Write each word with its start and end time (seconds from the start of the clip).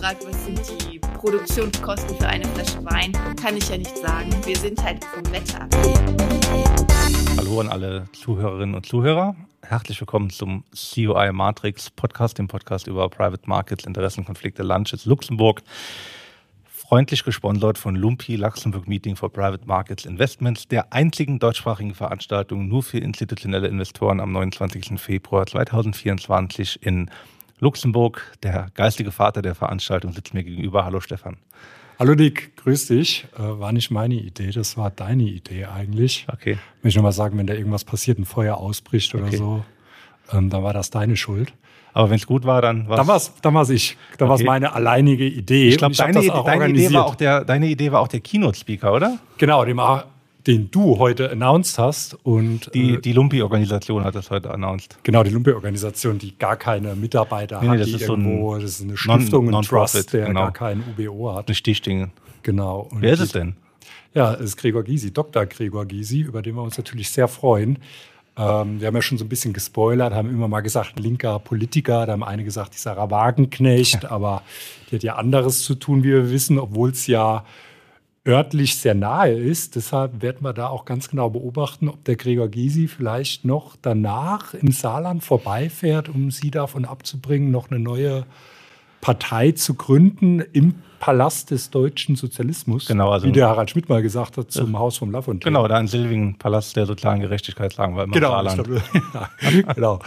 fragt, 0.00 0.26
was 0.26 0.44
sind 0.46 0.90
die 0.90 0.98
Produktionskosten 0.98 2.16
für 2.16 2.26
eine 2.26 2.46
Flasche 2.48 2.82
Wein, 2.86 3.12
kann 3.36 3.58
ich 3.58 3.68
ja 3.68 3.76
nicht 3.76 3.94
sagen. 3.98 4.30
Wir 4.46 4.56
sind 4.56 4.82
halt 4.82 5.04
vom 5.04 5.22
Wetter 5.30 5.68
Hallo 7.36 7.60
an 7.60 7.68
alle 7.68 8.08
Zuhörerinnen 8.14 8.74
und 8.74 8.86
Zuhörer. 8.86 9.36
Herzlich 9.60 10.00
willkommen 10.00 10.30
zum 10.30 10.64
COI 10.72 11.32
Matrix 11.32 11.90
Podcast, 11.90 12.38
dem 12.38 12.48
Podcast 12.48 12.86
über 12.86 13.10
Private 13.10 13.42
Markets, 13.44 13.84
Interessenkonflikte, 13.84 14.62
Lunches 14.62 15.04
Luxemburg. 15.04 15.60
Freundlich 16.64 17.22
gesponsert 17.22 17.76
von 17.76 17.94
Lumpi 17.94 18.36
Luxemburg 18.36 18.88
Meeting 18.88 19.16
for 19.16 19.30
Private 19.30 19.66
Markets 19.66 20.06
Investments, 20.06 20.66
der 20.66 20.94
einzigen 20.94 21.38
deutschsprachigen 21.38 21.94
Veranstaltung 21.94 22.68
nur 22.68 22.82
für 22.82 22.98
institutionelle 22.98 23.68
Investoren 23.68 24.20
am 24.20 24.32
29. 24.32 24.98
Februar 24.98 25.46
2024 25.46 26.82
in 26.82 27.10
Luxemburg. 27.60 28.22
Der 28.42 28.68
geistige 28.74 29.12
Vater 29.12 29.42
der 29.42 29.54
Veranstaltung 29.54 30.12
sitzt 30.12 30.34
mir 30.34 30.42
gegenüber. 30.44 30.84
Hallo 30.84 31.00
Stefan. 31.00 31.36
Hallo 31.98 32.14
Dick, 32.14 32.56
grüß 32.56 32.86
dich. 32.88 33.26
Äh, 33.38 33.42
war 33.60 33.72
nicht 33.72 33.90
meine 33.90 34.14
Idee, 34.14 34.50
das 34.50 34.76
war 34.78 34.90
deine 34.90 35.24
Idee 35.24 35.66
eigentlich. 35.66 36.26
Okay. 36.32 36.56
Möchte 36.76 36.88
ich 36.88 36.96
nochmal 36.96 37.12
sagen, 37.12 37.36
wenn 37.36 37.46
da 37.46 37.52
irgendwas 37.54 37.84
passiert, 37.84 38.18
ein 38.18 38.24
Feuer 38.24 38.56
ausbricht 38.56 39.14
oder 39.14 39.26
Okay. 39.26 39.36
so, 39.36 39.64
ähm, 40.32 40.48
dann 40.48 40.62
war 40.62 40.72
das 40.72 40.88
deine 40.90 41.16
Schuld. 41.16 41.52
Aber 41.92 42.08
wenn 42.08 42.16
es 42.16 42.26
gut 42.26 42.44
war, 42.44 42.62
dann 42.62 42.88
war 42.88 42.96
Dann 42.96 43.06
war 43.08 43.16
es 43.16 43.32
dann 43.42 43.52
war's 43.52 43.68
ich. 43.68 43.98
Dann 44.16 44.28
war 44.28 44.36
es 44.36 44.40
Okay. 44.42 44.48
meine 44.48 44.72
alleinige 44.72 45.26
Idee. 45.26 45.68
Ich 45.68 45.76
glaube, 45.76 45.94
deine, 45.94 46.14
das 46.14 46.24
Idee- 46.24 46.32
auch 46.32 46.44
deine, 46.46 46.68
Idee 46.68 46.92
war 46.94 47.04
auch 47.04 47.16
der, 47.16 47.44
deine 47.44 47.66
Idee 47.66 47.92
war 47.92 48.00
auch 48.00 48.08
der 48.08 48.20
Keynote-Speaker, 48.20 48.94
oder? 48.94 49.18
Genau, 49.38 49.64
den, 49.64 49.76
den 50.46 50.70
du 50.70 50.98
heute 50.98 51.30
announced 51.30 51.78
hast. 51.78 52.14
Und 52.24 52.70
Die, 52.74 52.94
äh, 52.94 53.00
die 53.00 53.12
Lumpi-Organisation 53.12 54.04
hat 54.04 54.14
das 54.14 54.30
heute 54.30 54.50
announced. 54.52 54.98
genau, 55.02 55.22
die 55.22 55.30
Lumpe-Organisation, 55.30 56.18
die 56.18 56.36
gar 56.38 56.56
keine 56.56 56.94
Mitarbeiter 56.94 57.60
Nee, 57.60 57.68
hat, 57.68 57.80
das 57.80 57.88
die 57.88 57.94
ist 57.96 58.06
so 58.06 58.14
ein 58.14 58.24
irgendwo, 58.24 58.54
das 58.54 58.64
ist 58.64 58.82
eine 58.82 58.96
Stiftung, 58.96 59.54
ein 59.54 59.62
Trust, 59.62 60.12
der 60.12 60.26
genau. 60.26 60.40
gar 60.40 60.52
kein 60.52 60.82
UBO 60.96 61.34
hat. 61.34 61.48
Eine 61.48 61.54
Stichdinge. 61.54 62.10
Genau. 62.42 62.88
Und 62.90 63.02
Wer 63.02 63.12
ist 63.12 63.20
es 63.20 63.32
denn? 63.32 63.54
Ja, 64.14 64.34
es 64.34 64.40
ist 64.40 64.56
Gregor 64.56 64.82
Gysi, 64.82 65.12
Dr. 65.12 65.46
Gregor 65.46 65.86
Gysi, 65.86 66.20
über 66.20 66.42
den 66.42 66.56
wir 66.56 66.62
uns 66.62 66.76
natürlich 66.76 67.10
sehr 67.10 67.28
freuen. 67.28 67.78
Ähm, 68.36 68.80
wir 68.80 68.86
haben 68.88 68.94
ja 68.94 69.02
schon 69.02 69.18
so 69.18 69.24
ein 69.24 69.28
bisschen 69.28 69.52
gespoilert, 69.52 70.14
haben 70.14 70.30
immer 70.30 70.48
mal 70.48 70.60
gesagt, 70.60 70.98
linker 70.98 71.38
Politiker, 71.38 72.06
da 72.06 72.12
haben 72.12 72.24
einige 72.24 72.46
gesagt, 72.46 72.74
die 72.74 72.78
Sarah 72.78 73.10
Wagenknecht, 73.10 74.06
aber 74.06 74.42
die 74.90 74.96
hat 74.96 75.02
ja 75.02 75.16
anderes 75.16 75.62
zu 75.62 75.74
tun, 75.74 76.02
wie 76.02 76.08
wir 76.08 76.30
wissen, 76.30 76.58
obwohl 76.58 76.90
es 76.90 77.06
ja 77.06 77.44
örtlich 78.26 78.76
sehr 78.76 78.94
nahe 78.94 79.32
ist. 79.32 79.76
Deshalb 79.76 80.22
werden 80.22 80.42
wir 80.42 80.52
da 80.52 80.68
auch 80.68 80.84
ganz 80.84 81.08
genau 81.08 81.30
beobachten, 81.30 81.88
ob 81.88 82.04
der 82.04 82.16
Gregor 82.16 82.48
Gysi 82.48 82.88
vielleicht 82.88 83.44
noch 83.44 83.76
danach 83.80 84.54
im 84.54 84.72
Saarland 84.72 85.24
vorbeifährt, 85.24 86.08
um 86.08 86.30
sie 86.30 86.50
davon 86.50 86.84
abzubringen, 86.84 87.50
noch 87.50 87.70
eine 87.70 87.80
neue 87.80 88.26
Partei 89.00 89.52
zu 89.52 89.74
gründen 89.74 90.40
im 90.52 90.74
Palast 90.98 91.50
des 91.50 91.70
deutschen 91.70 92.14
Sozialismus. 92.14 92.84
Genau, 92.86 93.08
also- 93.10 93.26
wie 93.26 93.32
der 93.32 93.48
Harald 93.48 93.70
Schmidt 93.70 93.88
mal 93.88 94.02
gesagt 94.02 94.36
hat, 94.36 94.50
zum 94.50 94.78
Haus 94.78 94.98
vom 94.98 95.10
Lafontaine. 95.10 95.50
Genau, 95.50 95.66
da 95.66 95.80
in 95.80 95.86
Silvingen, 95.88 96.36
Palast 96.36 96.76
der 96.76 96.84
sozialen 96.84 97.20
Gerechtigkeit, 97.20 97.72
sagen 97.72 97.96
wir 97.96 98.02
immer 98.04 98.14
im 98.14 98.20
Genau, 98.20 98.42
ich 98.42 98.50
Saarland. 98.50 98.68
glaub, 98.68 99.14
ja, 99.14 99.72
genau, 99.74 99.98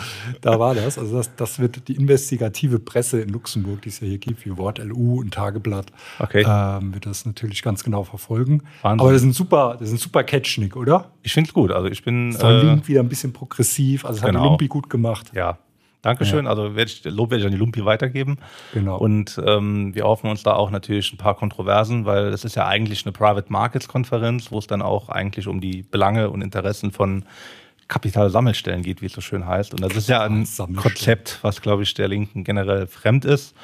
da 0.42 0.60
war 0.60 0.76
das. 0.76 1.00
Also 1.00 1.18
das, 1.18 1.36
das 1.36 1.58
wird 1.58 1.88
die 1.88 1.96
investigative 1.96 2.78
Presse 2.78 3.22
in 3.22 3.30
Luxemburg, 3.30 3.82
die 3.82 3.90
es 3.90 4.02
ja 4.02 4.08
hier 4.08 4.20
gibt, 4.20 4.46
wie 4.46 4.56
Wort 4.58 4.78
LU 4.78 5.22
und 5.22 5.34
Tageblatt, 5.34 5.88
Okay. 6.20 6.46
ähm, 6.48 6.94
wird 6.94 7.08
das 7.08 7.26
natürlich 7.26 7.64
ganz 7.64 7.84
genau 7.84 8.04
verfolgen. 8.04 8.62
Wahnsinn. 8.84 9.00
Aber 9.02 9.12
das 9.14 9.24
ist 9.24 9.28
ein 9.30 9.34
super, 9.34 9.78
das 9.80 9.88
ist 9.90 9.96
ein 9.96 9.98
super 9.98 10.24
Catchnick, 10.24 10.76
oder? 10.76 11.10
Ich 11.24 11.34
finde 11.34 11.48
es 11.48 11.54
gut. 11.56 11.72
Also 11.72 11.88
ich 11.90 12.04
bin. 12.04 12.36
Ein 12.36 12.40
Äh, 12.40 12.62
Link 12.62 12.88
wieder 12.88 13.00
ein 13.00 13.10
bisschen 13.10 13.34
progressiv. 13.34 14.06
Also 14.06 14.18
das 14.18 14.24
hat 14.26 14.30
genau. 14.30 14.44
die 14.44 14.50
Lumpi 14.50 14.68
gut 14.68 14.92
gemacht. 14.92 15.32
ja. 15.34 15.58
Dankeschön. 16.04 16.48
Also 16.48 16.76
werd 16.76 16.90
ich, 16.90 17.04
Lob 17.06 17.32
werde 17.32 17.42
ich 17.42 17.46
an 17.46 17.54
die 17.54 17.58
Lumpi 17.58 17.86
weitergeben. 17.86 18.38
Genau. 18.74 18.98
Und 18.98 19.42
ähm, 19.44 19.96
wir 19.96 20.04
hoffen 20.04 20.30
uns 20.30 20.44
da 20.44 20.54
auch 20.54 20.70
natürlich 20.70 21.14
ein 21.14 21.18
paar 21.18 21.36
Kontroversen, 21.36 22.06
weil 22.06 22.26
es 22.28 22.44
ist 22.44 22.56
ja 22.56 22.68
eigentlich 22.68 23.06
eine 23.06 23.14
Private 23.14 23.52
Markets 23.52 23.88
Konferenz, 23.88 24.52
wo 24.52 24.60
es 24.60 24.68
dann 24.68 24.82
auch 24.82 25.08
eigentlich 25.08 25.48
um 25.48 25.62
die 25.62 25.82
Belange 25.82 26.30
und 26.30 26.42
Interessen 26.42 26.92
von 26.92 27.24
Kapitalsammelstellen 27.88 28.84
geht, 28.84 29.02
wie 29.02 29.06
es 29.06 29.14
so 29.14 29.22
schön 29.22 29.48
heißt. 29.48 29.74
Und 29.74 29.82
das 29.82 29.96
ist 29.96 30.10
ja 30.10 30.24
ein. 30.24 30.46
Konzept, 30.76 31.40
was, 31.42 31.62
glaube 31.62 31.84
ich, 31.84 31.94
der 31.94 32.10
Linken 32.10 32.44
generell 32.44 32.86
fremd 32.88 33.24
ist. 33.24 33.56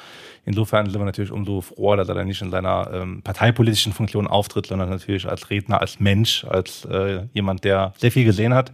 Insofern 0.46 0.88
sind 0.88 0.98
wir 0.98 1.04
natürlich 1.04 1.32
umso 1.32 1.60
froher, 1.60 1.98
dass 1.98 2.08
er 2.08 2.14
dann 2.14 2.26
nicht 2.26 2.40
in 2.40 2.50
seiner 2.50 2.90
ähm, 2.90 3.20
parteipolitischen 3.20 3.92
Funktion 3.92 4.26
auftritt, 4.26 4.66
sondern 4.66 4.88
natürlich 4.88 5.28
als 5.28 5.50
Redner, 5.50 5.82
als 5.82 6.00
Mensch, 6.00 6.46
als 6.46 6.86
äh, 6.86 7.26
jemand, 7.34 7.64
der 7.64 7.92
sehr 7.98 8.10
viel 8.10 8.24
gesehen 8.24 8.54
hat 8.54 8.72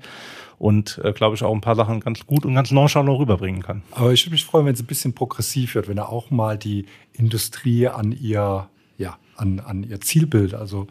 und, 0.58 1.00
äh, 1.04 1.12
glaube 1.12 1.36
ich, 1.36 1.42
auch 1.42 1.54
ein 1.54 1.60
paar 1.60 1.76
Sachen 1.76 2.00
ganz 2.00 2.26
gut 2.26 2.44
und 2.46 2.54
ganz 2.54 2.70
nonchalant 2.70 3.18
rüberbringen 3.18 3.62
kann. 3.62 3.82
Aber 3.90 4.12
ich 4.12 4.24
würde 4.24 4.32
mich 4.32 4.44
freuen, 4.44 4.66
wenn 4.66 4.74
es 4.74 4.80
ein 4.80 4.86
bisschen 4.86 5.12
progressiv 5.14 5.74
wird, 5.74 5.88
wenn 5.88 5.98
er 5.98 6.08
auch 6.10 6.30
mal 6.30 6.56
die 6.56 6.86
Industrie 7.12 7.88
an 7.88 8.12
ihr, 8.12 8.68
ja, 8.98 9.16
an, 9.36 9.60
an 9.60 9.82
ihr 9.82 10.00
Zielbild, 10.00 10.54
also 10.54 10.86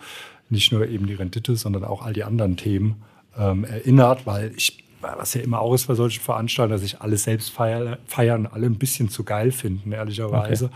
nicht 0.50 0.72
nur 0.72 0.88
eben 0.88 1.08
die 1.08 1.16
Rendite, 1.16 1.56
sondern 1.56 1.84
auch 1.84 2.04
all 2.06 2.14
die 2.14 2.24
anderen 2.24 2.58
Themen 2.58 3.02
ähm, 3.38 3.64
erinnert, 3.66 4.28
weil 4.28 4.52
ich, 4.56 4.84
was 5.02 5.34
ja 5.34 5.42
immer 5.42 5.60
auch 5.60 5.74
ist 5.74 5.88
bei 5.88 5.96
solchen 5.96 6.22
Veranstaltungen, 6.22 6.76
dass 6.76 6.82
sich 6.82 7.02
alle 7.02 7.18
selbst 7.18 7.50
feiern, 7.50 7.98
feiern 8.06 8.46
alle 8.46 8.68
ein 8.68 8.78
bisschen 8.78 9.10
zu 9.10 9.24
geil 9.24 9.52
finden, 9.52 9.92
ehrlicherweise. 9.92 10.70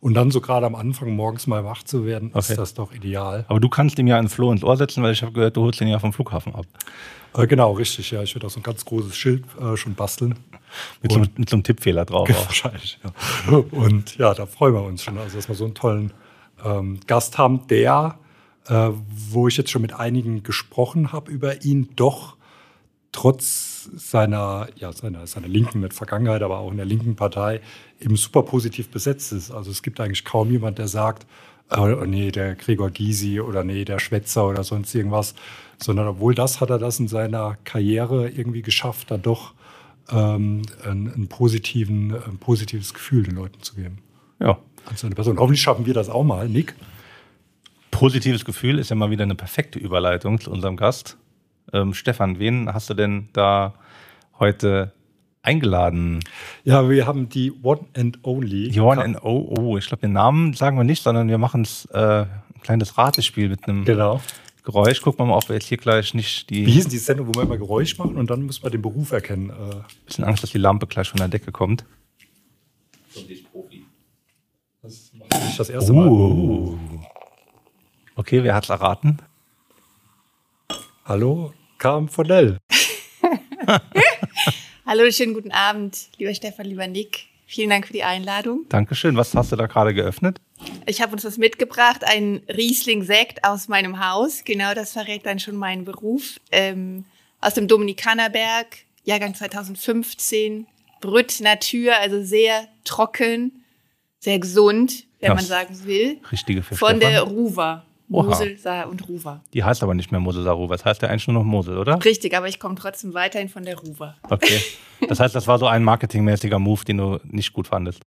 Und 0.00 0.14
dann 0.14 0.30
so 0.30 0.40
gerade 0.40 0.66
am 0.66 0.74
Anfang 0.76 1.10
morgens 1.14 1.46
mal 1.48 1.64
wach 1.64 1.82
zu 1.82 2.06
werden, 2.06 2.30
Okay. 2.32 2.52
ist 2.52 2.58
das 2.58 2.74
doch 2.74 2.92
ideal. 2.94 3.44
Aber 3.48 3.60
du 3.60 3.68
kannst 3.68 3.98
ihm 3.98 4.06
ja 4.06 4.18
einen 4.18 4.28
Floh 4.28 4.52
ins 4.52 4.62
Ohr 4.64 4.76
setzen, 4.76 5.02
weil 5.02 5.12
ich 5.12 5.22
habe 5.22 5.32
gehört, 5.32 5.56
du 5.56 5.62
holst 5.62 5.80
ihn 5.80 5.88
ja 5.88 5.98
vom 5.98 6.12
Flughafen 6.12 6.54
ab. 6.54 6.66
Äh, 7.36 7.46
genau, 7.46 7.72
richtig, 7.72 8.10
ja. 8.10 8.22
Ich 8.22 8.34
würde 8.34 8.46
auch 8.46 8.50
so 8.50 8.60
ein 8.60 8.62
ganz 8.62 8.84
großes 8.84 9.16
Schild 9.16 9.44
äh, 9.60 9.76
schon 9.76 9.94
basteln. 9.94 10.34
Mit 11.02 11.12
so, 11.12 11.18
einem- 11.18 11.30
mit 11.36 11.48
so 11.50 11.56
einem 11.56 11.62
Tippfehler 11.62 12.04
drauf. 12.04 12.28
Ja, 12.28 12.36
auch. 12.36 12.46
wahrscheinlich, 12.46 12.98
ja. 13.02 13.56
Und 13.70 14.16
ja, 14.16 14.34
da 14.34 14.46
freuen 14.46 14.74
wir 14.74 14.82
uns 14.82 15.02
schon, 15.02 15.18
also 15.18 15.36
dass 15.36 15.48
wir 15.48 15.54
so 15.54 15.64
einen 15.64 15.74
tollen 15.74 16.12
ähm, 16.64 17.00
Gast 17.06 17.38
haben, 17.38 17.66
der, 17.68 18.18
äh, 18.68 18.90
wo 19.30 19.48
ich 19.48 19.56
jetzt 19.56 19.70
schon 19.70 19.82
mit 19.82 19.92
einigen 19.94 20.42
gesprochen 20.42 21.12
habe 21.12 21.30
über 21.30 21.64
ihn, 21.64 21.90
doch 21.96 22.36
trotz 23.12 23.88
seiner, 23.96 24.68
ja, 24.76 24.92
seiner, 24.92 25.26
seiner 25.26 25.48
linken 25.48 25.80
mit 25.80 25.94
Vergangenheit, 25.94 26.42
aber 26.42 26.58
auch 26.58 26.70
in 26.70 26.76
der 26.76 26.86
linken 26.86 27.16
Partei 27.16 27.60
eben 28.00 28.16
super 28.16 28.42
positiv 28.42 28.88
besetzt 28.90 29.32
ist. 29.32 29.50
Also 29.50 29.70
es 29.70 29.82
gibt 29.82 30.00
eigentlich 30.00 30.24
kaum 30.24 30.50
jemand, 30.50 30.78
der 30.78 30.88
sagt, 30.88 31.26
äh, 31.70 31.78
oh 31.80 32.04
nee, 32.04 32.30
der 32.30 32.54
Gregor 32.56 32.90
Gysi 32.90 33.40
oder 33.40 33.64
nee, 33.64 33.84
der 33.84 33.98
Schwätzer 33.98 34.46
oder 34.46 34.64
sonst 34.64 34.94
irgendwas, 34.94 35.34
sondern 35.78 36.08
obwohl 36.08 36.34
das 36.34 36.60
hat 36.60 36.70
er 36.70 36.78
das 36.78 36.98
in 36.98 37.08
seiner 37.08 37.56
Karriere 37.64 38.28
irgendwie 38.28 38.62
geschafft, 38.62 39.10
da 39.10 39.18
doch 39.18 39.54
ähm, 40.10 40.62
ein, 40.84 41.06
ein, 41.06 41.28
positiven, 41.28 42.14
ein 42.14 42.38
positives 42.38 42.94
Gefühl 42.94 43.24
den 43.24 43.36
Leuten 43.36 43.60
zu 43.62 43.74
geben. 43.74 43.98
Ja. 44.40 44.58
An 44.86 44.96
seine 44.96 45.14
Person. 45.14 45.38
Hoffentlich 45.38 45.62
schaffen 45.62 45.86
wir 45.86 45.94
das 45.94 46.08
auch 46.08 46.24
mal, 46.24 46.48
Nick. 46.48 46.74
Positives 47.90 48.44
Gefühl 48.44 48.78
ist 48.78 48.90
ja 48.90 48.96
mal 48.96 49.10
wieder 49.10 49.24
eine 49.24 49.34
perfekte 49.34 49.78
Überleitung 49.78 50.40
zu 50.40 50.50
unserem 50.50 50.76
Gast. 50.76 51.16
Ähm, 51.72 51.94
Stefan, 51.94 52.38
wen 52.38 52.72
hast 52.72 52.90
du 52.90 52.94
denn 52.94 53.28
da 53.32 53.74
heute 54.38 54.92
eingeladen? 55.42 56.20
Ja, 56.64 56.88
wir 56.88 57.06
haben 57.06 57.28
die 57.28 57.52
One 57.62 57.86
and 57.96 58.18
Only. 58.22 58.68
Die 58.68 58.80
One 58.80 59.02
and 59.02 59.22
Oh, 59.22 59.54
oh, 59.58 59.76
ich 59.78 59.86
glaube, 59.86 60.02
den 60.02 60.12
Namen 60.12 60.52
sagen 60.52 60.76
wir 60.76 60.84
nicht, 60.84 61.02
sondern 61.02 61.28
wir 61.28 61.38
machen 61.38 61.66
äh, 61.92 61.98
ein 61.98 62.28
kleines 62.62 62.98
Ratespiel 62.98 63.48
mit 63.48 63.66
einem 63.66 63.84
Genau. 63.84 64.20
Geräusch. 64.66 65.00
Gucken 65.00 65.20
wir 65.20 65.26
mal, 65.26 65.36
ob 65.36 65.48
wir 65.48 65.54
jetzt 65.54 65.68
hier 65.68 65.78
gleich 65.78 66.12
nicht 66.12 66.50
die. 66.50 66.66
Wie 66.66 66.72
hieß 66.72 66.84
denn 66.84 66.90
die 66.90 66.98
Sendung, 66.98 67.28
wo 67.28 67.34
wir 67.34 67.42
immer 67.42 67.56
Geräusch 67.56 67.96
machen 67.98 68.16
und 68.16 68.28
dann 68.28 68.42
muss 68.42 68.64
man 68.64 68.72
den 68.72 68.82
Beruf 68.82 69.12
erkennen? 69.12 69.50
Äh, 69.50 69.76
bisschen 70.04 70.24
Angst, 70.24 70.42
dass 70.42 70.50
die 70.50 70.58
Lampe 70.58 70.88
gleich 70.88 71.08
von 71.08 71.18
der 71.18 71.28
Decke 71.28 71.52
kommt. 71.52 71.84
das 74.82 75.12
war 75.14 75.44
nicht 75.44 75.60
das 75.60 75.70
erste 75.70 75.92
Mal. 75.92 76.08
Uh. 76.08 76.76
Okay, 78.16 78.42
wer 78.42 78.56
hat's 78.56 78.68
erraten? 78.68 79.18
Hallo, 81.04 81.54
Carmen 81.78 82.08
Vonell. 82.08 82.58
Hallo, 84.84 85.08
schönen 85.12 85.34
guten 85.34 85.52
Abend, 85.52 86.08
lieber 86.16 86.34
Stefan, 86.34 86.66
lieber 86.66 86.88
Nick. 86.88 87.26
Vielen 87.46 87.70
Dank 87.70 87.86
für 87.86 87.92
die 87.92 88.02
Einladung. 88.02 88.66
Dankeschön. 88.68 89.16
Was 89.16 89.32
hast 89.32 89.52
du 89.52 89.56
da 89.56 89.68
gerade 89.68 89.94
geöffnet? 89.94 90.40
Ich 90.86 91.02
habe 91.02 91.12
uns 91.12 91.24
was 91.24 91.36
mitgebracht, 91.38 92.02
ein 92.04 92.42
Riesling-Sekt 92.48 93.44
aus 93.44 93.68
meinem 93.68 94.04
Haus. 94.06 94.42
Genau, 94.44 94.72
das 94.74 94.92
verrät 94.92 95.26
dann 95.26 95.38
schon 95.38 95.56
meinen 95.56 95.84
Beruf. 95.84 96.38
Ähm, 96.52 97.04
aus 97.40 97.54
dem 97.54 97.68
Dominikanerberg, 97.68 98.66
Jahrgang 99.04 99.34
2015. 99.34 100.66
Brütt 101.00 101.40
Natur, 101.40 101.94
also 102.00 102.22
sehr 102.22 102.68
trocken, 102.84 103.64
sehr 104.18 104.38
gesund, 104.38 105.04
wenn 105.20 105.28
Ja. 105.28 105.34
man 105.34 105.44
sagen 105.44 105.78
will. 105.84 106.18
Richtige 106.32 106.62
für 106.62 106.74
Von 106.74 107.00
der 107.00 107.10
Stefan. 107.20 107.28
Ruwer. 107.28 107.82
Oha. 108.08 108.22
Mosel, 108.28 108.56
Saar 108.56 108.88
und 108.88 109.06
Ruwer. 109.08 109.42
Die 109.52 109.64
heißt 109.64 109.82
aber 109.82 109.92
nicht 109.94 110.12
mehr 110.12 110.20
Mosel 110.20 110.44
Saru. 110.44 110.68
Was 110.68 110.84
heißt 110.84 111.02
ja 111.02 111.08
eigentlich 111.08 111.26
nur 111.26 111.34
noch 111.34 111.44
Mosel, 111.44 111.76
oder? 111.76 112.02
Richtig, 112.04 112.34
aber 112.36 112.46
ich 112.48 112.60
komme 112.60 112.76
trotzdem 112.76 113.14
weiterhin 113.14 113.48
von 113.48 113.64
der 113.64 113.76
Ruwer. 113.78 114.16
Okay. 114.30 114.60
Das 115.08 115.18
heißt, 115.20 115.34
das 115.34 115.46
war 115.48 115.58
so 115.58 115.66
ein 115.66 115.82
marketingmäßiger 115.84 116.58
Move, 116.60 116.84
den 116.84 116.98
du 116.98 117.18
nicht 117.24 117.52
gut 117.52 117.66
fandest. 117.66 118.00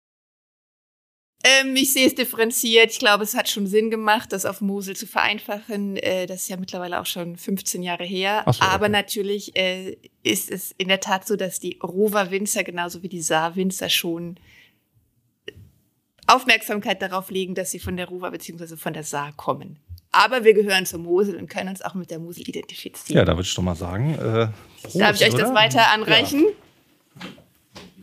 Ähm, 1.48 1.76
ich 1.76 1.92
sehe 1.92 2.08
es 2.08 2.14
differenziert. 2.16 2.90
Ich 2.90 2.98
glaube, 2.98 3.22
es 3.22 3.36
hat 3.36 3.48
schon 3.48 3.68
Sinn 3.68 3.88
gemacht, 3.88 4.32
das 4.32 4.44
auf 4.44 4.60
Mosel 4.60 4.96
zu 4.96 5.06
vereinfachen. 5.06 5.96
Äh, 5.96 6.26
das 6.26 6.42
ist 6.42 6.48
ja 6.48 6.56
mittlerweile 6.56 7.00
auch 7.00 7.06
schon 7.06 7.36
15 7.36 7.84
Jahre 7.84 8.02
her. 8.02 8.42
So, 8.46 8.50
okay. 8.50 8.58
Aber 8.62 8.88
natürlich 8.88 9.56
äh, 9.56 9.96
ist 10.24 10.50
es 10.50 10.72
in 10.76 10.88
der 10.88 10.98
Tat 10.98 11.24
so, 11.24 11.36
dass 11.36 11.60
die 11.60 11.78
Rover 11.80 12.32
Winzer 12.32 12.64
genauso 12.64 13.04
wie 13.04 13.08
die 13.08 13.20
Saar 13.20 13.54
Winzer 13.54 13.88
schon 13.88 14.40
Aufmerksamkeit 16.26 17.00
darauf 17.00 17.30
legen, 17.30 17.54
dass 17.54 17.70
sie 17.70 17.78
von 17.78 17.96
der 17.96 18.08
Ruhr 18.08 18.28
bzw. 18.28 18.76
von 18.76 18.92
der 18.92 19.04
Saar 19.04 19.32
kommen. 19.36 19.78
Aber 20.10 20.42
wir 20.42 20.54
gehören 20.54 20.84
zur 20.84 20.98
Mosel 20.98 21.36
und 21.36 21.48
können 21.48 21.68
uns 21.68 21.82
auch 21.82 21.94
mit 21.94 22.10
der 22.10 22.18
Mosel 22.18 22.48
identifizieren. 22.48 23.18
Ja, 23.18 23.24
da 23.24 23.34
würde 23.34 23.46
ich 23.46 23.54
doch 23.54 23.62
mal 23.62 23.76
sagen. 23.76 24.14
Äh, 24.14 24.48
Prost, 24.82 25.00
Darf 25.00 25.20
ich 25.20 25.28
euch 25.28 25.34
oder? 25.34 25.44
das 25.44 25.54
weiter 25.54 25.92
anreichen? 25.92 26.46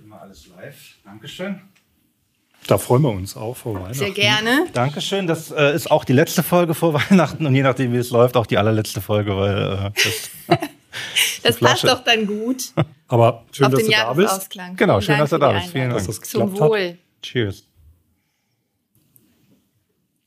Immer 0.01 0.21
alles 0.21 0.47
live. 0.47 0.95
Dankeschön. 1.03 1.72
Da 2.67 2.77
freuen 2.77 3.01
wir 3.01 3.09
uns 3.11 3.35
auch 3.35 3.55
vor 3.55 3.75
Weihnachten. 3.75 3.93
Sehr 3.95 4.11
gerne. 4.11 4.67
Dankeschön. 4.73 5.27
Das 5.27 5.51
äh, 5.51 5.75
ist 5.75 5.91
auch 5.91 6.05
die 6.05 6.13
letzte 6.13 6.43
Folge 6.43 6.73
vor 6.73 6.93
Weihnachten 7.09 7.45
und 7.45 7.55
je 7.55 7.63
nachdem, 7.63 7.93
wie 7.93 7.97
es 7.97 8.09
läuft, 8.09 8.37
auch 8.37 8.45
die 8.45 8.57
allerletzte 8.57 9.01
Folge, 9.01 9.35
weil 9.35 9.91
äh, 9.95 10.01
das, 10.03 10.59
Das 11.41 11.57
passt 11.57 11.83
doch 11.83 12.03
dann 12.03 12.25
gut 12.27 12.71
Aber 13.07 13.45
schön, 13.51 13.65
auf 13.65 13.71
dass 13.71 13.81
den 13.81 13.91
du 13.91 13.97
da 13.97 14.13
bist. 14.13 14.49
Genau, 14.75 15.01
schön, 15.01 15.17
dass 15.17 15.29
für 15.29 15.39
da 15.39 15.51
die 15.51 15.65
ist. 15.65 15.71
Vielen. 15.71 15.89
Dank. 15.89 16.05
Dass 16.05 16.17
das 16.19 16.29
Zum 16.29 16.51
geklappt 16.51 16.61
hat. 16.61 16.69
Wohl. 16.69 16.97
Cheers. 17.21 17.63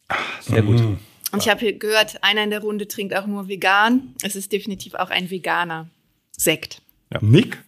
Ah, 0.08 0.16
Sehr 0.40 0.62
gut. 0.62 0.80
Mhm. 0.80 0.98
Und 1.32 1.42
ich 1.42 1.48
habe 1.48 1.74
gehört, 1.74 2.22
einer 2.22 2.42
in 2.42 2.50
der 2.50 2.60
Runde 2.60 2.88
trinkt 2.88 3.14
auch 3.14 3.26
nur 3.26 3.48
vegan. 3.48 4.14
Es 4.22 4.36
ist 4.36 4.52
definitiv 4.52 4.94
auch 4.94 5.10
ein 5.10 5.30
veganer 5.30 5.88
Sekt. 6.32 6.82
Nick? 7.20 7.62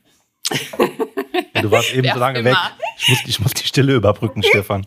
Du 1.60 1.72
warst 1.72 1.92
eben 1.92 2.04
Wer 2.04 2.14
so 2.14 2.20
lange 2.20 2.44
weg. 2.44 2.56
Ich 2.98 3.08
muss, 3.08 3.18
ich 3.26 3.40
muss 3.40 3.54
die 3.54 3.66
Stille 3.78 3.94
überbrücken, 3.94 4.42
Stefan. 4.42 4.86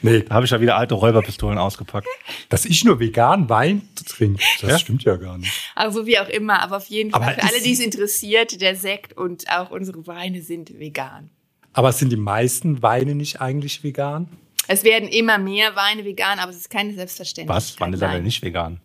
Nee, 0.00 0.20
Da 0.22 0.34
habe 0.36 0.44
ich 0.44 0.50
ja 0.50 0.60
wieder 0.60 0.76
alte 0.76 0.94
Räuberpistolen 0.94 1.58
ausgepackt. 1.58 2.06
dass 2.48 2.64
ich 2.64 2.84
nur 2.84 2.98
vegan 3.00 3.48
Wein 3.48 3.88
trinke, 4.06 4.42
das 4.60 4.70
Ja? 4.70 4.78
stimmt 4.78 5.02
ja 5.04 5.16
gar 5.16 5.38
nicht. 5.38 5.52
Also 5.74 6.06
wie 6.06 6.18
auch 6.18 6.28
immer, 6.28 6.60
aber 6.62 6.78
auf 6.78 6.86
jeden 6.86 7.10
Fall 7.10 7.22
Aber 7.22 7.32
für 7.32 7.42
alle, 7.42 7.60
die 7.62 7.72
es 7.72 7.80
interessiert, 7.80 8.60
der 8.60 8.74
Sekt 8.76 9.16
und 9.16 9.48
auch 9.50 9.70
unsere 9.70 10.06
Weine 10.06 10.40
sind 10.42 10.78
vegan. 10.78 11.30
Aber 11.72 11.92
sind 11.92 12.10
die 12.10 12.16
meisten 12.16 12.82
Weine 12.82 13.14
nicht 13.14 13.40
eigentlich 13.40 13.82
vegan? 13.84 14.28
Es 14.66 14.82
werden 14.84 15.08
immer 15.08 15.38
mehr 15.38 15.74
Weine 15.76 16.04
vegan, 16.04 16.38
aber 16.38 16.50
es 16.50 16.58
ist 16.58 16.70
keine 16.70 16.92
Selbstverständlichkeit. 16.94 17.56
Was? 17.56 17.80
Wann 17.80 17.92
ist 17.92 18.02
er 18.02 18.12
denn 18.12 18.22
nicht 18.24 18.42
vegan? 18.42 18.80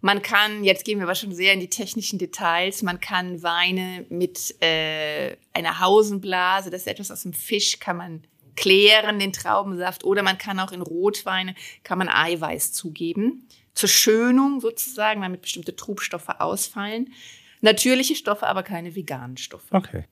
Man 0.00 0.20
kann, 0.20 0.64
jetzt 0.64 0.84
gehen 0.84 0.98
wir 0.98 1.04
aber 1.04 1.14
schon 1.14 1.32
sehr 1.34 1.52
in 1.54 1.60
die 1.60 1.70
technischen 1.70 2.18
Details, 2.18 2.82
man 2.82 3.00
kann 3.00 3.42
Weine 3.42 4.04
mit 4.10 4.54
äh, 4.62 5.36
einer 5.52 5.80
Hausenblase, 5.80 6.70
das 6.70 6.82
ist 6.82 6.88
etwas 6.88 7.10
aus 7.10 7.22
dem 7.22 7.32
Fisch, 7.32 7.78
kann 7.78 7.96
man 7.96 8.24
klären, 8.56 9.18
den 9.18 9.32
Traubensaft, 9.32 10.04
oder 10.04 10.22
man 10.22 10.38
kann 10.38 10.60
auch 10.60 10.72
in 10.72 10.82
Rotweine, 10.82 11.54
kann 11.82 11.98
man 11.98 12.08
Eiweiß 12.08 12.72
zugeben, 12.72 13.48
zur 13.74 13.88
Schönung 13.88 14.60
sozusagen, 14.60 15.22
damit 15.22 15.42
bestimmte 15.42 15.76
Trubstoffe 15.76 16.28
ausfallen. 16.28 17.12
Natürliche 17.60 18.14
Stoffe, 18.14 18.46
aber 18.46 18.62
keine 18.62 18.94
veganen 18.94 19.36
Stoffe. 19.36 19.74
Okay. 19.74 20.04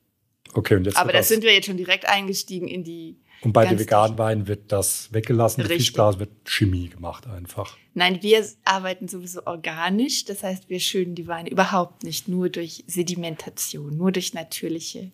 Okay, 0.55 0.77
und 0.77 0.85
jetzt 0.85 0.97
Aber 0.97 1.12
das 1.12 1.29
sind 1.29 1.44
wir 1.44 1.53
jetzt 1.53 1.67
schon 1.67 1.77
direkt 1.77 2.06
eingestiegen 2.06 2.69
in 2.69 2.85
die. 2.85 3.17
Und 3.43 3.53
bei 3.53 3.67
den 3.67 3.79
veganen 3.79 4.19
Weinen 4.19 4.47
wird 4.47 4.71
das 4.71 5.12
weggelassen, 5.12 5.62
die 5.62 5.67
Richtig. 5.67 5.87
Fischblase 5.87 6.21
wird 6.21 6.31
Chemie 6.44 6.89
gemacht 6.89 7.27
einfach. 7.27 7.77
Nein, 7.94 8.23
wir 8.23 8.47
arbeiten 8.65 9.09
sowieso 9.09 9.47
organisch. 9.47 10.25
Das 10.25 10.43
heißt, 10.43 10.69
wir 10.69 10.79
schönen 10.79 11.15
die 11.15 11.27
Weine 11.27 11.50
überhaupt 11.50 12.05
nicht 12.05 12.29
nur 12.29 12.50
durch 12.50 12.85
Sedimentation, 12.87 13.97
nur 13.97 14.12
durch 14.12 14.33
natürliche 14.33 15.11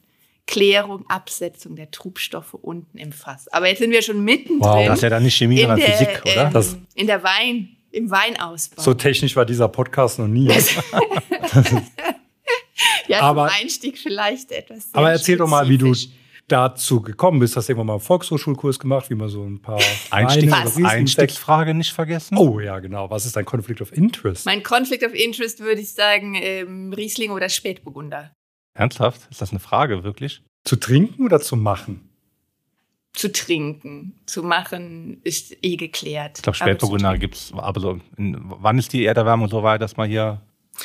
Klärung, 0.49 1.05
Absetzung 1.09 1.77
der 1.77 1.91
Trubstoffe 1.91 2.55
unten 2.55 2.97
im 2.97 3.13
Fass. 3.13 3.47
Aber 3.49 3.69
jetzt 3.69 3.79
sind 3.81 3.91
wir 3.91 4.01
schon 4.03 4.25
mittendrin. 4.25 4.61
Wow. 4.61 4.87
Das 4.87 4.97
ist 4.99 5.03
ja 5.03 5.11
dann 5.11 5.23
nicht 5.23 5.37
Chemie, 5.37 5.61
in 5.61 5.69
sondern 5.69 5.79
der, 5.79 5.91
Physik, 5.97 6.23
oder? 6.23 6.47
Ähm, 6.47 6.53
Das- 6.55 6.77
in 6.95 7.07
der 7.07 7.23
Wein, 7.23 7.69
im 7.91 8.11
Weinausbau. 8.11 8.81
So 8.83 8.95
technisch 8.95 9.37
war 9.37 9.45
dieser 9.45 9.69
Podcast 9.69 10.19
noch 10.19 10.27
nie. 10.27 10.49
ja, 13.09 13.21
aber- 13.21 13.49
zum 13.49 13.57
Einstieg 13.61 13.99
vielleicht 13.99 14.51
etwas. 14.53 14.85
sehr 14.91 14.97
Aber 14.99 15.11
erzähl 15.13 15.37
doch 15.37 15.49
mal, 15.49 15.69
wie 15.69 15.77
du 15.79 15.95
dazu 16.47 17.03
gekommen 17.03 17.41
bist. 17.41 17.57
Hast 17.57 17.69
du 17.69 17.73
irgendwann 17.73 17.89
mal 17.89 17.93
einen 17.95 18.01
Volkshochschulkurs 18.01 18.79
gemacht, 18.79 19.11
wie 19.11 19.15
man 19.17 19.29
so 19.29 19.45
ein 19.45 19.61
paar 19.61 19.79
Riesling- 20.11 20.87
Einstiegsfrage 20.87 21.75
nicht 21.75 21.93
vergessen. 21.93 22.39
Oh 22.39 22.59
ja, 22.59 22.79
genau. 22.79 23.11
Was 23.11 23.27
ist 23.27 23.37
dein 23.37 23.45
Conflict 23.45 23.83
of 23.83 23.93
Interest? 23.93 24.47
Mein 24.47 24.63
Conflict 24.63 25.05
of 25.05 25.13
Interest 25.13 25.61
würde 25.61 25.83
ich 25.83 25.93
sagen, 25.93 26.35
ähm, 26.41 26.95
Riesling 26.95 27.33
oder 27.33 27.51
Spätburgunder. 27.51 28.31
Ernsthaft? 28.79 29.29
Ist 29.31 29.43
das 29.43 29.51
eine 29.51 29.61
Frage, 29.61 30.05
wirklich? 30.05 30.43
Zu 30.65 30.77
trinken 30.77 31.25
oder 31.25 31.41
zu 31.41 31.57
machen? 31.57 32.09
Zu 33.13 33.33
trinken, 33.33 34.21
zu 34.27 34.45
machen, 34.45 35.21
ist 35.25 35.57
eh 35.63 35.77
geklärt. 35.77 36.39
Ich 36.39 36.43
glaube, 36.43 36.57
Spätburgunder 36.57 37.19
gibt 37.19 37.35
es, 37.35 37.53
aber 37.53 37.81
so, 37.81 38.01
in, 38.17 38.37
wann 38.39 38.79
ist 38.79 38.93
die 38.93 39.05
Erderwärmung 39.05 39.49
so 39.49 39.63
weit, 39.63 39.83
dass 39.83 39.97
man 39.97 40.09
hier. 40.09 40.41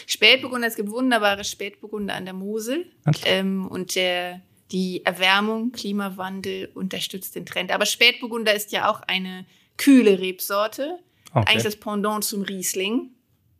Spätburgunder, 0.07 0.67
es 0.67 0.75
gibt 0.75 0.89
wunderbare 0.89 1.43
Spätburgunder 1.43 2.15
an 2.15 2.25
der 2.25 2.33
Mosel. 2.33 2.87
Ernsthaft? 3.05 3.31
Ähm, 3.31 3.67
und 3.67 3.95
der, 3.95 4.41
die 4.71 5.05
Erwärmung, 5.05 5.71
Klimawandel 5.71 6.71
unterstützt 6.73 7.35
den 7.35 7.45
Trend. 7.45 7.71
Aber 7.71 7.85
Spätburgunder 7.85 8.55
ist 8.55 8.71
ja 8.71 8.89
auch 8.89 9.01
eine 9.01 9.45
kühle 9.77 10.17
Rebsorte. 10.17 10.97
Okay. 11.33 11.45
Eigentlich 11.51 11.63
das 11.63 11.75
Pendant 11.75 12.23
zum 12.23 12.41
Riesling 12.41 13.11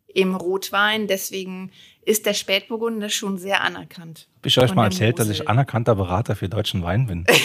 im 0.08 0.36
Rotwein. 0.36 1.08
Deswegen 1.08 1.72
ist 2.06 2.26
der 2.26 2.34
Spätburgunder 2.34 3.10
schon 3.10 3.38
sehr 3.38 3.62
anerkannt. 3.64 4.28
Hab 4.38 4.46
ich 4.46 4.58
euch 4.60 4.76
mal 4.76 4.86
erzählt, 4.86 5.20
dass 5.20 5.28
Mosel. 5.28 5.44
ich 5.44 5.50
anerkannter 5.50 5.96
Berater 5.96 6.36
für 6.36 6.50
deutschen 6.50 6.84
Wein 6.84 7.08
bin? 7.08 7.26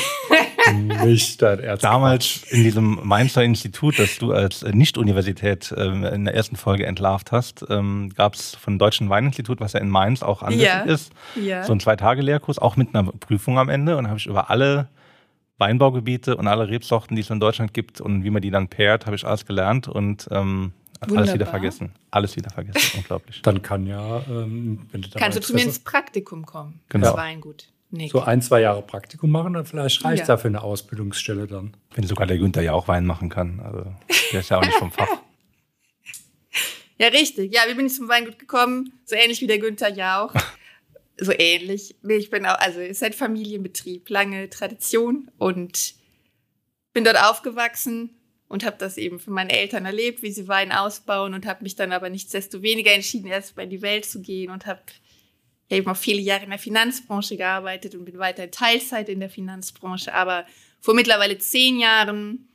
Nicht 1.04 1.40
dein 1.40 1.60
Ernst. 1.60 1.82
Damals 1.84 2.42
in 2.50 2.62
diesem 2.62 2.98
Mainzer 3.02 3.42
Institut, 3.42 3.98
das 3.98 4.18
du 4.18 4.32
als 4.32 4.62
äh, 4.62 4.70
Nicht-Universität 4.72 5.72
ähm, 5.76 6.04
in 6.04 6.24
der 6.26 6.34
ersten 6.34 6.56
Folge 6.56 6.84
entlarvt 6.84 7.32
hast, 7.32 7.64
ähm, 7.70 8.12
gab 8.14 8.34
es 8.34 8.54
von 8.54 8.78
Deutschen 8.78 9.08
Weininstitut, 9.08 9.60
was 9.60 9.72
ja 9.72 9.80
in 9.80 9.88
Mainz 9.88 10.22
auch 10.22 10.42
ansässig 10.42 10.66
Ja. 10.66 10.80
ist, 10.82 11.12
Ja. 11.36 11.64
so 11.64 11.72
ein 11.72 11.80
Zwei-Tage-Lehrkurs, 11.80 12.58
auch 12.58 12.76
mit 12.76 12.94
einer 12.94 13.10
Prüfung 13.12 13.58
am 13.58 13.70
Ende. 13.70 13.96
Und 13.96 14.04
da 14.04 14.10
habe 14.10 14.18
ich 14.18 14.26
über 14.26 14.50
alle 14.50 14.88
Weinbaugebiete 15.56 16.36
und 16.36 16.46
alle 16.48 16.68
Rebsorten, 16.68 17.16
die 17.16 17.22
es 17.22 17.30
in 17.30 17.40
Deutschland 17.40 17.72
gibt 17.72 18.00
und 18.00 18.22
wie 18.24 18.30
man 18.30 18.42
die 18.42 18.50
dann 18.50 18.68
pairt, 18.68 19.06
habe 19.06 19.16
ich 19.16 19.24
alles 19.26 19.46
gelernt 19.46 19.88
und 19.88 20.28
ähm, 20.30 20.72
alles 21.00 21.12
wieder 21.12 21.32
Wunderbar. 21.32 21.46
vergessen. 21.52 21.92
Alles 22.10 22.36
wieder 22.36 22.50
vergessen. 22.50 22.90
Unglaublich. 22.98 23.42
Dann 23.42 23.62
kann 23.62 23.86
ja, 23.86 24.18
ähm, 24.28 24.86
wenn 24.90 25.02
du 25.02 25.08
da 25.08 25.18
Kannst 25.18 25.38
du 25.38 25.42
zu 25.42 25.54
mir 25.54 25.62
ins 25.62 25.78
Praktikum 25.78 26.44
kommen. 26.46 26.80
Genau. 26.88 27.06
Das 27.08 27.16
Weingut. 27.16 27.68
Nick. 27.90 28.12
so 28.12 28.20
ein, 28.20 28.42
zwei 28.42 28.60
Jahre 28.60 28.82
Praktikum 28.82 29.30
machen, 29.30 29.54
dann 29.54 29.64
vielleicht 29.64 30.04
reicht 30.04 30.20
Ja. 30.20 30.26
da 30.26 30.36
für 30.36 30.48
eine 30.48 30.62
Ausbildungsstelle 30.62 31.46
dann. 31.46 31.74
Wenn 31.94 32.06
sogar 32.06 32.26
der 32.26 32.36
Günther 32.36 32.60
ja 32.60 32.74
auch 32.74 32.86
Wein 32.86 33.06
machen 33.06 33.30
kann. 33.30 33.60
Also, 33.60 33.90
der 34.32 34.40
ist 34.40 34.50
ja 34.50 34.58
auch 34.58 34.62
nicht 34.64 34.74
vom 34.76 34.92
Fach. 34.92 35.08
Ja, 37.00 37.06
richtig. 37.08 37.54
Ja, 37.54 37.60
wie 37.68 37.74
bin 37.74 37.86
ich 37.86 37.94
zum 37.94 38.08
Weingut 38.08 38.40
gekommen? 38.40 38.92
So 39.04 39.14
ähnlich 39.14 39.40
wie 39.40 39.46
der 39.46 39.60
Günther 39.60 39.88
Jauch. 39.88 40.34
so 41.16 41.32
ähnlich. 41.32 41.94
Nee, 42.02 42.16
Ich 42.16 42.28
bin 42.28 42.44
auch, 42.44 42.58
also 42.58 42.80
es 42.80 42.90
ist 42.90 43.02
ein 43.04 43.12
Familienbetrieb, 43.12 44.10
lange 44.10 44.50
Tradition 44.50 45.30
und 45.38 45.94
bin 46.92 47.04
dort 47.04 47.22
aufgewachsen 47.22 48.10
und 48.48 48.64
habe 48.64 48.76
das 48.78 48.96
eben 48.96 49.20
von 49.20 49.34
meinen 49.34 49.50
Eltern 49.50 49.84
erlebt, 49.84 50.22
wie 50.22 50.32
sie 50.32 50.48
Wein 50.48 50.72
ausbauen 50.72 51.34
und 51.34 51.46
habe 51.46 51.62
mich 51.62 51.76
dann 51.76 51.92
aber 51.92 52.08
nichtsdestoweniger 52.08 52.92
entschieden, 52.92 53.28
erst 53.28 53.56
mal 53.56 53.64
in 53.64 53.70
die 53.70 53.82
Welt 53.82 54.06
zu 54.06 54.20
gehen 54.20 54.50
und 54.50 54.66
habe 54.66 54.80
eben 55.70 55.88
auch 55.88 55.96
viele 55.96 56.20
Jahre 56.20 56.44
in 56.44 56.50
der 56.50 56.58
Finanzbranche 56.58 57.36
gearbeitet 57.36 57.94
und 57.94 58.06
bin 58.06 58.18
weiter 58.18 58.44
in 58.44 58.50
Teilzeit 58.50 59.08
in 59.08 59.20
der 59.20 59.30
Finanzbranche. 59.30 60.14
Aber 60.14 60.46
vor 60.80 60.94
mittlerweile 60.94 61.38
zehn 61.38 61.78
Jahren 61.78 62.48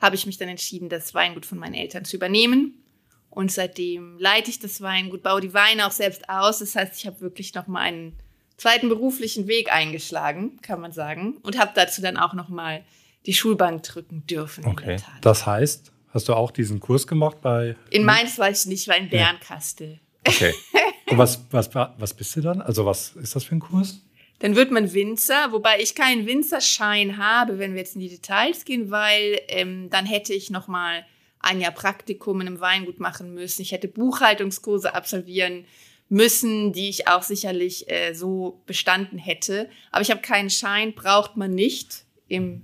habe 0.00 0.16
ich 0.16 0.26
mich 0.26 0.36
dann 0.38 0.48
entschieden, 0.48 0.88
das 0.88 1.14
Weingut 1.14 1.46
von 1.46 1.58
meinen 1.58 1.74
Eltern 1.74 2.04
zu 2.04 2.16
übernehmen. 2.16 2.82
Und 3.30 3.52
seitdem 3.52 4.18
leite 4.18 4.50
ich 4.50 4.58
das 4.58 4.80
Weingut, 4.80 5.22
baue 5.22 5.40
die 5.40 5.54
Weine 5.54 5.86
auch 5.86 5.92
selbst 5.92 6.28
aus. 6.28 6.58
Das 6.58 6.74
heißt, 6.74 6.98
ich 6.98 7.06
habe 7.06 7.20
wirklich 7.20 7.54
noch 7.54 7.66
mal 7.66 7.80
einen 7.80 8.18
zweiten 8.56 8.88
beruflichen 8.88 9.46
Weg 9.46 9.72
eingeschlagen, 9.72 10.60
kann 10.62 10.80
man 10.80 10.92
sagen. 10.92 11.36
Und 11.42 11.58
habe 11.58 11.72
dazu 11.74 12.00
dann 12.02 12.16
auch 12.16 12.32
noch 12.32 12.48
mal 12.48 12.82
die 13.26 13.34
Schulbank 13.34 13.82
drücken 13.82 14.26
dürfen. 14.26 14.64
Okay. 14.64 14.98
Das 15.20 15.46
heißt, 15.46 15.92
hast 16.10 16.28
du 16.28 16.34
auch 16.34 16.50
diesen 16.50 16.80
Kurs 16.80 17.06
gemacht 17.06 17.40
bei. 17.42 17.76
in 17.90 18.04
Mainz 18.04 18.38
war 18.38 18.50
ich 18.50 18.66
nicht, 18.66 18.88
war 18.88 18.96
in 18.96 19.08
Bernkastel. 19.08 20.00
Okay. 20.26 20.54
Und 21.10 21.18
was, 21.18 21.40
was, 21.50 21.72
was 21.74 22.14
bist 22.14 22.34
du 22.36 22.40
dann? 22.40 22.60
Also, 22.60 22.84
was 22.84 23.10
ist 23.16 23.36
das 23.36 23.44
für 23.44 23.54
ein 23.54 23.60
Kurs? 23.60 24.00
Dann 24.40 24.56
wird 24.56 24.70
man 24.70 24.92
Winzer, 24.92 25.52
wobei 25.52 25.80
ich 25.80 25.94
keinen 25.94 26.26
Winzerschein 26.26 27.16
habe, 27.16 27.58
wenn 27.58 27.72
wir 27.72 27.80
jetzt 27.80 27.94
in 27.94 28.02
die 28.02 28.08
Details 28.08 28.64
gehen, 28.64 28.90
weil 28.90 29.40
ähm, 29.48 29.88
dann 29.88 30.04
hätte 30.04 30.34
ich 30.34 30.50
noch 30.50 30.68
mal 30.68 31.06
ein 31.40 31.60
Jahr 31.60 31.72
Praktikum 31.72 32.40
in 32.40 32.48
einem 32.48 32.60
Weingut 32.60 33.00
machen 33.00 33.32
müssen. 33.32 33.62
Ich 33.62 33.72
hätte 33.72 33.88
Buchhaltungskurse 33.88 34.94
absolvieren 34.94 35.64
müssen, 36.08 36.72
die 36.72 36.88
ich 36.88 37.08
auch 37.08 37.22
sicherlich 37.22 37.90
äh, 37.90 38.14
so 38.14 38.60
bestanden 38.66 39.18
hätte. 39.18 39.70
Aber 39.90 40.02
ich 40.02 40.10
habe 40.10 40.20
keinen 40.20 40.50
Schein, 40.50 40.94
braucht 40.94 41.36
man 41.36 41.52
nicht 41.52 42.04
im 42.28 42.62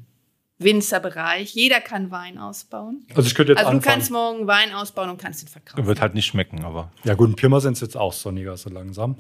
Winzerbereich. 0.65 1.55
Jeder 1.55 1.81
kann 1.81 2.11
Wein 2.11 2.39
ausbauen. 2.39 3.07
Also, 3.15 3.27
ich 3.27 3.35
könnte 3.35 3.53
jetzt 3.53 3.59
Also 3.61 3.71
du 3.71 3.77
anfangen. 3.77 3.95
kannst 3.95 4.11
morgen 4.11 4.47
Wein 4.47 4.73
ausbauen 4.73 5.11
und 5.11 5.19
kannst 5.21 5.43
ihn 5.43 5.49
verkaufen. 5.49 5.87
Wird 5.87 6.01
halt 6.01 6.15
nicht 6.15 6.27
schmecken, 6.27 6.65
aber 6.65 6.93
ja, 7.05 7.15
gut, 7.15 7.29
in 7.31 7.37
Pirmasens 7.37 7.79
ist 7.79 7.89
jetzt 7.89 7.97
auch 7.97 8.13
sonniger 8.13 8.57
so 8.57 8.71
langsam. 8.71 9.17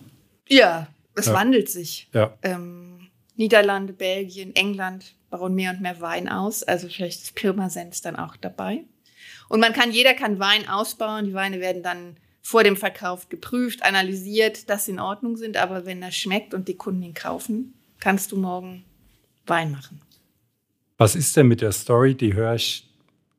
Ja, 0.48 0.88
es 1.14 1.26
Ja. 1.26 1.34
wandelt 1.34 1.68
sich. 1.70 2.08
Ja. 2.12 2.34
ähm, 2.42 3.08
Niederlande, 3.36 3.92
Belgien, 3.94 4.54
England 4.54 5.14
bauen 5.30 5.54
mehr 5.54 5.70
und 5.70 5.80
mehr 5.80 6.00
Wein 6.00 6.28
aus. 6.28 6.62
Also 6.62 6.88
vielleicht 6.88 7.22
ist 7.22 7.34
Pirmasens 7.34 8.02
dann 8.02 8.16
auch 8.16 8.36
dabei. 8.36 8.84
Und 9.48 9.60
man 9.60 9.72
kann, 9.72 9.90
jeder 9.90 10.14
kann 10.14 10.38
Wein 10.38 10.68
ausbauen. 10.68 11.24
Die 11.24 11.32
Weine 11.34 11.60
werden 11.60 11.82
dann 11.82 12.16
vor 12.42 12.62
dem 12.64 12.76
Verkauf 12.76 13.28
geprüft, 13.30 13.82
analysiert, 13.84 14.68
dass 14.68 14.84
sie 14.84 14.92
in 14.92 15.00
Ordnung 15.00 15.36
sind. 15.36 15.56
Aber 15.56 15.86
wenn 15.86 16.02
er 16.02 16.12
schmeckt 16.12 16.52
und 16.54 16.68
die 16.68 16.76
Kunden 16.76 17.02
ihn 17.02 17.14
kaufen, 17.14 17.74
kannst 18.00 18.32
du 18.32 18.36
morgen 18.36 18.84
Wein 19.46 19.70
machen. 19.72 20.00
Was 21.02 21.16
ist 21.16 21.36
denn 21.36 21.48
mit 21.48 21.60
der 21.60 21.72
Story? 21.72 22.14
Die 22.14 22.34
höre 22.34 22.54
ich 22.54 22.88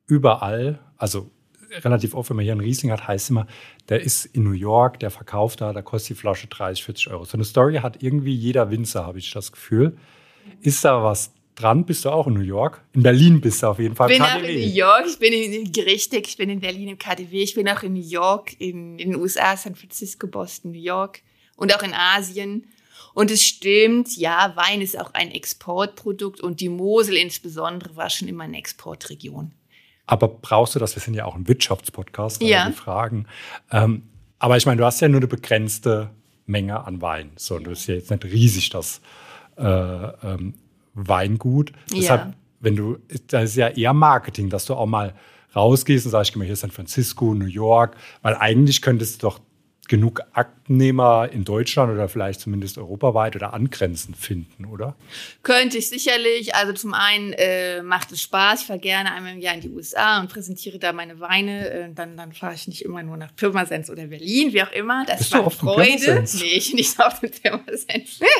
überall, 0.06 0.80
also 0.98 1.32
relativ 1.72 2.14
oft, 2.14 2.30
wenn 2.30 2.36
man 2.36 2.44
hier 2.44 2.52
einen 2.52 2.60
Riesling 2.60 2.92
hat, 2.92 3.08
heißt 3.08 3.30
immer, 3.30 3.48
der 3.88 4.02
ist 4.02 4.26
in 4.26 4.44
New 4.44 4.52
York, 4.52 5.00
der 5.00 5.10
verkauft 5.10 5.62
da, 5.62 5.72
da 5.72 5.82
kostet 5.82 6.10
die 6.18 6.20
Flasche 6.20 6.48
30, 6.48 6.84
40 6.84 7.10
Euro. 7.12 7.24
So 7.24 7.38
eine 7.38 7.46
Story 7.46 7.76
hat 7.76 8.04
irgendwie 8.04 8.36
jeder 8.36 8.70
Winzer, 8.70 9.06
habe 9.06 9.20
ich 9.20 9.32
das 9.32 9.54
Gefühl. 9.54 9.96
Ist 10.60 10.84
da 10.84 11.06
was 11.06 11.32
dran? 11.56 11.86
Bist 11.86 12.04
du 12.04 12.10
auch 12.10 12.28
in 12.28 12.34
New 12.34 12.42
York? 12.42 12.82
In 12.92 13.02
Berlin 13.02 13.40
bist 13.40 13.64
du 13.64 13.68
auf 13.68 13.80
jeden 13.80 13.96
Fall. 13.96 14.12
Ich 14.12 14.18
bin 14.18 14.26
auch 14.26 14.36
in 14.36 14.42
New 14.44 14.76
York, 14.76 15.06
ich 15.08 15.20
bin 15.20 15.32
in, 15.32 15.72
richtig, 15.86 16.28
ich 16.28 16.36
bin 16.36 16.50
in 16.50 16.60
Berlin 16.60 16.90
im 16.90 16.98
KDW, 16.98 17.44
ich 17.44 17.54
bin 17.54 17.70
auch 17.70 17.82
in 17.82 17.94
New 17.94 18.06
York, 18.06 18.60
in, 18.60 19.00
in 19.00 19.12
den 19.12 19.16
USA, 19.22 19.56
San 19.56 19.76
Francisco, 19.76 20.28
Boston, 20.28 20.74
New 20.74 20.82
York 20.82 21.22
und 21.56 21.74
auch 21.74 21.82
in 21.82 21.94
Asien. 21.94 22.66
Und 23.14 23.32
es 23.32 23.44
stimmt, 23.44 24.16
ja, 24.18 24.54
Wein 24.56 24.82
ist 24.82 25.00
auch 25.00 25.14
ein 25.14 25.32
Exportprodukt 25.32 26.42
und 26.42 26.60
die 26.60 26.70
Mosel 26.70 27.16
insbesondere 27.16 27.96
war 27.96 28.10
schon 28.10 28.28
immer 28.28 28.46
eine 28.46 28.58
Exportregion. 28.58 29.52
Aber 30.06 30.28
brauchst 30.28 30.76
du 30.76 30.80
das? 30.80 30.96
Wir 30.96 31.02
sind 31.02 31.14
ja 31.14 31.26
auch 31.26 31.36
ein 31.36 31.48
Wirtschaftspodcast, 31.48 32.42
ja. 32.42 32.68
die 32.68 32.74
Fragen. 32.74 33.28
Ähm, 33.72 34.04
aber 34.40 34.58
ich 34.58 34.66
meine, 34.66 34.78
du 34.78 34.86
hast 34.86 35.00
ja 35.00 35.08
nur 35.08 35.20
eine 35.20 35.28
begrenzte 35.28 36.10
Menge 36.46 36.86
an 36.86 37.02
Wein. 37.02 37.32
So, 37.38 37.56
und 37.56 37.68
das 37.68 37.80
ist 37.80 37.88
ja 37.88 37.96
jetzt 37.96 38.12
nicht 38.12 38.26
riesig, 38.26 38.70
das 38.70 39.00
äh, 39.58 39.64
ähm, 39.64 40.56
Weingut. 40.94 41.72
Ja. 41.92 42.00
Deshalb, 42.00 42.34
wenn 42.60 42.76
du, 42.76 42.98
das 43.28 43.52
ist 43.52 43.56
ja 43.56 43.70
eher 43.70 43.94
Marketing, 43.94 44.50
dass 44.50 44.66
du 44.66 44.74
auch 44.74 44.86
mal 44.86 45.14
rausgehst 45.56 46.06
und 46.06 46.12
sagst, 46.12 46.30
ich 46.30 46.34
gehe 46.34 46.40
mal 46.40 46.46
hier 46.46 46.56
San 46.56 46.72
Francisco, 46.72 47.34
New 47.34 47.46
York, 47.46 47.96
weil 48.22 48.36
eigentlich 48.36 48.82
könntest 48.82 49.22
du 49.22 49.28
doch 49.28 49.40
genug 49.90 50.22
Aktnehmer 50.32 51.30
in 51.32 51.44
Deutschland 51.44 51.92
oder 51.92 52.08
vielleicht 52.08 52.40
zumindest 52.40 52.78
europaweit 52.78 53.36
oder 53.36 53.54
angrenzend 53.54 54.16
finden, 54.16 54.66
oder? 54.66 54.96
Könnte 55.44 55.78
ich 55.78 55.90
sicherlich. 55.90 56.56
Also 56.56 56.74
zum 56.74 56.94
einen 56.94 57.34
äh, 57.34 57.84
macht 57.84 58.12
es 58.12 58.22
Spaß. 58.22 58.62
Ich 58.62 58.68
fahre 58.68 58.80
gerne 58.80 59.12
einmal 59.12 59.34
im 59.34 59.40
Jahr 59.40 59.56
in 59.56 59.62
die 59.62 59.70
USA 59.70 60.22
und 60.22 60.32
präsentiere 60.32 60.80
da 60.80 60.94
meine 60.94 61.20
Weine. 61.20 61.70
Äh, 61.70 61.94
dann 61.94 62.16
dann 62.16 62.32
fahre 62.32 62.54
ich 62.54 62.68
nicht 62.68 62.84
immer 62.84 63.04
nur 63.04 63.18
nach 63.18 63.36
Pirmasens 63.36 63.90
oder 63.90 64.08
Berlin, 64.08 64.54
wie 64.54 64.64
auch 64.64 64.72
immer. 64.72 65.06
Das 65.06 65.20
Bist 65.20 65.36
auf 65.36 65.58
dem 65.58 65.68
Freude. 65.68 66.24
Nee, 66.40 66.54
ich 66.56 66.74
nicht 66.74 67.00
auf 67.00 67.20
dem 67.20 67.32
Pirmasens. 67.32 68.22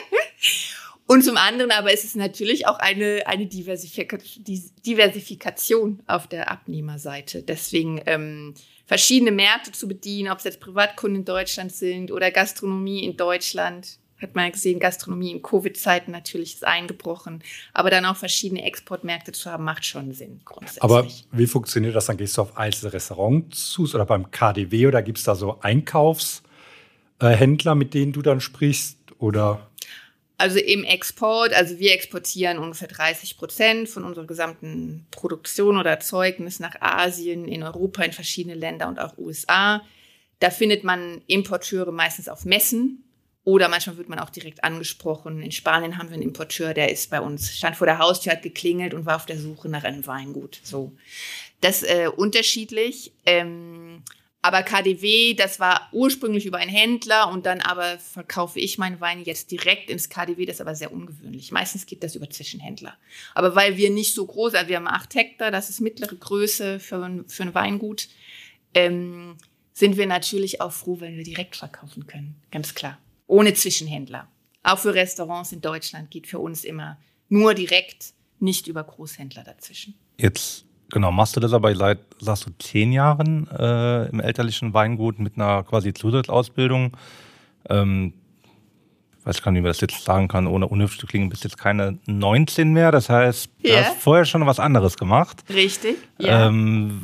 Und 1.06 1.24
zum 1.24 1.36
anderen 1.36 1.72
aber 1.72 1.94
ist 1.94 2.06
es 2.06 2.16
natürlich 2.16 2.66
auch 2.66 2.80
eine, 2.80 3.24
eine 3.26 3.46
Diversifikation 3.46 6.02
auf 6.08 6.28
der 6.28 6.50
Abnehmerseite. 6.50 7.44
Deswegen 7.44 8.02
ähm, 8.06 8.54
verschiedene 8.86 9.32
Märkte 9.32 9.72
zu 9.72 9.88
bedienen, 9.88 10.30
ob 10.32 10.38
es 10.40 10.44
jetzt 10.44 10.60
Privatkunden 10.60 11.22
in 11.22 11.26
Deutschland 11.26 11.72
sind 11.72 12.12
oder 12.12 12.30
Gastronomie 12.32 13.04
in 13.04 13.16
Deutschland. 13.18 13.98
Hat 14.22 14.36
man 14.36 14.46
ja 14.46 14.52
gesehen, 14.52 14.80
Gastronomie 14.80 15.32
in 15.32 15.42
Covid-Zeiten 15.42 16.12
natürlich 16.12 16.54
ist 16.56 16.66
eingebrochen. 16.66 17.44
Aber 17.74 17.90
dann 17.90 18.06
auch 18.06 18.16
verschiedene 18.16 18.64
Exportmärkte 18.64 19.34
zu 19.34 19.52
haben, 19.52 19.66
macht 19.66 19.86
schon 19.86 20.14
Sinn 20.14 20.40
grundsätzlich. 20.46 20.84
Aber 20.84 21.06
wie 21.32 21.48
funktioniert 21.48 21.94
das? 21.96 22.06
Dann 22.06 22.16
gehst 22.16 22.38
du 22.38 22.44
auf 22.44 22.56
einzelne 22.56 22.94
Restaurants 22.94 23.72
zu 23.72 23.84
oder 23.84 24.06
beim 24.06 24.32
KDW 24.32 24.88
oder 24.88 25.02
gibt 25.02 25.18
es 25.18 25.26
da 25.26 25.36
so 25.36 25.60
Einkaufshändler, 25.60 27.76
mit 27.76 27.94
denen 27.94 28.14
du 28.14 28.22
dann 28.22 28.40
sprichst? 28.40 28.98
Oder 29.18 29.70
Also 30.38 30.58
im 30.60 30.84
Export, 30.84 31.54
also 31.54 31.78
wir 31.80 31.94
exportieren 31.94 32.58
ungefähr 32.58 32.88
30 32.88 33.38
Prozent 33.38 33.90
von 33.90 34.04
unserer 34.04 34.26
gesamten 34.26 35.06
Produktion 35.12 35.78
oder 35.78 35.92
Erzeugnis 35.92 36.60
nach 36.60 36.82
Asien, 36.82 37.48
in 37.48 37.64
Europa, 37.64 38.04
in 38.04 38.14
verschiedene 38.14 38.56
Länder 38.56 38.88
und 38.88 39.00
auch 39.00 39.18
USA. 39.18 39.84
Da 40.40 40.50
findet 40.50 40.84
man 40.84 41.22
Importeure 41.28 41.92
meistens 41.92 42.28
auf 42.28 42.46
Messen 42.46 43.04
oder 43.46 43.68
manchmal 43.68 43.98
wird 43.98 44.10
man 44.10 44.20
auch 44.20 44.30
direkt 44.30 44.64
angesprochen. 44.64 45.42
In 45.42 45.52
Spanien 45.52 45.98
haben 45.98 46.10
wir 46.10 46.16
einen 46.16 46.24
Importeur, 46.24 46.74
der 46.74 46.92
ist 46.92 47.10
bei 47.10 47.20
uns, 47.22 47.56
stand 47.56 47.76
vor 47.76 47.88
der 47.88 48.00
Haustür, 48.00 48.32
hat 48.32 48.42
geklingelt 48.42 48.94
und 48.94 49.06
war 49.06 49.18
auf 49.18 49.26
der 49.26 49.38
Suche 49.38 49.70
nach 49.70 49.84
einem 49.84 50.06
Weingut. 50.08 50.60
So. 50.64 50.94
Das 51.62 51.84
äh, 51.84 52.10
unterschiedlich. 52.14 53.14
Ähm, 53.26 54.04
aber 54.44 54.62
KDW, 54.62 55.34
das 55.34 55.60
war 55.60 55.90
ursprünglich 55.92 56.46
über 56.46 56.58
einen 56.58 56.70
Händler 56.70 57.30
und 57.32 57.46
dann 57.48 57.62
aber 57.62 57.98
verkaufe 57.98 58.60
ich 58.60 58.78
meine 58.78 59.00
Weine 59.02 59.24
jetzt 59.24 59.50
direkt 59.52 59.90
ins 59.90 60.10
KDW. 60.10 60.46
Das 60.46 60.58
ist 60.58 60.62
aber 60.62 60.76
sehr 60.76 60.92
ungewöhnlich. 60.92 61.52
Meistens 61.52 61.86
geht 61.86 62.04
das 62.04 62.16
über 62.16 62.30
Zwischenhändler. 62.30 62.96
Aber 63.34 63.56
weil 63.56 63.78
wir 63.78 63.90
nicht 63.90 64.14
so 64.14 64.26
groß, 64.26 64.54
also 64.54 64.68
wir 64.70 64.76
haben 64.76 64.88
acht 64.88 65.16
Hektar, 65.16 65.50
das 65.50 65.70
ist 65.70 65.80
mittlere 65.82 66.16
Größe 66.16 66.80
für, 66.80 67.04
ein- 67.04 67.28
für 67.28 67.44
ein 67.44 67.56
Weingut, 67.56 68.10
ähm, 68.74 69.38
sind 69.74 69.98
wir 69.98 70.06
natürlich 70.06 70.62
auch 70.62 70.72
froh, 70.72 71.00
wenn 71.00 71.16
wir 71.18 71.24
direkt 71.24 71.56
verkaufen 71.56 72.06
können. 72.06 72.36
Ganz 72.52 72.76
klar. 72.76 73.00
Ohne 73.28 73.54
Zwischenhändler. 73.54 74.28
Auch 74.62 74.80
für 74.80 74.94
Restaurants 74.94 75.52
in 75.52 75.62
Deutschland 75.62 76.12
geht 76.12 76.28
für 76.28 76.40
uns 76.40 76.64
immer 76.64 76.98
nur 77.30 77.54
direkt, 77.54 78.14
nicht 78.40 78.68
über 78.68 78.84
Großhändler 78.84 79.44
dazwischen. 79.44 79.96
Jetzt, 80.18 80.66
genau, 80.94 81.12
machst 81.12 81.36
du 81.36 81.40
das 81.42 81.52
aber 81.54 81.76
seit, 81.76 82.00
sagst 82.20 82.46
du, 82.48 82.52
zehn 82.60 82.94
Jahren 82.94 83.48
äh, 83.52 84.06
im 84.10 84.20
elterlichen 84.22 84.74
Weingut 84.74 85.20
mit 85.20 85.36
einer 85.36 85.64
quasi 85.64 85.94
Zusatzausbildung. 85.94 86.96
Ähm, 87.70 88.14
weiß 89.26 89.42
gar 89.42 89.52
nicht, 89.52 89.60
wie 89.60 89.64
man 89.64 89.70
das 89.70 89.80
jetzt 89.82 90.04
sagen 90.04 90.28
kann, 90.28 90.48
ohne 90.48 90.68
unhöflich 90.68 91.00
zu 91.00 91.08
klingen, 91.08 91.30
bist 91.30 91.44
jetzt 91.46 91.58
keine 91.58 91.98
19 92.08 92.74
mehr. 92.74 92.92
Das 92.92 93.10
heißt, 93.10 93.50
du 93.64 93.70
Ja. 93.70 93.78
hast 93.80 93.98
vorher 93.98 94.26
schon 94.26 94.46
was 94.46 94.60
anderes 94.60 94.98
gemacht. 94.98 95.44
Richtig? 95.50 95.96
Ähm, 96.20 97.04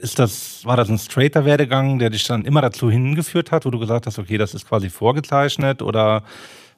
ist 0.00 0.18
das, 0.18 0.64
war 0.64 0.76
das 0.76 0.88
ein 0.88 0.98
straighter 0.98 1.44
Werdegang, 1.44 1.98
der 1.98 2.10
dich 2.10 2.24
dann 2.24 2.44
immer 2.44 2.62
dazu 2.62 2.90
hingeführt 2.90 3.52
hat, 3.52 3.66
wo 3.66 3.70
du 3.70 3.78
gesagt 3.78 4.06
hast, 4.06 4.18
okay, 4.18 4.38
das 4.38 4.54
ist 4.54 4.66
quasi 4.66 4.88
vorgezeichnet 4.88 5.82
oder 5.82 6.22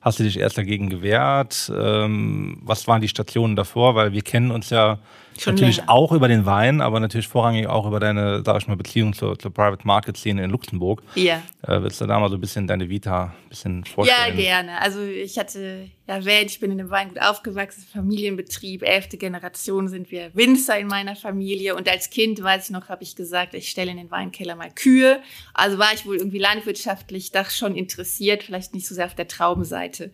hast 0.01 0.19
du 0.19 0.25
dich 0.25 0.39
erst 0.41 0.59
dagegen 0.59 0.89
gewehrt? 0.89 1.71
Ähm, 1.77 2.59
was 2.63 2.89
waren 2.89 3.01
die 3.01 3.09
Stationen 3.09 3.55
davor? 3.55 3.95
Weil 3.95 4.13
wir 4.13 4.23
kennen 4.23 4.51
uns 4.51 4.71
ja 4.71 4.99
Schon 5.39 5.55
natürlich 5.55 5.79
länger. 5.79 5.91
auch 5.91 6.13
über 6.13 6.29
den 6.29 6.45
Wein, 6.45 6.81
aber 6.81 7.01
natürlich 7.01 7.29
vorrangig 7.29 7.67
auch 7.67 7.87
über 7.87 7.99
deine, 7.99 8.43
sag 8.45 8.61
ich 8.61 8.69
mal, 8.69 8.77
Beziehung 8.77 9.15
zur, 9.15 9.39
zur 9.39 9.53
Private 9.55 9.87
Market 9.87 10.17
Szene 10.17 10.45
in 10.45 10.51
Luxemburg. 10.51 11.03
ja. 11.15 11.43
Äh, 11.63 11.83
willst 11.83 12.01
du 12.01 12.07
da 12.07 12.19
mal 12.19 12.31
so 12.31 12.37
ein 12.37 12.41
bisschen 12.41 12.67
deine 12.67 12.89
Vita 12.89 13.35
ein 13.45 13.49
bisschen 13.51 13.85
Ja, 13.85 13.91
vorstellen? 13.93 14.37
gerne. 14.37 14.81
Also 14.81 15.03
ich 15.03 15.39
hatte 15.39 15.91
ja 16.07 16.15
erwähnt, 16.15 16.51
ich 16.51 16.59
bin 16.59 16.71
in 16.73 16.81
einem 16.81 16.89
Weingut 16.91 17.21
aufgewachsen, 17.21 17.85
Familienbetrieb, 17.93 18.83
elfte 18.83 19.19
Generation 19.19 19.89
sind 19.89 20.11
wir 20.11 20.31
Winzer 20.35 20.79
in 20.79 20.87
meiner 20.87 21.17
Familie. 21.17 21.75
Und 21.77 21.87
als 21.89 22.09
Kind, 22.11 22.43
weiß 22.43 22.65
ich 22.65 22.71
noch, 22.71 22.89
habe 22.89 23.03
ich 23.03 23.15
gesagt, 23.15 23.53
ich 23.55 23.69
stelle 23.69 23.91
in 23.91 23.99
den 23.99 24.11
Weinkeller 24.11 24.57
mal 24.57 24.71
Kühe. 24.71 25.21
Also 25.53 25.79
war 25.79 25.93
ich 25.95 26.07
wohl 26.07 26.17
irgendwie 26.17 26.39
landwirtschaftlich 26.39 27.31
doch 27.33 27.51
schon 27.51 27.75
interessiert, 27.77 28.43
vielleicht 28.43 28.73
nicht 28.75 28.87
so 28.87 28.95
sehr 28.95 29.07
auf 29.07 29.15
der 29.15 29.29
Traubenseite. 29.29 30.11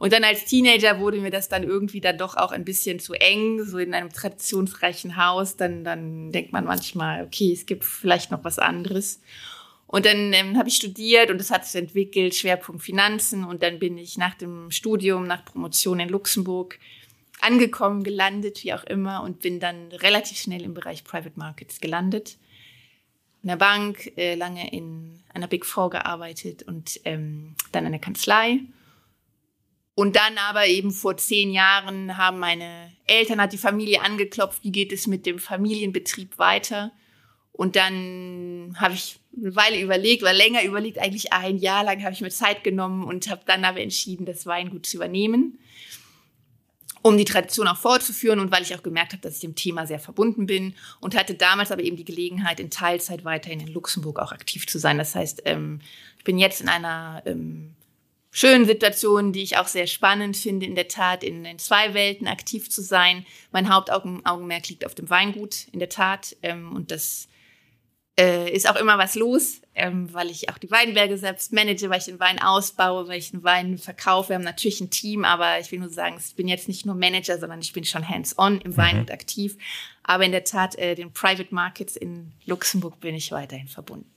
Und 0.00 0.14
dann 0.14 0.24
als 0.24 0.46
Teenager 0.46 0.98
wurde 0.98 1.18
mir 1.20 1.30
das 1.30 1.50
dann 1.50 1.62
irgendwie 1.62 2.00
dann 2.00 2.16
doch 2.16 2.34
auch 2.34 2.52
ein 2.52 2.64
bisschen 2.64 3.00
zu 3.00 3.12
eng, 3.12 3.62
so 3.64 3.76
in 3.76 3.92
einem 3.92 4.10
traditionsreichen 4.10 5.18
Haus. 5.18 5.58
Dann, 5.58 5.84
dann 5.84 6.32
denkt 6.32 6.52
man 6.52 6.64
manchmal, 6.64 7.22
okay, 7.22 7.52
es 7.52 7.66
gibt 7.66 7.84
vielleicht 7.84 8.30
noch 8.30 8.42
was 8.42 8.58
anderes. 8.58 9.20
Und 9.86 10.06
dann 10.06 10.32
ähm, 10.32 10.56
habe 10.56 10.70
ich 10.70 10.76
studiert 10.76 11.30
und 11.30 11.38
es 11.38 11.50
hat 11.50 11.66
sich 11.66 11.78
entwickelt, 11.78 12.34
Schwerpunkt 12.34 12.80
Finanzen. 12.80 13.44
Und 13.44 13.62
dann 13.62 13.78
bin 13.78 13.98
ich 13.98 14.16
nach 14.16 14.34
dem 14.34 14.70
Studium, 14.70 15.26
nach 15.26 15.44
Promotion 15.44 16.00
in 16.00 16.08
Luxemburg 16.08 16.78
angekommen, 17.42 18.02
gelandet, 18.02 18.64
wie 18.64 18.72
auch 18.72 18.84
immer, 18.84 19.22
und 19.22 19.40
bin 19.40 19.60
dann 19.60 19.88
relativ 19.92 20.38
schnell 20.38 20.62
im 20.62 20.72
Bereich 20.72 21.04
Private 21.04 21.38
Markets 21.38 21.78
gelandet. 21.78 22.38
In 23.42 23.50
der 23.50 23.56
Bank, 23.56 24.16
äh, 24.16 24.34
lange 24.34 24.72
in 24.72 25.20
einer 25.34 25.46
Big 25.46 25.66
Four 25.66 25.90
gearbeitet 25.90 26.62
und 26.62 26.98
ähm, 27.04 27.54
dann 27.72 27.84
in 27.84 27.92
der 27.92 28.00
Kanzlei. 28.00 28.60
Und 29.94 30.16
dann 30.16 30.38
aber 30.38 30.66
eben 30.66 30.92
vor 30.92 31.16
zehn 31.16 31.50
Jahren 31.50 32.16
haben 32.16 32.38
meine 32.38 32.92
Eltern, 33.06 33.40
hat 33.40 33.52
die 33.52 33.58
Familie 33.58 34.02
angeklopft, 34.02 34.64
wie 34.64 34.72
geht 34.72 34.92
es 34.92 35.06
mit 35.06 35.26
dem 35.26 35.38
Familienbetrieb 35.38 36.38
weiter? 36.38 36.92
Und 37.52 37.76
dann 37.76 38.74
habe 38.78 38.94
ich 38.94 39.18
eine 39.36 39.54
Weile 39.54 39.80
überlegt, 39.80 40.22
oder 40.22 40.32
länger 40.32 40.64
überlegt, 40.64 40.98
eigentlich 40.98 41.32
ein 41.32 41.58
Jahr 41.58 41.84
lang 41.84 42.02
habe 42.02 42.14
ich 42.14 42.20
mir 42.20 42.30
Zeit 42.30 42.64
genommen 42.64 43.04
und 43.04 43.28
habe 43.28 43.42
dann 43.44 43.64
aber 43.64 43.80
entschieden, 43.80 44.24
das 44.24 44.46
Weingut 44.46 44.86
zu 44.86 44.96
übernehmen, 44.96 45.58
um 47.02 47.18
die 47.18 47.24
Tradition 47.24 47.68
auch 47.68 47.76
fortzuführen 47.76 48.40
und 48.40 48.50
weil 48.50 48.62
ich 48.62 48.74
auch 48.74 48.82
gemerkt 48.82 49.12
habe, 49.12 49.22
dass 49.22 49.34
ich 49.34 49.40
dem 49.40 49.54
Thema 49.54 49.86
sehr 49.86 50.00
verbunden 50.00 50.46
bin 50.46 50.74
und 51.00 51.14
hatte 51.14 51.34
damals 51.34 51.70
aber 51.70 51.82
eben 51.82 51.96
die 51.96 52.04
Gelegenheit, 52.04 52.60
in 52.60 52.70
Teilzeit 52.70 53.24
weiterhin 53.24 53.60
in 53.60 53.68
Luxemburg 53.68 54.18
auch 54.18 54.32
aktiv 54.32 54.66
zu 54.66 54.78
sein. 54.78 54.98
Das 54.98 55.14
heißt, 55.14 55.42
ähm, 55.44 55.80
ich 56.16 56.24
bin 56.24 56.38
jetzt 56.38 56.60
in 56.60 56.68
einer 56.68 57.22
ähm, 57.26 57.74
schönen 58.30 58.64
Situation, 58.64 59.32
die 59.32 59.42
ich 59.42 59.56
auch 59.56 59.66
sehr 59.66 59.86
spannend 59.86 60.36
finde, 60.36 60.66
in 60.66 60.74
der 60.74 60.88
Tat 60.88 61.24
in 61.24 61.44
den 61.44 61.58
zwei 61.58 61.94
Welten 61.94 62.28
aktiv 62.28 62.70
zu 62.70 62.82
sein. 62.82 63.26
Mein 63.50 63.72
Hauptaugenmerk 63.72 64.68
liegt 64.68 64.86
auf 64.86 64.94
dem 64.94 65.10
Weingut, 65.10 65.66
in 65.72 65.80
der 65.80 65.88
Tat. 65.88 66.36
Ähm, 66.42 66.74
und 66.74 66.90
das 66.90 67.28
äh, 68.18 68.50
ist 68.50 68.68
auch 68.68 68.76
immer 68.76 68.98
was 68.98 69.14
los, 69.14 69.62
ähm, 69.74 70.12
weil 70.12 70.30
ich 70.30 70.48
auch 70.50 70.58
die 70.58 70.70
Weinberge 70.70 71.16
selbst 71.16 71.52
manage, 71.52 71.88
weil 71.88 71.98
ich 71.98 72.04
den 72.04 72.20
Wein 72.20 72.40
ausbaue, 72.40 73.08
weil 73.08 73.18
ich 73.18 73.30
den 73.30 73.42
Wein 73.42 73.78
verkaufe. 73.78 74.30
Wir 74.30 74.36
haben 74.36 74.44
natürlich 74.44 74.80
ein 74.80 74.90
Team, 74.90 75.24
aber 75.24 75.58
ich 75.58 75.72
will 75.72 75.78
nur 75.78 75.88
sagen, 75.88 76.16
ich 76.24 76.36
bin 76.36 76.46
jetzt 76.46 76.68
nicht 76.68 76.84
nur 76.84 76.94
Manager, 76.94 77.38
sondern 77.38 77.60
ich 77.60 77.72
bin 77.72 77.84
schon 77.84 78.08
hands-on 78.08 78.60
im 78.60 78.76
Weingut 78.76 79.10
aktiv. 79.10 79.56
Aber 80.02 80.24
in 80.24 80.32
der 80.32 80.44
Tat, 80.44 80.76
äh, 80.76 80.94
den 80.94 81.12
Private 81.12 81.54
Markets 81.54 81.96
in 81.96 82.32
Luxemburg 82.44 83.00
bin 83.00 83.14
ich 83.14 83.32
weiterhin 83.32 83.68
verbunden. 83.68 84.09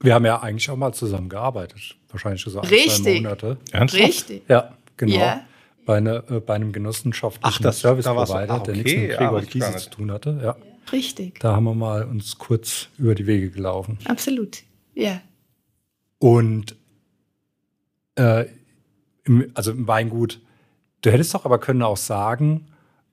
Wir 0.00 0.14
haben 0.14 0.26
ja 0.26 0.40
eigentlich 0.42 0.68
auch 0.70 0.76
mal 0.76 0.92
zusammen 0.92 1.28
gearbeitet. 1.28 1.96
Wahrscheinlich 2.10 2.42
so 2.42 2.60
ein, 2.60 2.66
zwei 2.68 2.74
Richtig. 2.74 3.22
Monate. 3.22 3.56
Ernsthaft? 3.72 4.02
Richtig. 4.02 4.42
Ja, 4.48 4.76
genau. 4.96 5.16
Ja. 5.16 5.40
Bei, 5.84 5.96
eine, 5.98 6.24
äh, 6.28 6.40
bei 6.40 6.54
einem 6.54 6.72
genossenschaftlichen 6.72 7.46
Ach, 7.48 7.60
das- 7.60 7.80
Service 7.80 8.04
da 8.04 8.12
Provider, 8.14 8.54
ah, 8.54 8.58
der 8.58 8.60
okay, 8.60 8.72
nichts 8.72 8.92
mit 8.92 9.10
ja, 9.10 9.16
Gregor 9.16 9.40
gar 9.40 9.48
Kiese 9.48 9.76
zu 9.76 9.90
tun 9.90 10.10
hatte. 10.10 10.40
Ja. 10.42 10.56
Richtig. 10.92 11.40
Da 11.40 11.54
haben 11.54 11.64
wir 11.64 11.74
mal 11.74 12.04
uns 12.04 12.38
kurz 12.38 12.88
über 12.98 13.14
die 13.14 13.26
Wege 13.26 13.50
gelaufen. 13.50 13.98
Absolut. 14.04 14.58
Ja. 14.94 15.20
Und 16.18 16.76
äh, 18.16 18.46
im, 19.24 19.50
also 19.54 19.72
im 19.72 19.86
Weingut, 19.88 20.40
du 21.02 21.10
hättest 21.10 21.34
doch 21.34 21.44
aber 21.44 21.58
können 21.58 21.82
auch 21.82 21.96
sagen, 21.96 22.68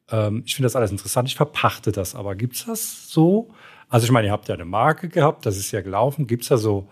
ähm, 0.10 0.44
ich 0.46 0.56
finde 0.56 0.68
das 0.68 0.76
alles 0.76 0.92
interessant, 0.92 1.28
ich 1.28 1.36
verpachte 1.36 1.92
das, 1.92 2.16
aber 2.16 2.36
gibt 2.36 2.56
es 2.56 2.66
das 2.66 3.10
so? 3.10 3.50
Also 3.94 4.06
ich 4.06 4.12
meine, 4.12 4.26
ihr 4.26 4.34
habt 4.34 4.48
ja 4.48 4.56
eine 4.56 4.66
Marke 4.66 5.08
gehabt, 5.08 5.46
das 5.46 5.56
ist 5.56 5.72
ja 5.72 5.82
gelaufen. 5.82 6.26
Gibt 6.26 6.42
es 6.42 6.50
da 6.50 6.58
so 6.58 6.90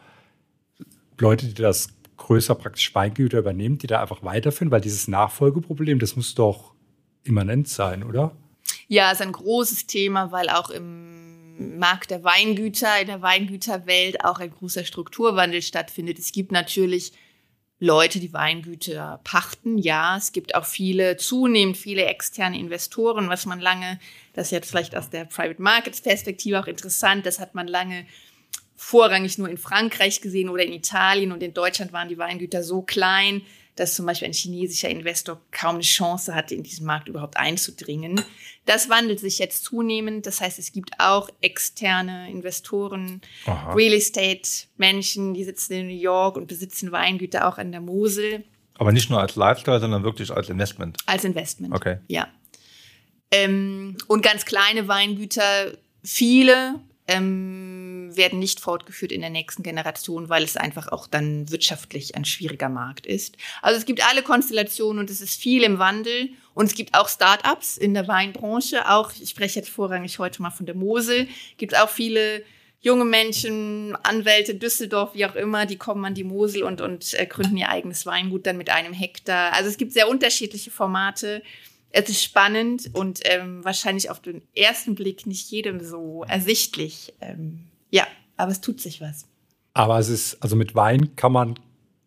Leute, 1.18 1.48
die 1.48 1.56
das 1.56 1.88
größer 2.18 2.54
praktisch 2.54 2.94
Weingüter 2.94 3.40
übernehmen, 3.40 3.80
die 3.80 3.88
da 3.88 4.04
einfach 4.04 4.22
weiterführen? 4.22 4.70
Weil 4.70 4.82
dieses 4.82 5.08
Nachfolgeproblem, 5.08 5.98
das 5.98 6.16
muss 6.16 6.36
doch 6.36 6.76
immanent 7.24 7.68
sein, 7.68 8.04
oder? 8.04 8.38
Ja, 8.88 9.12
ist 9.12 9.24
ein 9.24 9.32
großes 9.32 9.88
Thema, 9.88 10.32
weil 10.32 10.48
auch 10.50 10.70
im 10.70 11.80
Markt 11.80 12.12
der 12.12 12.24
Weingüter, 12.24 13.02
in 13.02 13.08
der 13.08 13.24
Weingüterwelt 13.24 14.24
auch 14.24 14.40
ein 14.40 14.52
großer 14.52 14.86
Strukturwandel 14.86 15.64
stattfindet. 15.64 16.20
Es 16.20 16.32
gibt 16.32 16.52
natürlich 16.52 17.14
Leute, 17.84 18.20
die 18.20 18.32
Weingüter 18.32 19.20
pachten. 19.24 19.80
Ja, 19.80 20.16
es 20.16 20.32
gibt 20.32 20.54
auch 20.54 20.66
viele, 20.66 21.18
zunehmend 21.18 21.76
viele 21.76 22.06
externe 22.06 22.60
Investoren, 22.60 23.28
was 23.28 23.48
man 23.48 23.60
lange, 23.60 24.00
das 24.34 24.48
ist 24.48 24.52
jetzt 24.52 24.70
vielleicht 24.70 24.96
aus 24.96 25.10
der 25.10 25.26
Private 25.26 25.60
Markets 25.60 26.00
Perspektive 26.00 26.60
auch 26.60 26.68
interessant, 26.68 27.26
das 27.26 27.40
hat 27.40 27.56
man 27.56 27.68
lange 27.68 28.06
vorrangig 28.76 29.40
nur 29.40 29.50
in 29.50 29.58
Frankreich 29.58 30.22
gesehen 30.22 30.50
oder 30.50 30.64
in 30.64 30.74
Italien 30.74 31.32
und 31.32 31.42
in 31.42 31.56
Deutschland 31.56 31.92
waren 31.92 32.08
die 32.08 32.20
Weingüter 32.20 32.62
so 32.62 32.84
klein, 32.84 33.42
dass 33.76 33.96
zum 33.96 34.06
Beispiel 34.06 34.28
ein 34.28 34.34
chinesischer 34.34 34.90
Investor 34.90 35.42
kaum 35.52 35.76
eine 35.76 35.84
Chance 35.84 36.36
hatte, 36.36 36.56
in 36.56 36.64
diesen 36.64 36.86
Markt 36.86 37.08
überhaupt 37.08 37.38
einzudringen. 37.38 38.22
Das 38.66 38.90
wandelt 38.90 39.20
sich 39.20 39.40
jetzt 39.40 39.64
zunehmend. 39.64 40.28
Das 40.28 40.40
heißt, 40.40 40.60
es 40.60 40.72
gibt 40.72 40.92
auch 41.00 41.30
externe 41.42 42.30
Investoren, 42.30 43.22
Aha. 43.46 43.74
Real 43.74 43.94
Estate 43.94 44.68
Menschen, 44.78 45.34
die 45.34 45.44
sitzen 45.44 45.74
in 45.74 45.88
New 45.88 45.94
York 45.94 46.38
und 46.38 46.48
besitzen 46.48 46.92
Weingüter 46.92 47.48
auch 47.48 47.58
an 47.58 47.72
der 47.72 47.82
Mosel. 47.82 48.44
Aber 48.76 48.92
nicht 48.92 49.10
nur 49.10 49.20
als 49.20 49.36
Lifestyle, 49.36 49.80
sondern 49.80 50.04
wirklich 50.04 50.32
als 50.32 50.50
Investment. 50.50 50.98
Als 51.06 51.24
Investment. 51.24 51.74
Okay. 51.74 51.98
Ja. 52.08 52.28
Ähm, 53.32 53.98
und 54.08 54.22
ganz 54.22 54.46
kleine 54.46 54.88
Weingüter, 54.88 55.78
viele 56.04 56.82
ähm, 57.08 57.81
werden 58.16 58.40
nicht 58.40 58.60
fortgeführt 58.60 59.12
in 59.12 59.22
der 59.22 59.30
nächsten 59.30 59.64
Generation, 59.64 60.30
weil 60.30 60.44
es 60.44 60.58
einfach 60.58 60.88
auch 60.90 61.08
dann 61.08 61.50
wirtschaftlich 61.50 62.16
ein 62.16 62.26
schwieriger 62.26 62.70
Markt 62.70 63.06
ist. 63.06 63.38
Also 63.62 63.80
es 63.80 63.86
gibt 63.86 64.08
alle 64.08 64.24
Konstellationen 64.24 65.00
und 65.00 65.10
es 65.10 65.22
ist 65.22 65.40
viel 65.40 65.64
im 65.64 65.80
Wandel. 65.80 66.30
Und 66.54 66.66
es 66.66 66.76
gibt 66.76 66.94
auch 66.94 67.08
Start-ups 67.08 67.78
in 67.78 67.94
der 67.94 68.08
Weinbranche. 68.08 68.90
Auch, 68.90 69.12
ich 69.22 69.30
spreche 69.30 69.60
jetzt 69.60 69.70
vorrangig 69.70 70.20
heute 70.20 70.42
mal 70.42 70.52
von 70.52 70.66
der 70.66 70.76
Mosel, 70.76 71.28
gibt 71.58 71.78
auch 71.78 71.90
viele 71.90 72.44
junge 72.82 73.06
Menschen, 73.06 73.96
Anwälte, 74.04 74.56
Düsseldorf, 74.56 75.14
wie 75.14 75.26
auch 75.26 75.36
immer, 75.36 75.66
die 75.66 75.78
kommen 75.78 76.04
an 76.04 76.16
die 76.16 76.24
Mosel 76.24 76.64
und, 76.64 76.82
und 76.82 77.14
äh, 77.14 77.26
gründen 77.26 77.56
ihr 77.56 77.70
eigenes 77.70 78.06
Weingut 78.06 78.48
dann 78.48 78.58
mit 78.58 78.70
einem 78.70 78.92
Hektar. 78.92 79.54
Also 79.54 79.70
es 79.70 79.78
gibt 79.78 79.94
sehr 79.94 80.10
unterschiedliche 80.10 80.72
Formate 80.72 81.42
es 81.92 82.10
ist 82.10 82.24
spannend 82.24 82.90
und 82.94 83.20
ähm, 83.26 83.64
wahrscheinlich 83.64 84.10
auf 84.10 84.22
den 84.22 84.42
ersten 84.56 84.96
Blick 84.96 85.26
nicht 85.26 85.52
jedem 85.52 85.84
so 85.84 86.24
ersichtlich. 86.28 87.14
Ähm, 87.22 87.68
aber 88.42 88.52
es 88.52 88.62
tut 88.62 88.82
sich 88.82 89.02
was. 89.02 89.28
Aber 89.74 90.00
es 90.00 90.10
ist, 90.10 90.42
also 90.42 90.56
mit 90.56 90.76
Wein 90.76 91.16
kann 91.16 91.32
man 91.32 91.60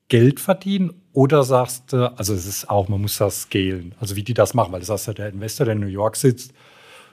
Geld 0.09 0.41
verdienen 0.41 0.93
oder 1.13 1.45
sagst 1.45 1.93
du, 1.93 2.13
also 2.19 2.35
es 2.35 2.47
ist 2.47 2.69
auch, 2.69 2.89
man 2.89 3.01
muss 3.01 3.19
das 3.19 3.43
scalen, 3.43 3.95
also 4.01 4.17
wie 4.17 4.23
die 4.23 4.35
das 4.35 4.53
machen, 4.53 4.73
weil 4.73 4.81
das 4.81 4.91
heißt 4.91 5.07
ja, 5.07 5.13
der 5.15 5.29
Investor, 5.31 5.65
der 5.65 5.75
in 5.75 5.81
New 5.81 5.87
York 5.87 6.17
sitzt, 6.17 6.53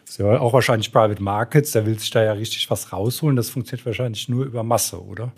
ist 0.06 0.18
ja 0.18 0.40
auch 0.40 0.54
wahrscheinlich 0.54 0.92
Private 0.92 1.22
Markets, 1.22 1.72
der 1.72 1.86
will 1.86 1.98
sich 1.98 2.10
da 2.10 2.24
ja 2.24 2.34
richtig 2.34 2.70
was 2.70 2.92
rausholen. 2.92 3.36
Das 3.36 3.50
funktioniert 3.50 3.86
wahrscheinlich 3.86 4.28
nur 4.28 4.46
über 4.46 4.64
Masse, 4.64 5.02
oder? 5.02 5.32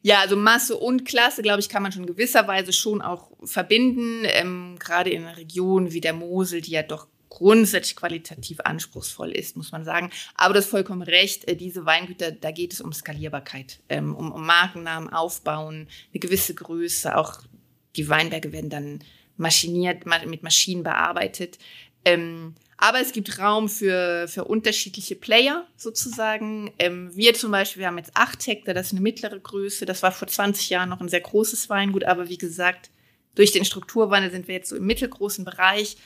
Ja, 0.00 0.20
also 0.20 0.36
Masse 0.36 0.76
und 0.76 1.04
Klasse, 1.04 1.42
glaube 1.42 1.60
ich, 1.60 1.68
kann 1.68 1.82
man 1.82 1.92
schon 1.92 2.06
gewisserweise 2.06 2.72
schon 2.72 3.02
auch 3.02 3.30
verbinden. 3.42 4.22
Ähm, 4.24 4.76
gerade 4.78 5.10
in 5.10 5.24
einer 5.24 5.36
Region 5.36 5.92
wie 5.92 6.00
der 6.00 6.12
Mosel, 6.12 6.60
die 6.60 6.70
ja 6.70 6.82
doch 6.82 7.08
grundsätzlich 7.38 7.94
qualitativ 7.94 8.58
anspruchsvoll 8.60 9.30
ist, 9.30 9.56
muss 9.56 9.70
man 9.70 9.84
sagen. 9.84 10.10
Aber 10.34 10.54
du 10.54 10.58
hast 10.58 10.70
vollkommen 10.70 11.02
recht, 11.02 11.46
äh, 11.46 11.54
diese 11.54 11.86
Weingüter, 11.86 12.32
da 12.32 12.50
geht 12.50 12.72
es 12.72 12.80
um 12.80 12.92
Skalierbarkeit, 12.92 13.78
ähm, 13.88 14.14
um, 14.16 14.44
Markennamen 14.44 15.12
aufbauen, 15.12 15.86
eine 16.12 16.20
gewisse 16.20 16.54
Größe. 16.54 17.16
Auch 17.16 17.40
die 17.94 18.08
Weinberge 18.08 18.52
werden 18.52 18.70
dann 18.70 19.04
maschiniert, 19.36 20.04
mit 20.26 20.42
Maschinen 20.42 20.82
bearbeitet. 20.82 21.58
Ähm, 22.04 22.56
aber 22.76 23.00
es 23.00 23.12
gibt 23.12 23.38
Raum 23.38 23.68
für, 23.68 24.26
für 24.26 24.44
unterschiedliche 24.44 25.14
Player 25.14 25.64
sozusagen. 25.76 26.72
Ähm, 26.80 27.14
wir 27.14 27.34
zum 27.34 27.52
Beispiel, 27.52 27.80
wir 27.80 27.86
haben 27.86 27.98
jetzt 27.98 28.16
acht 28.16 28.44
Hektar, 28.46 28.74
das 28.74 28.88
ist 28.88 28.92
eine 28.94 29.00
mittlere 29.00 29.38
Größe. 29.38 29.86
Das 29.86 30.02
war 30.02 30.10
vor 30.10 30.26
20 30.26 30.70
Jahren 30.70 30.88
noch 30.88 31.00
ein 31.00 31.08
sehr 31.08 31.20
großes 31.20 31.70
Weingut, 31.70 32.02
aber 32.02 32.28
wie 32.28 32.38
gesagt, 32.38 32.90
durch 33.36 33.52
den 33.52 33.64
Strukturwandel 33.64 34.32
sind 34.32 34.48
wir 34.48 34.56
jetzt 34.56 34.70
so 34.70 34.76
im 34.76 34.86
mittelgroßen 34.86 35.44
Bereich. 35.44 35.96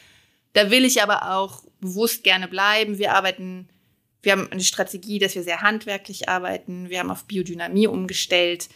Da 0.52 0.70
will 0.70 0.84
ich 0.84 1.02
aber 1.02 1.34
auch 1.34 1.62
bewusst 1.80 2.24
gerne 2.24 2.48
bleiben. 2.48 2.98
Wir 2.98 3.14
arbeiten, 3.14 3.68
wir 4.22 4.32
haben 4.32 4.48
eine 4.50 4.62
Strategie, 4.62 5.18
dass 5.18 5.34
wir 5.34 5.42
sehr 5.42 5.62
handwerklich 5.62 6.28
arbeiten. 6.28 6.90
Wir 6.90 7.00
haben 7.00 7.10
auf 7.10 7.24
Biodynamie 7.24 7.86
umgestellt. 7.86 8.68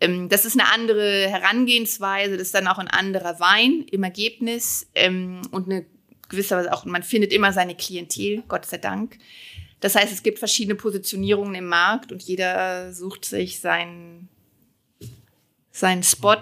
Ähm, 0.00 0.28
das 0.28 0.44
ist 0.44 0.58
eine 0.58 0.70
andere 0.72 1.28
Herangehensweise. 1.28 2.36
Das 2.36 2.48
ist 2.48 2.54
dann 2.54 2.68
auch 2.68 2.78
ein 2.78 2.88
anderer 2.88 3.40
Wein 3.40 3.86
im 3.90 4.02
Ergebnis 4.02 4.88
ähm, 4.94 5.42
und 5.50 5.66
eine 5.66 5.86
gewisserweise 6.28 6.72
auch, 6.72 6.84
man 6.84 7.02
findet 7.02 7.32
immer 7.32 7.52
seine 7.52 7.76
Klientel, 7.76 8.42
Gott 8.48 8.66
sei 8.66 8.78
Dank. 8.78 9.18
Das 9.80 9.94
heißt, 9.94 10.12
es 10.12 10.22
gibt 10.22 10.38
verschiedene 10.38 10.74
Positionierungen 10.74 11.54
im 11.54 11.66
Markt 11.66 12.10
und 12.10 12.22
jeder 12.22 12.92
sucht 12.92 13.24
sich 13.24 13.60
seinen, 13.60 14.28
seinen 15.70 16.02
Spot, 16.02 16.40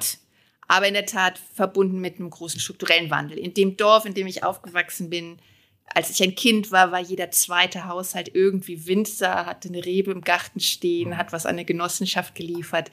aber 0.70 0.87
in 0.87 0.94
der 0.94 1.04
Tat 1.04 1.40
verbunden 1.52 2.00
mit 2.00 2.20
einem 2.20 2.30
großen 2.30 2.61
strukturellen 2.61 3.11
Wandel. 3.11 3.37
In 3.38 3.54
dem 3.54 3.76
Dorf, 3.76 4.04
in 4.04 4.14
dem 4.14 4.28
ich 4.28 4.44
aufgewachsen 4.44 5.11
bin, 5.11 5.38
als 5.87 6.11
ich 6.11 6.22
ein 6.22 6.37
Kind 6.37 6.70
war, 6.70 6.92
war 6.92 7.00
jeder 7.00 7.33
zweite 7.33 7.88
Haushalt 7.88 8.30
irgendwie 8.35 8.87
Winzer, 8.87 9.46
hatte 9.46 9.68
eine 9.68 9.85
Rebe 9.85 10.12
im 10.12 10.20
Garten 10.20 10.61
stehen, 10.61 11.16
hat 11.16 11.33
was 11.33 11.44
an 11.44 11.56
eine 11.56 11.64
Genossenschaft 11.64 12.37
geliefert. 12.37 12.92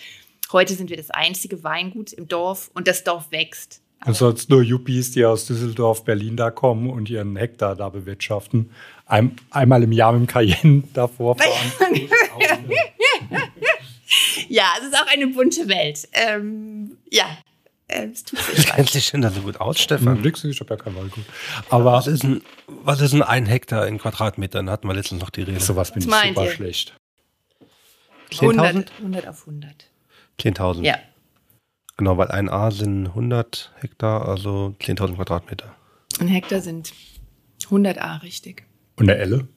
Heute 0.51 0.73
sind 0.73 0.89
wir 0.89 0.97
das 0.97 1.11
einzige 1.11 1.63
Weingut 1.63 2.13
im 2.13 2.27
Dorf 2.27 2.71
und 2.73 2.87
das 2.87 3.03
Dorf 3.03 3.29
wächst. 3.29 3.83
Und 4.03 4.15
sonst 4.15 4.49
nur 4.49 4.63
Yuppies, 4.63 5.11
die 5.11 5.23
aus 5.23 5.45
Düsseldorf, 5.45 6.03
Berlin 6.03 6.35
da 6.35 6.49
kommen 6.49 6.89
und 6.89 7.11
ihren 7.11 7.35
Hektar 7.35 7.75
da 7.75 7.89
bewirtschaften. 7.89 8.71
Ein, 9.05 9.35
einmal 9.51 9.83
im 9.83 9.91
Jahr 9.91 10.13
mit 10.13 10.21
dem 10.21 10.27
Cayenne 10.27 10.81
davor 10.95 11.37
fahren. 11.37 11.51
ja, 14.49 14.65
es 14.79 14.87
ist 14.87 14.95
auch 14.95 15.07
eine 15.13 15.27
bunte 15.27 15.67
Welt. 15.67 16.07
Ähm, 16.13 16.97
ja, 17.11 17.37
äh, 17.87 18.07
es 18.07 18.23
tut 18.23 18.39
sich 18.39 18.65
Kennst 18.65 18.93
dich 18.93 19.11
denn 19.11 19.21
da 19.21 19.29
so 19.29 19.41
gut 19.41 19.59
aus, 19.61 19.79
Stefan? 19.79 20.21
Nix, 20.21 20.43
ich 20.43 20.59
habe 20.59 20.75
ja 20.75 20.77
kein 20.77 20.95
Waldgut. 20.95 21.25
Aber 21.69 21.85
was 21.85 22.07
ist, 22.07 22.23
ein, 22.23 22.41
was 22.67 23.01
ist 23.01 23.13
ein, 23.13 23.23
ein 23.23 23.45
Hektar 23.45 23.87
in 23.87 23.97
Quadratmetern? 23.97 24.69
Hatten 24.69 24.87
wir 24.87 24.93
letztens 24.93 25.21
noch 25.21 25.29
die 25.29 25.43
Rede. 25.43 25.59
So 25.59 25.75
was 25.75 25.91
bin 25.91 26.03
ich 26.03 26.13
super 26.13 26.45
ihr? 26.45 26.51
schlecht. 26.51 26.95
100, 28.41 28.91
100 28.97 29.27
auf 29.27 29.47
100. 29.47 29.85
10.000? 30.39 30.83
Ja. 30.83 30.97
Genau, 31.95 32.17
weil 32.17 32.27
ein 32.27 32.49
A 32.49 32.71
sind 32.71 33.07
100 33.07 33.71
Hektar, 33.79 34.27
also 34.27 34.75
10.000 34.81 35.15
Quadratmeter. 35.15 35.73
Ein 36.19 36.27
Hektar 36.27 36.61
sind 36.61 36.93
100 37.65 37.97
A, 37.99 38.17
richtig. 38.17 38.65
Und 38.97 39.09
eine 39.09 39.17
Elle? 39.17 39.47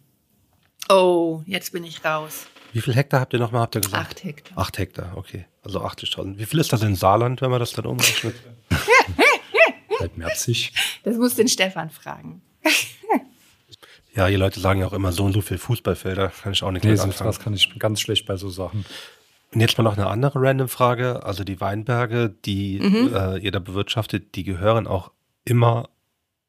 Oh, 0.89 1.43
jetzt 1.47 1.73
bin 1.73 1.85
ich 1.85 2.05
raus. 2.05 2.47
Wie 2.73 2.81
viel 2.81 2.95
Hektar 2.95 3.21
habt 3.21 3.33
ihr 3.33 3.39
nochmal, 3.39 3.63
habt 3.63 3.75
ihr 3.75 3.81
gesagt? 3.81 4.07
Acht 4.07 4.25
Hektar. 4.25 4.59
Acht 4.59 4.79
Hektar, 4.79 5.17
okay. 5.17 5.47
Also 5.63 5.81
80.000. 5.81 6.39
Wie 6.39 6.47
viel 6.47 6.59
ist 6.59 6.73
das 6.73 6.83
in 6.83 6.97
Saarland, 6.97 7.43
wenn 7.43 7.51
man 7.51 7.61
das 7.61 7.73
dann 7.73 7.87
umrechnet? 7.87 8.35
Seit 9.99 10.17
Merzig. 10.17 10.73
Das 11.03 11.17
muss 11.17 11.35
den 11.35 11.49
Stefan 11.49 11.91
fragen. 11.91 12.41
ja, 14.15 14.29
die 14.29 14.37
Leute 14.37 14.61
sagen 14.61 14.81
ja 14.81 14.87
auch 14.87 14.95
immer 14.95 15.13
so 15.13 15.25
und 15.25 15.33
so 15.33 15.43
viel 15.43 15.59
Fußballfelder. 15.59 16.29
Kann 16.29 16.53
ich 16.53 16.63
auch 16.63 16.71
nicht 16.71 16.85
nee, 16.85 16.93
anfangen. 16.93 17.29
Das 17.29 17.41
kann 17.41 17.53
ich 17.53 17.79
ganz 17.79 18.01
schlecht 18.01 18.27
bei 18.27 18.37
so 18.37 18.49
Sachen. 18.49 18.87
Und 19.53 19.61
jetzt 19.61 19.77
mal 19.77 19.85
noch 19.85 19.99
eine 19.99 20.07
andere 20.07 20.41
random 20.41 20.69
Frage. 20.69 21.25
Also 21.25 21.45
die 21.45 21.61
Weinberge, 21.61 22.35
die 22.45 22.81
mhm. 22.81 23.15
äh, 23.15 23.39
ihr 23.39 23.51
da 23.51 23.59
bewirtschaftet, 23.59 24.37
die 24.37 24.45
gehören 24.45 24.87
auch 24.87 25.11
immer 25.45 25.91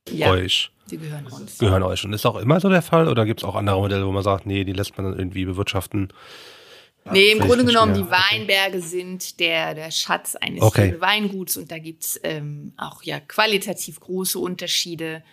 ja, 0.10 0.30
euch. 0.30 0.72
Die 0.90 0.98
gehören 0.98 1.26
uns. 1.28 1.58
Gehören 1.58 1.84
euch. 1.84 2.06
Und 2.06 2.14
ist 2.14 2.26
auch 2.26 2.38
immer 2.38 2.60
so 2.60 2.70
der 2.70 2.82
Fall? 2.82 3.08
Oder 3.08 3.26
gibt 3.26 3.42
es 3.42 3.44
auch 3.44 3.56
andere 3.56 3.78
Modelle, 3.78 4.06
wo 4.06 4.12
man 4.12 4.24
sagt, 4.24 4.46
nee, 4.46 4.64
die 4.64 4.74
lässt 4.74 4.98
man 4.98 5.06
dann 5.06 5.20
irgendwie 5.20 5.46
bewirtschaften? 5.46 6.14
Nee, 7.10 7.32
im 7.32 7.40
Grunde 7.40 7.66
genommen, 7.66 7.94
die 7.96 8.10
Weinberge 8.10 8.80
sind 8.82 9.40
der, 9.40 9.74
der 9.74 9.90
Schatz 9.92 10.36
eines 10.36 10.62
okay. 10.62 10.96
Weinguts 11.00 11.58
und 11.58 11.72
da 11.72 11.80
gibt 11.80 12.04
es 12.04 12.20
ähm, 12.24 12.74
auch 12.78 13.02
ja 13.04 13.20
qualitativ 13.20 14.00
große 14.00 14.38
Unterschiede. 14.38 15.24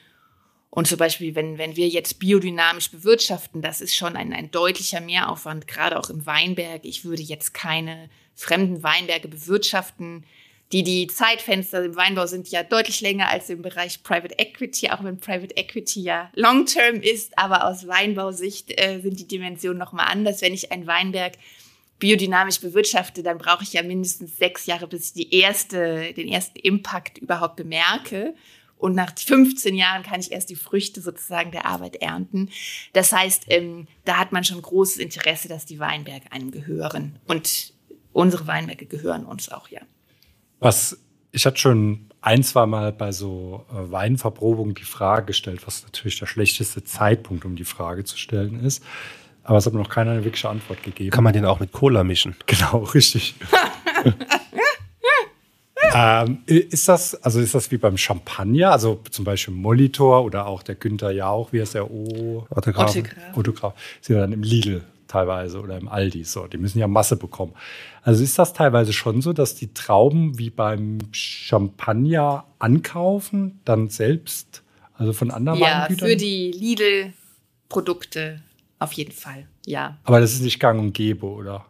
Und 0.71 0.87
zum 0.87 0.99
Beispiel, 0.99 1.35
wenn, 1.35 1.59
wenn 1.59 1.77
wir 1.77 1.89
jetzt 1.89 2.19
biodynamisch 2.19 2.91
bewirtschaften, 2.91 3.63
das 3.63 3.81
ist 3.81 3.97
schon 3.97 4.17
ein, 4.17 4.33
ein 4.33 4.51
deutlicher 4.51 5.01
Mehraufwand, 5.01 5.67
gerade 5.67 5.99
auch 5.99 6.11
im 6.11 6.25
Weinberg. 6.25 6.85
Ich 6.85 7.05
würde 7.05 7.23
jetzt 7.23 7.53
keine 7.53 8.09
fremden 8.35 8.83
Weinberge 8.83 9.29
bewirtschaften, 9.29 10.25
die, 10.73 10.83
die 10.83 11.07
Zeitfenster 11.07 11.83
im 11.83 11.97
Weinbau 11.97 12.27
sind 12.27 12.49
ja 12.49 12.63
deutlich 12.63 13.01
länger 13.01 13.29
als 13.29 13.49
im 13.49 13.63
Bereich 13.63 14.03
Private 14.03 14.39
Equity, 14.39 14.91
auch 14.91 15.03
wenn 15.03 15.19
Private 15.19 15.57
Equity 15.57 16.03
ja 16.03 16.31
Long-Term 16.35 16.97
ist, 16.97 17.39
aber 17.39 17.67
aus 17.67 17.87
Weinbausicht 17.87 18.79
äh, 18.79 19.01
sind 19.01 19.19
die 19.19 19.27
Dimensionen 19.27 19.79
nochmal 19.79 20.09
anders. 20.11 20.43
Wenn 20.43 20.53
ich 20.53 20.71
ein 20.71 20.87
Weinberg 20.87 21.35
biodynamisch 21.99 22.61
bewirtschafte, 22.61 23.23
dann 23.23 23.39
brauche 23.39 23.63
ich 23.63 23.73
ja 23.73 23.83
mindestens 23.83 24.37
sechs 24.37 24.67
Jahre, 24.67 24.87
bis 24.87 25.07
ich 25.07 25.13
die 25.15 25.35
erste, 25.35 26.13
den 26.13 26.29
ersten 26.29 26.59
Impact 26.59 27.19
überhaupt 27.19 27.57
bemerke. 27.57 28.35
Und 28.77 28.95
nach 28.95 29.13
15 29.19 29.75
Jahren 29.75 30.05
kann 30.05 30.21
ich 30.21 30.31
erst 30.31 30.51
die 30.51 30.57
Früchte 30.57 31.01
sozusagen 31.01 31.51
der 31.51 31.67
Arbeit 31.67 31.97
ernten. 31.97 32.51
Das 32.93 33.13
heißt, 33.13 33.47
ähm, 33.49 33.89
da 34.05 34.19
hat 34.19 34.33
man 34.33 34.45
schon 34.45 34.63
großes 34.63 34.99
Interesse, 34.99 35.49
dass 35.49 35.67
die 35.67 35.81
Weinberge 35.81 36.31
einem 36.31 36.53
gehören. 36.53 37.19
Und 37.27 37.73
unsere 38.13 38.47
Weinberge 38.47 38.87
gehören 38.87 39.25
uns 39.25 39.49
auch, 39.49 39.69
ja. 39.69 39.81
Was, 40.61 40.99
ich 41.33 41.47
hatte 41.47 41.59
schon 41.59 42.09
ein, 42.21 42.43
zwei 42.43 42.67
Mal 42.67 42.93
bei 42.93 43.13
so 43.13 43.65
äh, 43.71 43.91
Weinverprobungen 43.91 44.75
die 44.75 44.85
Frage 44.85 45.27
gestellt, 45.27 45.67
was 45.67 45.83
natürlich 45.85 46.19
der 46.19 46.27
schlechteste 46.27 46.83
Zeitpunkt, 46.85 47.45
um 47.45 47.57
die 47.57 47.65
Frage 47.65 48.05
zu 48.05 48.19
stellen 48.19 48.65
ist. 48.65 48.83
Aber 49.45 49.59
es 49.59 49.67
hat 49.67 49.73
mir 49.73 49.79
noch 49.79 49.89
keiner 49.89 50.11
eine 50.11 50.25
wirkliche 50.25 50.49
Antwort 50.49 50.83
gegeben. 50.83 51.11
Kann 51.11 51.25
man 51.25 51.33
den 51.33 51.47
auch 51.47 51.61
mit 51.61 51.73
Cola 51.73 52.05
mischen? 52.05 52.35
Genau, 52.47 52.79
richtig. 52.79 53.35
ähm, 55.95 56.39
ist 56.47 56.89
das, 56.89 57.15
also 57.23 57.41
ist 57.41 57.55
das 57.55 57.71
wie 57.71 57.79
beim 57.79 57.97
Champagner, 57.97 58.73
also 58.73 59.01
zum 59.11 59.25
Beispiel 59.25 59.55
Molitor 59.55 60.25
oder 60.25 60.47
auch 60.47 60.63
der 60.63 60.75
Günther 60.75 61.13
Jauch, 61.13 61.53
wie 61.53 61.61
heißt 61.61 61.75
der 61.75 61.91
O? 61.91 62.47
Autograf. 62.51 62.95
Autograf. 63.35 63.75
Sind 64.03 64.17
ja 64.17 64.23
dann 64.23 64.33
im 64.33 64.43
Lidl 64.43 64.85
teilweise 65.09 65.61
oder 65.61 65.77
im 65.79 65.89
Aldi. 65.89 66.25
So, 66.25 66.47
die 66.47 66.59
müssen 66.59 66.79
ja 66.79 66.87
Masse 66.87 67.17
bekommen. 67.17 67.55
Also 68.03 68.23
ist 68.23 68.39
das 68.39 68.53
teilweise 68.53 68.93
schon 68.93 69.21
so, 69.21 69.33
dass 69.33 69.55
die 69.55 69.75
Trauben 69.75 70.39
wie 70.39 70.51
beim 70.51 70.99
Champagner 71.13 72.45
ankaufen, 72.59 73.61
dann 73.65 73.89
selbst, 73.89 74.63
also 74.95 75.13
von 75.13 75.31
anderen 75.31 75.59
Ja, 75.59 75.83
Weingütern? 75.83 76.09
für 76.09 76.17
die 76.17 76.53
Lidl-Produkte 76.53 78.43
auf 78.79 78.93
jeden 78.93 79.13
Fall, 79.13 79.49
ja. 79.67 79.99
Aber 80.05 80.21
das 80.21 80.33
ist 80.35 80.43
nicht 80.43 80.61
gang 80.61 80.81
und 80.81 80.93
gäbe, 80.93 81.27
oder? 81.27 81.67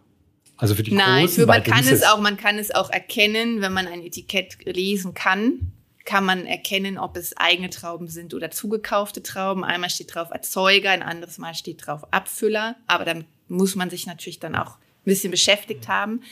Also 0.58 0.74
für 0.74 0.82
die 0.82 0.92
Nein, 0.92 1.24
großen, 1.24 1.42
für, 1.42 1.46
man 1.46 1.62
kann 1.62 1.86
es 1.86 2.02
auch, 2.02 2.20
man 2.20 2.36
kann 2.36 2.58
es 2.58 2.74
auch 2.74 2.90
erkennen, 2.90 3.62
wenn 3.62 3.72
man 3.72 3.86
ein 3.86 4.02
Etikett 4.02 4.58
lesen 4.66 5.14
kann, 5.14 5.72
kann 6.08 6.24
man 6.24 6.46
erkennen, 6.46 6.96
ob 6.96 7.18
es 7.18 7.36
eigene 7.36 7.68
Trauben 7.68 8.08
sind 8.08 8.32
oder 8.32 8.50
zugekaufte 8.50 9.22
Trauben. 9.22 9.62
Einmal 9.62 9.90
steht 9.90 10.14
drauf 10.14 10.30
Erzeuger, 10.30 10.90
ein 10.90 11.02
anderes 11.02 11.36
Mal 11.36 11.54
steht 11.54 11.86
drauf 11.86 12.10
Abfüller, 12.14 12.76
aber 12.86 13.04
damit 13.04 13.26
muss 13.48 13.74
man 13.74 13.90
sich 13.90 14.06
natürlich 14.06 14.40
dann 14.40 14.56
auch 14.56 14.78
ein 14.78 15.04
bisschen 15.04 15.30
beschäftigt 15.30 15.86
haben. 15.86 16.22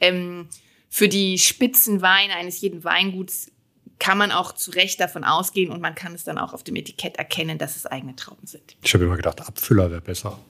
Ähm, 0.00 0.48
für 0.88 1.06
die 1.06 1.38
Spitzenweine 1.38 2.34
eines 2.34 2.60
jeden 2.60 2.82
Weinguts 2.82 3.52
kann 4.00 4.18
man 4.18 4.32
auch 4.32 4.52
zu 4.52 4.72
Recht 4.72 4.98
davon 4.98 5.22
ausgehen 5.22 5.70
und 5.70 5.80
man 5.80 5.94
kann 5.94 6.12
es 6.12 6.24
dann 6.24 6.36
auch 6.36 6.52
auf 6.52 6.64
dem 6.64 6.74
Etikett 6.74 7.16
erkennen, 7.16 7.56
dass 7.56 7.76
es 7.76 7.86
eigene 7.86 8.16
Trauben 8.16 8.48
sind. 8.48 8.76
Ich 8.82 8.92
habe 8.94 9.04
immer 9.04 9.16
gedacht, 9.16 9.42
Abfüller 9.42 9.92
wäre 9.92 10.00
besser. 10.00 10.40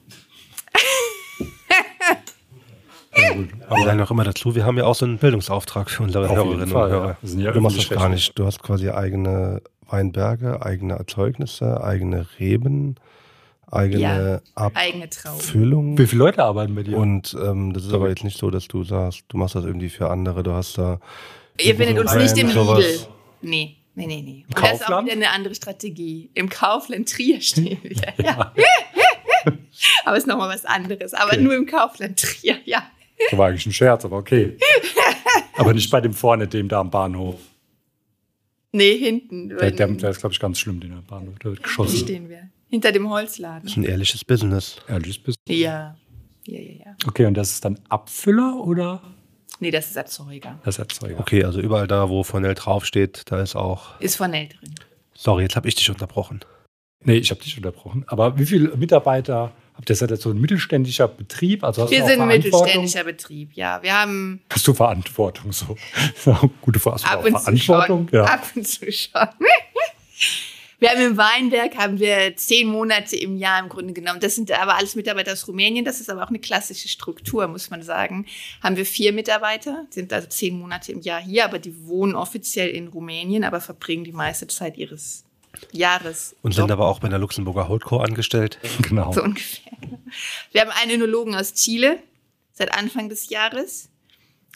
Ja, 3.15 3.31
Aber 3.67 3.83
sagen 3.83 4.01
auch 4.01 4.11
immer 4.11 4.23
dazu, 4.23 4.55
wir 4.55 4.65
haben 4.65 4.77
ja 4.77 4.85
auch 4.85 4.95
so 4.95 5.05
einen 5.05 5.17
Bildungsauftrag 5.17 5.89
für 5.89 6.03
unsere 6.03 6.29
Auf 6.29 6.35
Hörerinnen 6.35 6.67
Fall, 6.69 6.85
und 6.85 6.89
ja. 6.91 6.95
Hörer. 6.95 7.17
Ja 7.43 7.51
du 7.51 7.61
machst 7.61 7.77
das 7.77 7.89
gar 7.89 8.09
nicht. 8.09 8.37
Du 8.37 8.45
hast 8.45 8.61
quasi 8.63 8.89
eigene 8.89 9.61
Weinberge, 9.89 10.61
eigene 10.65 10.93
Erzeugnisse, 10.93 11.83
eigene 11.83 12.25
Reben, 12.39 12.95
eigene 13.69 14.41
Eigene 14.73 15.09
Trauben. 15.09 15.37
Abfüllung. 15.39 15.97
wie 15.97 16.07
viele 16.07 16.23
Leute 16.23 16.43
arbeiten 16.43 16.75
bei 16.75 16.83
dir? 16.83 16.97
Und 16.97 17.35
ähm, 17.41 17.73
das 17.73 17.85
ist 17.85 17.93
aber 17.93 18.09
jetzt 18.09 18.23
nicht 18.23 18.37
so, 18.37 18.49
dass 18.51 18.67
du 18.67 18.83
sagst, 18.83 19.23
du 19.29 19.37
machst 19.37 19.55
das 19.55 19.65
irgendwie 19.65 19.89
für 19.89 20.09
andere. 20.09 20.43
Du 20.43 20.51
hast 20.53 20.77
da 20.77 20.99
Ihr 21.59 21.75
findet 21.75 21.99
uns 21.99 22.13
nicht 22.15 22.37
im 22.37 22.49
sowas. 22.49 22.79
Lidl. 22.79 22.99
Nee, 23.41 23.77
nee, 23.95 24.07
nee, 24.07 24.21
nee. 24.21 24.45
Und 24.47 24.57
das 24.57 24.73
ist 24.73 24.83
auch 24.83 24.87
Kaufland? 24.87 25.07
wieder 25.07 25.15
eine 25.17 25.31
andere 25.31 25.55
Strategie. 25.55 26.29
Im 26.33 26.49
Kaufland 26.49 27.09
Trier 27.09 27.41
stehen 27.41 27.77
wir. 27.83 27.97
Ja. 28.23 28.53
aber 30.05 30.17
ist 30.17 30.27
nochmal 30.27 30.49
was 30.53 30.65
anderes. 30.65 31.13
Aber 31.13 31.31
Okay. 31.33 31.41
nur 31.41 31.55
im 31.55 31.65
Kaufland 31.65 32.19
Trier, 32.19 32.57
ja. 32.65 32.83
Das 33.29 33.37
war 33.37 33.47
eigentlich 33.49 33.65
ein 33.65 33.73
Scherz, 33.73 34.05
aber 34.05 34.17
okay. 34.17 34.57
aber 35.55 35.73
nicht 35.73 35.89
bei 35.89 36.01
dem 36.01 36.13
vorne, 36.13 36.47
dem 36.47 36.67
da 36.67 36.79
am 36.79 36.89
Bahnhof. 36.89 37.39
Nee, 38.73 38.97
hinten. 38.97 39.49
Der, 39.49 39.71
der, 39.71 39.87
der 39.87 40.09
ist, 40.09 40.19
glaube 40.19 40.33
ich, 40.33 40.39
ganz 40.39 40.59
schlimm, 40.59 40.79
den 40.79 40.93
am 40.93 41.03
Bahnhof. 41.03 41.37
Der 41.39 41.51
wird 41.51 41.63
geschossen. 41.63 41.97
stehen 41.97 42.29
wir? 42.29 42.49
Hinter 42.69 42.91
dem 42.91 43.09
Holzladen. 43.09 43.67
ist 43.67 43.75
ein 43.75 43.83
ehrliches 43.83 44.23
Business. 44.23 44.77
Ehrliches 44.87 45.17
Biss. 45.17 45.35
Ja. 45.47 45.97
Ja, 46.47 46.59
ja, 46.59 46.71
ja. 46.85 46.95
Okay, 47.05 47.25
und 47.25 47.35
das 47.35 47.51
ist 47.51 47.65
dann 47.65 47.79
Abfüller 47.89 48.55
oder 48.63 49.01
Nee, 49.59 49.69
das 49.69 49.91
ist 49.91 49.95
Erzeuger. 49.95 50.59
das 50.63 50.79
Erzeuger? 50.79 51.19
Okay, 51.19 51.43
also 51.43 51.59
überall 51.59 51.87
da, 51.87 52.09
wo 52.09 52.23
Fonel 52.23 52.55
draufsteht, 52.55 53.23
da 53.25 53.41
ist 53.41 53.55
auch. 53.55 53.99
Ist 53.99 54.15
von 54.15 54.33
L 54.33 54.47
drin. 54.47 54.73
Sorry, 55.13 55.43
jetzt 55.43 55.55
habe 55.55 55.67
ich 55.67 55.75
dich 55.75 55.87
unterbrochen. 55.89 56.39
Nee, 57.03 57.17
ich 57.17 57.29
habe 57.29 57.41
dich 57.43 57.55
unterbrochen. 57.57 58.03
Aber 58.07 58.39
wie 58.39 58.45
viele 58.45 58.75
Mitarbeiter 58.75 59.51
habt 59.81 59.89
ihr? 59.89 59.95
Seid 59.95 60.11
ihr 60.11 60.17
so 60.17 60.29
ein 60.29 60.39
mittelständischer 60.39 61.07
Betrieb? 61.07 61.63
Also 61.63 61.83
hast 61.83 61.91
Wir 61.91 62.05
sind 62.05 62.21
ein 62.21 62.27
mittelständischer 62.27 63.03
Betrieb, 63.03 63.53
ja. 63.53 63.81
Wir 63.81 63.99
haben 63.99 64.41
Hast 64.49 64.67
du 64.67 64.73
Verantwortung 64.73 65.51
so? 65.51 65.75
Gute 66.61 66.79
ab 66.85 67.03
auch 67.03 67.25
und 67.25 67.33
zu 67.33 67.39
Verantwortung. 67.39 68.07
schon. 68.09 68.19
Ja. 68.19 68.25
Ab 68.25 68.43
und 68.55 68.67
zu 68.67 68.91
schon. 68.91 69.21
Wir 70.79 70.89
haben 70.89 71.01
im 71.01 71.15
Weinberg 71.15 71.77
haben 71.77 71.99
wir 71.99 72.35
zehn 72.35 72.67
Monate 72.67 73.15
im 73.15 73.37
Jahr 73.37 73.59
im 73.59 73.69
Grunde 73.69 73.93
genommen. 73.93 74.19
Das 74.19 74.33
sind 74.33 74.51
aber 74.51 74.77
alles 74.77 74.95
Mitarbeiter 74.95 75.31
aus 75.31 75.47
Rumänien. 75.47 75.85
Das 75.85 76.01
ist 76.01 76.09
aber 76.09 76.23
auch 76.23 76.29
eine 76.29 76.39
klassische 76.39 76.87
Struktur, 76.87 77.47
muss 77.47 77.69
man 77.69 77.83
sagen. 77.83 78.25
Haben 78.63 78.77
wir 78.77 78.85
vier 78.87 79.13
Mitarbeiter, 79.13 79.85
sind 79.91 80.11
also 80.11 80.27
zehn 80.27 80.57
Monate 80.57 80.91
im 80.91 81.01
Jahr 81.01 81.21
hier, 81.21 81.45
aber 81.45 81.59
die 81.59 81.85
wohnen 81.85 82.15
offiziell 82.15 82.69
in 82.69 82.87
Rumänien, 82.87 83.43
aber 83.43 83.61
verbringen 83.61 84.05
die 84.05 84.11
meiste 84.11 84.47
Zeit 84.47 84.75
ihres 84.75 85.23
Jahres. 85.71 86.35
Und 86.41 86.53
sind 86.53 86.61
dort. 86.61 86.71
aber 86.71 86.87
auch 86.87 86.99
bei 86.99 87.09
der 87.09 87.19
Luxemburger 87.19 87.67
Holdco 87.67 87.97
angestellt. 87.97 88.59
Genau. 88.81 89.11
So 89.11 89.23
ungefähr. 89.23 89.71
Wir 90.51 90.61
haben 90.61 90.71
einen 90.71 90.91
Önologen 90.91 91.35
aus 91.35 91.53
Chile 91.53 91.99
seit 92.51 92.73
Anfang 92.73 93.09
des 93.09 93.29
Jahres 93.29 93.89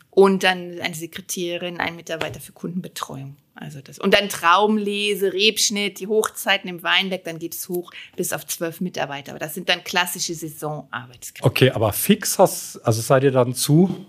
und 0.10 0.44
dann 0.44 0.80
eine 0.82 0.96
Sekretärin, 0.96 1.80
einen 1.80 1.96
Mitarbeiter 1.96 2.40
für 2.40 2.52
Kundenbetreuung. 2.52 3.38
Also 3.56 3.80
das. 3.82 4.00
Und 4.00 4.14
dann 4.14 4.28
Traumlese, 4.28 5.32
Rebschnitt, 5.32 6.00
die 6.00 6.08
Hochzeiten 6.08 6.70
im 6.70 6.84
Weinberg, 6.84 7.24
dann 7.24 7.40
geht 7.40 7.54
es 7.54 7.70
hoch 7.70 7.92
bis 8.18 8.34
auf 8.34 8.46
zwölf 8.46 8.82
Mitarbeiter. 8.82 9.32
Aber 9.32 9.40
das 9.40 9.54
sind 9.54 9.70
dann 9.70 9.84
klassische 9.84 10.34
Saisonarbeitskräfte. 10.34 11.48
Okay, 11.48 11.72
aber 11.72 11.94
fix 11.94 12.38
hast, 12.38 12.78
also 12.80 13.02
seid 13.02 13.24
ihr 13.24 13.32
dann 13.32 13.54
zu? 13.54 14.06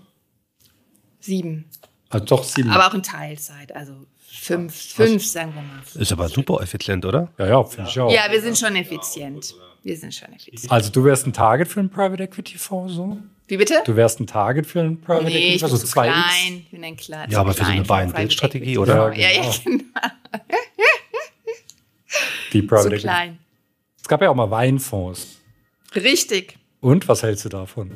Sieben. 1.21 1.65
Also 2.09 2.25
doch 2.25 2.43
sieben. 2.43 2.69
Aber 2.69 2.87
auch 2.87 2.93
in 2.93 3.03
Teilzeit, 3.03 3.73
also 3.73 4.05
fünf, 4.29 4.75
fünf, 4.75 5.25
sagen 5.25 5.53
wir 5.55 5.61
mal. 5.61 5.81
Ist 6.01 6.11
aber 6.11 6.29
super 6.29 6.61
effizient, 6.61 7.05
oder? 7.05 7.31
ja, 7.37 7.47
ja, 7.47 7.63
finde 7.63 7.89
ich 7.89 7.99
auch. 7.99 8.11
Ja, 8.11 8.23
wir 8.29 8.41
sind 8.41 8.57
schon 8.57 8.75
effizient. 8.75 9.55
Wir 9.83 9.95
sind 9.97 10.13
schon 10.13 10.33
effizient. 10.33 10.71
Also 10.71 10.91
du 10.91 11.03
wärst 11.05 11.25
ein 11.27 11.33
Target 11.33 11.67
für 11.67 11.79
einen 11.79 11.89
Private 11.89 12.23
Equity 12.23 12.57
Fonds 12.57 12.93
so? 12.93 13.17
Wie 13.47 13.55
bitte? 13.55 13.81
Du 13.85 13.95
wärst 13.95 14.19
ein 14.19 14.27
Target 14.27 14.65
für 14.67 14.81
einen 14.81 14.99
Private 14.99 15.25
Nee, 15.25 15.29
Equity 15.31 15.55
ich 15.55 15.61
bin 15.61 15.69
Fonds, 15.69 15.81
zu 15.81 15.87
so 15.87 15.99
2x? 16.01 16.03
klein. 16.03 16.57
Ich 16.65 16.71
bin 16.71 16.83
ein 16.83 16.97
kleiner. 16.97 17.31
Ja, 17.31 17.39
aber 17.39 17.53
für 17.53 17.63
so 17.63 17.71
eine 17.71 17.83
Buy-and-Build-Strategie, 17.83 18.77
oder? 18.77 19.13
Ja, 19.13 19.29
ja, 19.29 19.43
Ja, 19.43 19.51
genau. 19.63 19.83
Die 22.53 22.61
Private 22.61 22.83
So 22.83 22.87
Equity. 22.89 23.01
klein. 23.03 23.39
Es 24.01 24.07
gab 24.07 24.21
ja 24.21 24.29
auch 24.29 24.35
mal 24.35 24.49
Weinfonds. 24.51 25.37
Richtig. 25.95 26.57
Und 26.81 27.07
was 27.07 27.23
hältst 27.23 27.45
du 27.45 27.49
davon? 27.49 27.91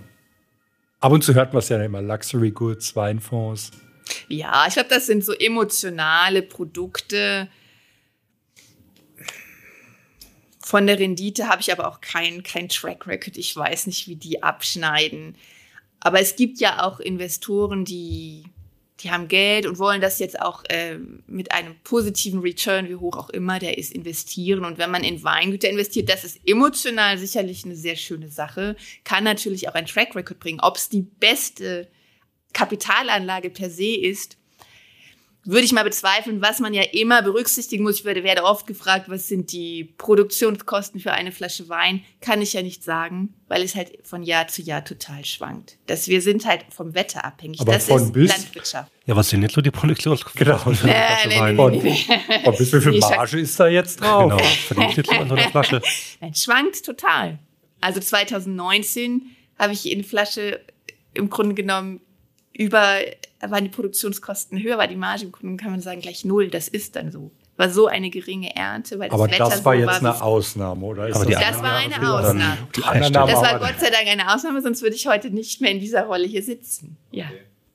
Ab 1.00 1.12
und 1.12 1.24
zu 1.24 1.34
hört 1.34 1.54
man 1.54 1.60
es 1.60 1.70
ja 1.70 1.82
immer, 1.84 2.02
Luxury 2.02 2.52
Goods, 2.52 2.96
Weinfonds. 2.96 3.72
Ja, 4.28 4.66
ich 4.68 4.74
glaube, 4.74 4.90
das 4.90 5.06
sind 5.06 5.24
so 5.24 5.34
emotionale 5.34 6.42
Produkte. 6.42 7.50
Von 10.64 10.88
der 10.88 11.00
Rendite 11.00 11.50
habe 11.50 11.62
ich 11.62 11.72
aber 11.72 11.88
auch 11.88 12.02
kein, 12.02 12.44
kein 12.44 12.70
Track 12.70 13.08
Record. 13.08 13.38
Ich 13.38 13.56
weiß 13.56 13.88
nicht, 13.88 14.08
wie 14.08 14.16
die 14.16 14.42
abschneiden. 14.42 15.36
Aber 16.00 16.20
es 16.20 16.36
gibt 16.36 16.60
ja 16.60 16.84
auch 16.84 17.00
Investoren, 17.00 17.84
die, 17.84 18.44
die 19.02 19.12
haben 19.12 19.28
Geld 19.28 19.66
und 19.66 19.80
wollen 19.80 20.02
das 20.02 20.20
jetzt 20.20 20.40
auch 20.42 20.64
äh, 20.70 20.98
mit 21.28 21.52
einem 21.52 21.76
positiven 21.84 22.40
Return, 22.40 22.90
wie 22.90 22.96
hoch 22.96 23.18
auch 23.18 23.30
immer, 23.30 23.60
der 23.60 23.78
ist, 23.78 23.92
investieren. 23.92 24.64
Und 24.64 24.78
wenn 24.78 24.92
man 24.92 25.04
in 25.04 25.24
Weingüter 25.24 25.70
investiert, 25.70 26.10
das 26.10 26.24
ist 26.24 26.40
emotional 26.46 27.18
sicherlich 27.18 27.66
eine 27.66 27.76
sehr 27.76 27.96
schöne 27.96 28.30
Sache, 28.30 28.76
kann 29.04 29.24
natürlich 29.24 29.68
auch 29.68 29.76
ein 29.76 29.86
Track 29.86 30.16
Record 30.16 30.40
bringen. 30.40 30.60
Ob 30.62 30.78
es 30.78 30.90
die 30.90 31.02
beste 31.02 31.88
Kapitalanlage 32.54 33.50
per 33.50 33.70
se 33.70 33.96
ist, 33.96 34.38
würde 35.44 35.64
ich 35.64 35.72
mal 35.72 35.84
bezweifeln, 35.84 36.42
was 36.42 36.60
man 36.60 36.74
ja 36.74 36.84
immer 36.84 37.24
berücksichtigen 37.24 37.84
muss. 37.84 38.00
Ich 38.00 38.06
werde, 38.06 38.24
werde 38.24 38.44
oft 38.44 38.68
gefragt, 38.68 39.10
was 39.10 39.28
sind 39.28 39.52
die 39.52 39.86
Produktionskosten 39.98 41.00
für 41.00 41.14
eine 41.14 41.32
Flasche 41.32 41.68
Wein? 41.68 42.04
Kann 42.20 42.42
ich 42.42 42.54
ja 42.54 42.62
nicht 42.62 42.84
sagen, 42.84 43.34
weil 43.48 43.64
es 43.64 43.76
halt 43.76 43.92
von 44.04 44.22
Jahr 44.22 44.48
zu 44.48 44.62
Jahr 44.62 44.86
total 44.86 45.26
schwankt. 45.26 45.78
Das, 45.88 46.08
wir 46.08 46.22
sind 46.22 46.46
halt 46.46 46.66
vom 46.70 46.94
Wetter 46.94 47.26
abhängig. 47.26 47.60
Aber 47.62 47.74
das 47.74 47.88
von 47.88 48.04
ist 48.04 48.14
bis? 48.14 48.30
Landwirtschaft. 48.30 48.92
Ja, 49.08 49.16
was 49.16 49.30
sind 49.30 49.42
jetzt 49.42 49.56
so 49.56 49.62
die 49.62 49.72
Produktionskosten? 49.72 50.46
Genau. 50.46 50.58
für 50.60 50.70
eine 50.70 50.78
Flasche 50.78 51.28
nee, 51.30 51.40
Wein? 51.40 51.56
nee, 51.56 51.62
Und, 51.62 51.84
nee, 51.84 52.06
und 52.46 52.58
bis 52.58 52.74
wie 52.74 52.82
viel 52.82 52.92
Nee, 52.92 53.00
Marge 53.00 53.40
ist 53.40 53.60
da 53.60 53.68
jetzt 53.68 54.02
drauf? 54.02 54.30
Genau, 54.30 54.44
verdient 54.68 54.98
jetzt 54.98 55.10
so 55.10 55.16
eine 55.16 55.50
Flasche? 55.50 55.82
Nein, 56.20 56.36
schwankt 56.36 56.86
total. 56.86 57.40
Also 57.80 58.00
2019 58.00 59.24
habe 59.58 59.74
ich 59.74 59.92
eine 59.92 60.04
Flasche 60.04 60.62
im 61.16 61.32
Grunde 61.32 61.56
genommen 61.56 62.02
über, 62.54 62.98
waren 63.42 63.64
die 63.64 63.70
Produktionskosten 63.70 64.62
höher, 64.62 64.78
war 64.78 64.88
die 64.88 64.96
Marge 64.96 65.24
im 65.26 65.32
Kunden, 65.32 65.58
kann 65.58 65.72
man 65.72 65.82
sagen, 65.82 66.02
gleich 66.02 66.26
null. 66.26 66.50
Das 66.50 66.68
ist 66.68 66.96
dann 66.96 67.12
so. 67.12 67.32
War 67.58 67.70
so 67.70 67.88
eine 67.88 68.10
geringe 68.10 68.56
Ernte, 68.56 68.98
weil 68.98 69.10
das 69.10 69.14
Aber 69.20 69.30
Wetter 69.30 69.38
das 69.50 69.64
war 69.66 69.74
so 69.76 69.80
jetzt 69.80 69.88
war, 69.88 69.98
eine 70.14 70.24
Ausnahme, 70.24 70.86
oder? 70.86 71.08
Ist 71.10 71.16
Aber 71.16 71.26
die 71.26 71.34
Das 71.34 71.44
anderen 71.44 71.64
war 71.64 71.76
eine 71.76 72.12
Ausnahme. 72.14 72.58
Das 72.74 72.84
war 73.42 73.50
aber- 73.56 73.60
Gott 73.68 73.80
sei 73.80 73.90
Dank 73.90 74.08
eine 74.08 74.34
Ausnahme, 74.34 74.62
sonst 74.62 74.82
würde 74.82 74.96
ich 74.96 75.06
heute 75.08 75.30
nicht 75.30 75.62
mehr 75.62 75.70
in 75.72 75.80
dieser 75.80 76.04
Rolle 76.06 76.26
hier 76.26 76.42
sitzen. 76.44 76.98
Ja. 77.12 77.26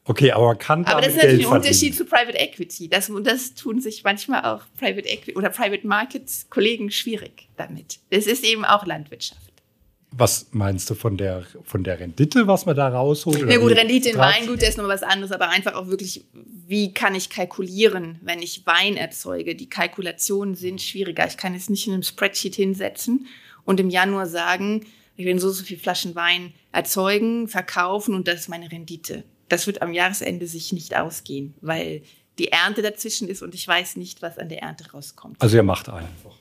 Okay, 0.09 0.31
aber 0.33 0.47
man 0.47 0.59
kann 0.59 0.85
Aber 0.87 1.01
das 1.01 1.11
ist 1.11 1.17
natürlich 1.17 1.39
Geld 1.41 1.49
ein 1.51 1.57
Unterschied 1.57 1.95
verdienen. 1.95 1.97
zu 1.97 2.05
Private 2.05 2.39
Equity. 2.39 2.89
Das, 2.89 3.11
und 3.11 3.27
das 3.27 3.55
tun 3.55 3.81
sich 3.81 4.03
manchmal 4.05 4.45
auch 4.45 4.63
Private 4.79 5.09
Equity 5.09 5.35
oder 5.37 5.51
Private 5.51 5.87
Market 5.87 6.23
Kollegen 6.49 6.91
schwierig 6.91 7.49
damit. 7.57 7.99
Es 8.11 8.27
ist 8.27 8.45
eben 8.45 8.65
auch 8.65 8.87
Landwirtschaft. 8.87 9.41
Was 10.17 10.47
meinst 10.53 10.89
du 10.89 10.95
von 10.95 11.17
der, 11.17 11.45
von 11.65 11.85
der 11.85 12.01
Rendite, 12.01 12.47
was 12.47 12.65
man 12.65 12.75
da 12.75 12.89
rausholt? 12.89 13.39
Na 13.41 13.47
oder 13.47 13.59
gut? 13.59 13.73
Rendite 13.73 14.11
in 14.11 14.19
Weingut 14.19 14.63
das 14.63 14.71
ist 14.71 14.79
noch 14.79 14.89
was 14.89 15.03
anderes, 15.03 15.33
aber 15.33 15.51
einfach 15.51 15.75
auch 15.75 15.89
wirklich, 15.89 16.25
wie 16.33 16.93
kann 16.93 17.15
ich 17.15 17.29
kalkulieren, 17.29 18.19
wenn 18.23 18.41
ich 18.41 18.67
Wein 18.67 18.97
erzeuge? 18.97 19.55
Die 19.55 19.69
Kalkulationen 19.69 20.55
sind 20.55 20.81
schwieriger. 20.81 21.27
Ich 21.27 21.37
kann 21.37 21.55
jetzt 21.55 21.71
nicht 21.71 21.87
in 21.87 21.93
einem 21.93 22.03
Spreadsheet 22.03 22.55
hinsetzen 22.55 23.27
und 23.65 23.81
im 23.81 23.91
Januar 23.91 24.27
sagen, 24.27 24.87
ich 25.17 25.27
will 25.27 25.39
so, 25.39 25.51
so 25.51 25.65
viel 25.65 25.79
Flaschen 25.79 26.15
Wein 26.15 26.53
erzeugen, 26.73 27.49
verkaufen 27.49 28.15
und 28.15 28.29
das 28.29 28.41
ist 28.41 28.49
meine 28.49 28.71
Rendite. 28.71 29.25
Das 29.49 29.67
wird 29.67 29.83
am 29.83 29.93
Jahresende 29.93 30.47
sich 30.47 30.73
nicht 30.73 30.97
ausgehen, 30.97 31.55
weil 31.61 32.03
die 32.39 32.49
Ernte 32.49 32.83
dazwischen 32.83 33.29
ist 33.29 33.43
und 33.43 33.55
ich 33.55 33.67
weiß 33.67 33.97
nicht, 33.97 34.23
was 34.23 34.39
an 34.39 34.49
der 34.49 34.63
Ernte 34.63 34.91
rauskommt. 34.91 35.41
Also 35.41 35.57
ihr 35.57 35.63
macht 35.63 35.89
einfach. 35.89 36.37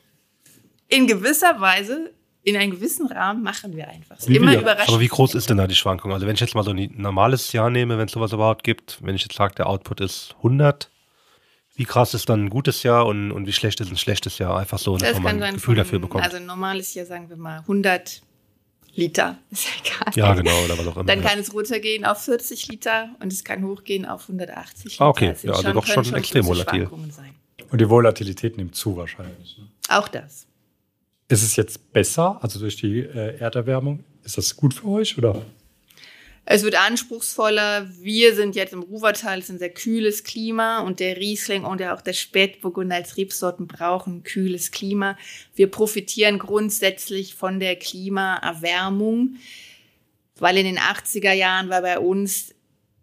In 0.88 1.08
gewisser 1.08 1.60
Weise, 1.62 2.12
in 2.46 2.56
einem 2.56 2.72
gewissen 2.72 3.08
Rahmen 3.08 3.42
machen 3.42 3.76
wir 3.76 3.88
einfach. 3.88 4.18
Wie 4.28 4.36
Immer 4.36 4.54
überraschend. 4.56 4.90
Aber 4.90 5.00
wie 5.00 5.08
groß 5.08 5.34
ist 5.34 5.50
denn 5.50 5.58
da 5.58 5.66
die 5.66 5.76
Schwankung? 5.76 6.14
Also 6.14 6.28
wenn 6.28 6.36
ich 6.36 6.40
jetzt 6.40 6.54
mal 6.54 6.64
so 6.64 6.72
ein 6.72 6.94
normales 6.96 7.52
Jahr 7.54 7.72
nehme, 7.72 7.98
wenn 7.98 8.06
es 8.06 8.12
sowas 8.12 8.32
überhaupt 8.34 8.64
gibt, 8.64 9.00
wenn 9.02 9.16
ich 9.16 9.24
jetzt 9.24 9.36
sage, 9.36 9.56
der 9.56 9.68
Output 9.68 10.00
ist 10.00 10.36
100, 10.38 10.92
wie 11.76 11.86
krass 11.86 12.14
ist 12.14 12.30
dann 12.30 12.46
ein 12.46 12.50
gutes 12.52 12.84
Jahr 12.84 13.08
und, 13.08 13.32
und 13.32 13.48
wie 13.48 13.52
schlecht 13.52 13.82
ist 13.82 13.90
ein 13.90 13.98
schlechtes 13.98 14.38
Jahr? 14.38 14.60
Einfach 14.60 14.78
so, 14.78 14.96
dass 14.96 15.10
Das 15.10 15.20
man 15.20 15.42
ein 15.42 15.56
Gefühl 15.56 15.74
von- 15.74 15.76
dafür 15.76 16.00
bekommt. 16.00 16.24
Also 16.24 16.38
ein 16.38 16.46
normales 16.46 16.94
Jahr, 16.94 17.08
sagen 17.08 17.30
wir 17.30 17.36
mal 17.36 17.62
100 17.62 18.22
Liter. 18.94 19.40
Ist 19.50 19.66
ja 19.66 19.72
egal. 19.84 20.14
ja, 20.16 20.34
genau, 20.36 20.66
oder 20.66 20.78
was 20.78 20.86
auch 20.88 20.96
immer. 20.98 21.06
Dann 21.06 21.24
ja. 21.24 21.30
kann 21.30 21.40
es 21.40 21.52
runtergehen 21.52 22.06
auf 22.06 22.24
40 22.24 22.68
Liter 22.68 23.10
und 23.22 23.34
es 23.34 23.44
kann 23.44 23.66
hochgehen 23.66 24.06
auf 24.06 24.22
180 24.22 24.84
Liter. 24.92 25.04
Ah, 25.04 25.10
okay. 25.10 25.34
Sind 25.34 25.50
Ja, 25.50 25.56
also 25.56 25.74
doch 25.74 25.84
können 25.84 26.06
schon 26.06 26.14
extrem 26.14 26.46
volatil. 26.46 26.88
Und 27.72 27.82
die 27.82 27.90
Volatilität 27.90 28.56
nimmt 28.56 28.76
zu 28.76 28.96
wahrscheinlich. 28.96 29.58
Ne? 29.58 29.68
Auch 29.90 30.08
das. 30.08 30.46
Ist 31.28 31.44
es 31.44 31.56
jetzt 31.56 31.92
besser, 31.92 32.40
also 32.42 32.60
durch 32.60 32.76
die 32.76 33.00
äh, 33.00 33.38
Erderwärmung? 33.40 34.04
Ist 34.24 34.38
das 34.38 34.56
gut 34.56 34.76
für 34.76 34.88
euch? 34.88 35.18
Oder? 35.18 35.44
Es 36.48 36.62
wird 36.62 36.76
anspruchsvoller. 36.76 37.90
Wir 38.00 38.36
sind 38.36 38.56
jetzt 38.56 38.74
im 38.74 38.84
Ruhrtal, 38.84 39.40
es 39.40 39.46
ist 39.46 39.52
ein 39.56 39.60
sehr 39.60 39.72
kühles 39.72 40.24
Klima 40.24 40.82
und 40.82 41.00
der 41.00 41.18
Riesling 41.18 41.64
und 41.64 41.82
auch 41.82 42.02
der 42.02 42.14
Spätburgunder 42.14 42.98
als 42.98 43.18
Rebsorten 43.18 43.66
brauchen 43.66 44.22
kühles 44.22 44.70
Klima. 44.70 45.18
Wir 45.56 45.72
profitieren 45.72 46.38
grundsätzlich 46.38 47.34
von 47.34 47.60
der 47.60 47.76
Klimaerwärmung, 47.76 49.38
weil 50.38 50.58
in 50.58 50.66
den 50.66 50.78
80er 50.78 51.32
Jahren 51.32 51.70
war 51.70 51.82
bei 51.82 51.98
uns 51.98 52.54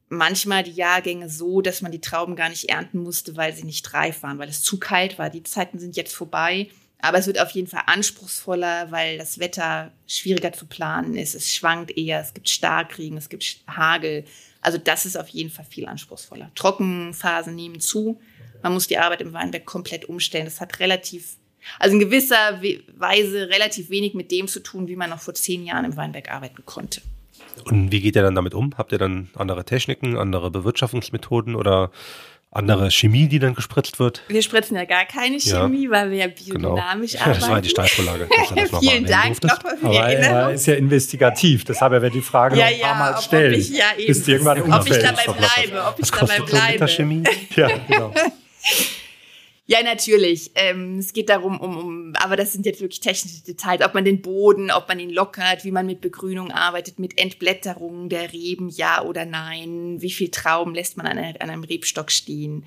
manchmal 0.09 0.63
die 0.63 0.73
Jahrgänge 0.73 1.29
so, 1.29 1.61
dass 1.63 1.83
man 1.83 1.91
die 1.91 2.01
Trauben 2.01 2.37
gar 2.37 2.51
nicht 2.51 2.69
ernten 2.69 2.99
musste, 2.99 3.37
weil 3.37 3.53
sie 3.53 3.65
nicht 3.65 3.93
reif 3.93 4.23
waren, 4.23 4.39
weil 4.39 4.51
es 4.51 4.63
zu 4.63 4.79
kalt 4.79 5.19
war. 5.19 5.31
Die 5.31 5.43
Zeiten 5.43 5.81
sind 5.81 5.97
jetzt 5.97 6.15
vorbei. 6.15 6.69
Aber 7.03 7.19
es 7.19 7.27
wird 7.27 7.41
auf 7.41 7.51
jeden 7.51 7.67
Fall 7.67 7.83
anspruchsvoller, 7.87 8.91
weil 8.91 9.19
das 9.19 9.41
Wetter 9.41 9.91
schwieriger 10.07 10.53
zu 10.53 10.67
planen 10.67 11.17
ist. 11.17 11.35
Es 11.35 11.53
schwankt 11.53 11.91
eher, 11.97 12.21
es 12.21 12.33
gibt 12.33 12.49
Starkregen, 12.49 13.19
es 13.19 13.29
gibt 13.29 13.61
Hagel. 13.67 14.25
Also 14.61 14.79
das 14.79 15.05
ist 15.05 15.17
auf 15.17 15.29
jeden 15.29 15.51
Fall 15.51 15.65
viel 15.69 15.87
anspruchsvoller. 15.87 16.53
Trockenphasen 16.55 17.57
nehmen 17.57 17.81
zu. 17.81 18.21
Man 18.63 18.73
muss 18.73 18.87
die 18.87 18.99
Arbeit 18.99 19.21
im 19.21 19.33
Weinberg 19.33 19.65
komplett 19.67 20.05
umstellen. 20.05 20.45
Das 20.45 20.61
hat 20.61 20.79
relativ, 20.79 21.37
also 21.81 21.95
in 21.95 22.01
gewisser 22.01 22.63
We- 22.63 22.85
Weise 22.97 23.49
relativ 23.49 23.91
wenig 23.91 24.15
mit 24.15 24.31
dem 24.31 24.47
zu 24.47 24.61
tun, 24.61 24.87
wie 24.87 24.95
man 24.95 25.11
noch 25.11 25.21
vor 25.21 25.35
zehn 25.35 25.65
Jahren 25.67 25.85
im 25.85 25.97
Weinberg 25.97 26.31
arbeiten 26.31 26.65
konnte. 26.65 27.03
Und 27.65 27.91
wie 27.91 28.01
geht 28.01 28.15
ihr 28.15 28.23
dann 28.23 28.37
damit 28.37 28.55
um? 28.55 28.79
Habt 28.79 28.93
ihr 28.93 28.99
dann 28.99 29.29
andere 29.35 29.65
Techniken, 29.65 30.17
andere 30.17 30.53
Bewirtschaftungsmethoden 30.53 31.57
oder 31.57 31.91
andere 32.55 32.91
Chemie, 32.91 33.29
die 33.29 33.39
dann 33.39 33.55
gespritzt 33.55 33.99
wird? 33.99 34.23
Wir 34.29 34.43
spritzen 34.43 34.77
ja 34.77 34.85
gar 34.85 35.07
keine 35.07 35.39
Ja. 35.39 35.63
Chemie, 35.63 35.89
weil 35.91 36.11
wir 36.11 36.19
ja 36.19 36.27
Genau. 36.27 36.75
biodynamisch 36.75 37.15
Ja, 37.15 37.21
arbeiten. 37.23 37.41
das 37.41 37.49
war 37.49 37.57
ja 37.57 37.61
die 37.63 37.69
Steilvorlage. 37.71 38.29
Vielen 38.81 39.07
Dank 39.07 39.43
nochmal 39.43 39.77
für 39.79 39.89
die 39.89 39.97
Aber 39.99 40.09
er 40.09 40.19
Erinnerung. 40.19 40.55
ist 40.55 40.67
ja 40.67 40.75
investigativ, 40.75 41.65
deshalb 41.65 41.93
er 41.95 42.03
wird 42.03 42.15
die 42.15 42.21
Frage 42.21 42.57
Ja, 42.59 42.67
noch 42.67 42.73
ein 42.73 42.81
paar 42.81 42.91
ja, 42.91 42.95
Mal 42.99 43.11
ob, 43.13 43.17
ob 43.19 43.23
stellen. 43.25 43.55
ich, 43.55 43.71
ja, 43.71 43.85
eben, 43.97 44.07
bis 44.07 44.29
irgendwann 44.29 44.61
ob 44.71 44.87
ich 44.87 44.99
dabei 44.99 45.25
bleibe, 45.25 45.85
ob 45.87 45.99
ich 45.99 46.11
dabei 46.11 46.27
kostet 46.37 46.49
so 46.51 46.57
ein 46.57 46.63
Liter 46.73 46.77
bleibe. 46.77 46.89
Chemie? 46.89 47.23
Ja, 47.57 47.69
genau. 47.89 48.15
Ja, 49.73 49.83
natürlich. 49.83 50.51
Ähm, 50.55 50.99
es 50.99 51.15
geht 51.15 51.31
darum, 51.31 51.59
um, 51.59 51.79
um, 51.79 52.13
aber 52.17 52.37
das 52.37 52.53
sind 52.53 52.67
jetzt 52.67 52.83
wirklich 52.83 53.01
technische 53.01 53.43
Details, 53.43 53.81
ob 53.81 53.95
man 53.95 54.05
den 54.05 54.21
Boden, 54.21 54.71
ob 54.71 54.87
man 54.87 55.01
ihn 55.01 55.09
lockert, 55.09 55.65
wie 55.65 55.71
man 55.71 55.87
mit 55.87 56.03
Begrünung 56.03 56.51
arbeitet, 56.51 56.99
mit 56.99 57.19
Entblätterung 57.19 58.11
der 58.11 58.35
Reben, 58.35 58.69
ja 58.69 59.03
oder 59.03 59.25
nein, 59.25 60.03
wie 60.03 60.11
viel 60.11 60.29
Trauben 60.29 60.75
lässt 60.75 60.99
man 60.99 61.07
an, 61.07 61.17
an 61.17 61.49
einem 61.49 61.65
Rebstock 61.65 62.11
stehen. 62.11 62.67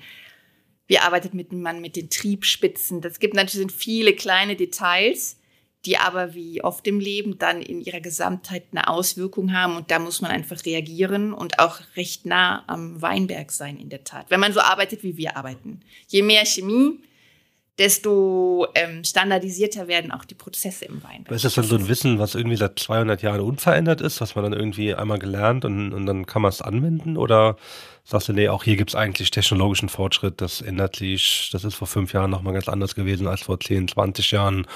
Wie 0.88 0.98
arbeitet 0.98 1.32
man 1.32 1.80
mit 1.80 1.94
den 1.94 2.10
Triebspitzen? 2.10 3.00
Das 3.02 3.20
gibt 3.20 3.34
natürlich 3.34 3.68
sind 3.68 3.70
viele 3.70 4.12
kleine 4.12 4.56
Details, 4.56 5.38
die 5.86 5.96
aber 5.96 6.34
wie 6.34 6.62
oft 6.62 6.86
im 6.86 7.00
Leben 7.00 7.38
dann 7.38 7.62
in 7.62 7.80
ihrer 7.80 8.00
Gesamtheit 8.00 8.64
eine 8.72 8.88
Auswirkung 8.88 9.52
haben 9.52 9.76
und 9.76 9.90
da 9.90 9.98
muss 9.98 10.20
man 10.20 10.30
einfach 10.30 10.64
reagieren 10.66 11.32
und 11.32 11.58
auch 11.60 11.78
recht 11.96 12.26
nah 12.26 12.64
am 12.66 13.00
Weinberg 13.00 13.52
sein 13.52 13.78
in 13.78 13.88
der 13.88 14.04
Tat, 14.04 14.26
wenn 14.28 14.40
man 14.40 14.52
so 14.52 14.60
arbeitet, 14.60 15.02
wie 15.02 15.16
wir 15.16 15.36
arbeiten. 15.36 15.80
Je 16.08 16.22
mehr 16.22 16.44
Chemie, 16.44 17.00
desto 17.78 18.66
ähm, 18.74 19.04
standardisierter 19.04 19.86
werden 19.86 20.10
auch 20.10 20.24
die 20.24 20.34
Prozesse 20.34 20.86
im 20.86 21.02
Weinberg. 21.02 21.34
Ist 21.34 21.44
das 21.44 21.54
dann 21.54 21.64
so 21.64 21.76
ein 21.76 21.88
Wissen, 21.88 22.18
was 22.18 22.34
irgendwie 22.34 22.56
seit 22.56 22.78
200 22.78 23.22
Jahren 23.22 23.40
unverändert 23.40 24.00
ist, 24.00 24.20
was 24.20 24.34
man 24.34 24.44
dann 24.44 24.54
irgendwie 24.54 24.94
einmal 24.94 25.18
gelernt 25.18 25.64
und, 25.64 25.92
und 25.92 26.06
dann 26.06 26.26
kann 26.26 26.42
man 26.42 26.48
es 26.48 26.62
anwenden? 26.62 27.16
Oder 27.16 27.56
sagst 28.08 28.28
du, 28.28 28.32
nee, 28.32 28.48
auch 28.48 28.62
hier 28.62 28.76
gibt 28.76 28.90
es 28.90 28.94
eigentlich 28.94 29.32
technologischen 29.32 29.88
Fortschritt, 29.88 30.40
das 30.40 30.60
ändert 30.60 30.94
sich, 30.94 31.50
das 31.52 31.64
ist 31.64 31.74
vor 31.74 31.88
fünf 31.88 32.12
Jahren 32.12 32.30
nochmal 32.30 32.54
ganz 32.54 32.68
anders 32.68 32.94
gewesen 32.94 33.26
als 33.26 33.42
vor 33.42 33.58
10, 33.58 33.88
20 33.88 34.30
Jahren. 34.30 34.66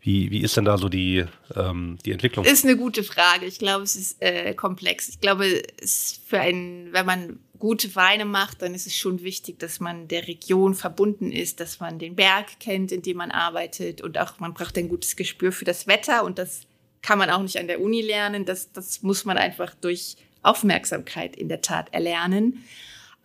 Wie, 0.00 0.30
wie 0.30 0.40
ist 0.40 0.56
denn 0.56 0.64
da 0.64 0.78
so 0.78 0.88
die, 0.88 1.24
ähm, 1.56 1.98
die 2.04 2.12
Entwicklung? 2.12 2.44
Ist 2.44 2.64
eine 2.64 2.76
gute 2.76 3.02
Frage. 3.02 3.44
Ich 3.46 3.58
glaube, 3.58 3.82
es 3.82 3.96
ist 3.96 4.22
äh, 4.22 4.54
komplex. 4.54 5.08
Ich 5.08 5.20
glaube, 5.20 5.62
es 5.82 6.20
für 6.24 6.38
einen, 6.38 6.92
wenn 6.92 7.06
man 7.06 7.40
gute 7.58 7.96
Weine 7.96 8.24
macht, 8.24 8.62
dann 8.62 8.72
ist 8.74 8.86
es 8.86 8.96
schon 8.96 9.22
wichtig, 9.22 9.58
dass 9.58 9.80
man 9.80 10.06
der 10.06 10.28
Region 10.28 10.74
verbunden 10.74 11.32
ist, 11.32 11.58
dass 11.58 11.80
man 11.80 11.98
den 11.98 12.14
Berg 12.14 12.60
kennt, 12.60 12.92
in 12.92 13.02
dem 13.02 13.16
man 13.16 13.32
arbeitet 13.32 14.00
und 14.00 14.16
auch 14.18 14.38
man 14.38 14.54
braucht 14.54 14.78
ein 14.78 14.88
gutes 14.88 15.16
Gespür 15.16 15.50
für 15.50 15.64
das 15.64 15.88
Wetter 15.88 16.22
und 16.22 16.38
das 16.38 16.66
kann 17.02 17.18
man 17.18 17.30
auch 17.30 17.42
nicht 17.42 17.58
an 17.58 17.66
der 17.66 17.80
Uni 17.80 18.02
lernen. 18.02 18.44
Das, 18.44 18.72
das 18.72 19.02
muss 19.02 19.24
man 19.24 19.38
einfach 19.38 19.74
durch 19.74 20.16
Aufmerksamkeit 20.46 21.36
in 21.36 21.48
der 21.48 21.60
Tat 21.60 21.92
erlernen. 21.92 22.64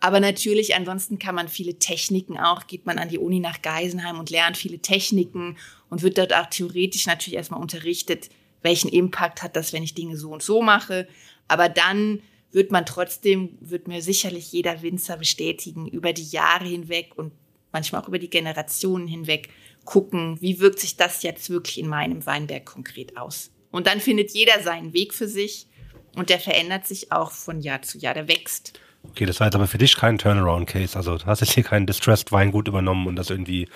Aber 0.00 0.18
natürlich, 0.18 0.74
ansonsten 0.74 1.20
kann 1.20 1.36
man 1.36 1.48
viele 1.48 1.78
Techniken 1.78 2.36
auch, 2.36 2.66
geht 2.66 2.86
man 2.86 2.98
an 2.98 3.08
die 3.08 3.18
Uni 3.18 3.38
nach 3.38 3.62
Geisenheim 3.62 4.18
und 4.18 4.30
lernt 4.30 4.56
viele 4.56 4.80
Techniken 4.80 5.56
und 5.90 6.02
wird 6.02 6.18
dort 6.18 6.34
auch 6.34 6.46
theoretisch 6.46 7.06
natürlich 7.06 7.36
erstmal 7.36 7.60
unterrichtet, 7.60 8.28
welchen 8.62 8.88
Impact 8.88 9.42
hat 9.42 9.54
das, 9.54 9.72
wenn 9.72 9.84
ich 9.84 9.94
Dinge 9.94 10.16
so 10.16 10.30
und 10.30 10.42
so 10.42 10.60
mache. 10.60 11.06
Aber 11.46 11.68
dann 11.68 12.20
wird 12.50 12.72
man 12.72 12.84
trotzdem, 12.84 13.56
wird 13.60 13.86
mir 13.86 14.02
sicherlich 14.02 14.50
jeder 14.50 14.82
Winzer 14.82 15.16
bestätigen, 15.16 15.86
über 15.86 16.12
die 16.12 16.26
Jahre 16.26 16.66
hinweg 16.66 17.12
und 17.16 17.32
manchmal 17.70 18.02
auch 18.02 18.08
über 18.08 18.18
die 18.18 18.30
Generationen 18.30 19.06
hinweg 19.06 19.48
gucken, 19.84 20.36
wie 20.40 20.60
wirkt 20.60 20.80
sich 20.80 20.96
das 20.96 21.22
jetzt 21.22 21.48
wirklich 21.48 21.78
in 21.78 21.88
meinem 21.88 22.26
Weinberg 22.26 22.66
konkret 22.66 23.16
aus. 23.16 23.50
Und 23.70 23.86
dann 23.86 24.00
findet 24.00 24.32
jeder 24.32 24.62
seinen 24.62 24.92
Weg 24.92 25.14
für 25.14 25.28
sich 25.28 25.66
und 26.14 26.30
der 26.30 26.38
verändert 26.38 26.86
sich 26.86 27.12
auch 27.12 27.30
von 27.30 27.60
Jahr 27.60 27.82
zu 27.82 27.98
Jahr, 27.98 28.14
der 28.14 28.28
wächst. 28.28 28.78
Okay, 29.04 29.26
das 29.26 29.40
war 29.40 29.48
jetzt 29.48 29.54
aber 29.54 29.66
für 29.66 29.78
dich 29.78 29.96
kein 29.96 30.16
Turnaround-Case. 30.16 30.96
Also 30.96 31.18
du 31.18 31.26
hast 31.26 31.40
jetzt 31.40 31.52
hier 31.52 31.64
kein 31.64 31.86
Distressed 31.86 32.30
Weingut 32.30 32.68
übernommen 32.68 33.06
und 33.08 33.16
das 33.16 33.30
irgendwie 33.30 33.68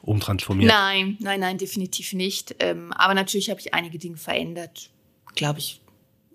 umtransformiert. 0.00 0.70
Nein, 0.70 1.16
nein, 1.20 1.40
nein, 1.40 1.58
definitiv 1.58 2.12
nicht. 2.14 2.56
Ähm, 2.60 2.92
aber 2.92 3.14
natürlich 3.14 3.50
habe 3.50 3.60
ich 3.60 3.74
einige 3.74 3.98
Dinge 3.98 4.16
verändert. 4.16 4.90
Glaube 5.34 5.58
ich, 5.58 5.80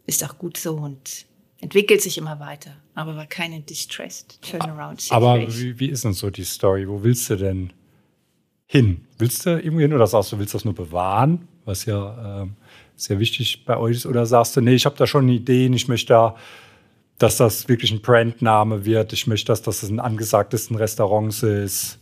ist 0.05 0.23
auch 0.23 0.37
gut 0.37 0.57
so 0.57 0.75
und 0.75 1.25
entwickelt 1.59 2.01
sich 2.01 2.17
immer 2.19 2.39
weiter. 2.39 2.75
Aber 2.93 3.15
war 3.15 3.25
keine 3.25 3.61
distressed 3.61 4.39
Turnaround. 4.43 5.07
Aber 5.09 5.39
Situation. 5.39 5.63
wie, 5.63 5.79
wie 5.79 5.89
ist 5.89 6.03
denn 6.03 6.13
so 6.13 6.29
die 6.29 6.43
Story? 6.43 6.87
Wo 6.87 7.03
willst 7.03 7.29
du 7.31 7.37
denn 7.37 7.73
hin? 8.67 9.07
Willst 9.17 9.45
du 9.45 9.57
irgendwo 9.57 9.79
hin 9.79 9.93
oder 9.93 10.05
sagst 10.05 10.31
du, 10.31 10.37
willst 10.37 10.53
das 10.53 10.65
nur 10.65 10.75
bewahren, 10.75 11.47
was 11.65 11.85
ja 11.85 12.41
ähm, 12.43 12.55
sehr 12.95 13.19
wichtig 13.19 13.65
bei 13.65 13.77
euch 13.77 13.97
ist? 13.97 14.05
Oder 14.05 14.25
sagst 14.25 14.55
du, 14.55 14.62
nee, 14.62 14.75
ich 14.75 14.86
habe 14.86 14.97
da 14.97 15.08
schon 15.08 15.27
Ideen, 15.29 15.73
ich 15.73 15.88
möchte 15.88 16.13
da, 16.13 16.36
dass 17.17 17.38
das 17.38 17.67
wirklich 17.67 17.91
ein 17.91 18.01
Brandname 18.01 18.86
wird, 18.86 19.13
ich 19.13 19.27
möchte, 19.27 19.47
dass 19.47 19.62
das 19.62 19.84
ein 19.84 19.99
angesagtesten 19.99 20.75
Restaurants 20.75 21.43
ist. 21.43 21.99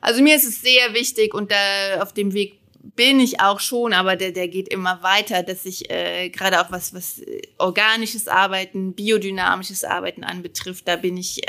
Also 0.00 0.22
mir 0.22 0.36
ist 0.36 0.46
es 0.46 0.60
sehr 0.60 0.92
wichtig 0.92 1.34
und 1.34 1.50
da 1.50 2.02
auf 2.02 2.12
dem 2.12 2.34
Weg 2.34 2.60
bin 2.94 3.20
ich 3.20 3.40
auch 3.40 3.58
schon, 3.58 3.92
aber 3.92 4.16
der, 4.16 4.32
der 4.32 4.48
geht 4.48 4.68
immer 4.68 5.02
weiter, 5.02 5.42
dass 5.42 5.64
ich 5.64 5.90
äh, 5.90 6.28
gerade 6.28 6.60
auch 6.60 6.70
was, 6.70 6.94
was 6.94 7.18
äh, 7.18 7.42
organisches 7.58 8.28
Arbeiten, 8.28 8.92
biodynamisches 8.92 9.82
Arbeiten 9.82 10.22
anbetrifft, 10.22 10.86
da 10.86 10.96
bin 10.96 11.16
ich 11.16 11.40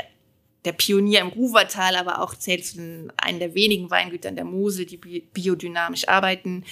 der 0.64 0.72
Pionier 0.72 1.20
im 1.20 1.28
Ruwertal, 1.28 1.96
aber 1.96 2.20
auch 2.20 2.34
zählt 2.34 2.66
zu 2.66 3.08
einem 3.16 3.38
der 3.38 3.54
wenigen 3.54 3.90
Weingütern 3.90 4.34
der 4.34 4.44
Mosel, 4.44 4.86
die 4.86 4.96
biodynamisch 5.32 6.08
arbeiten. 6.08 6.64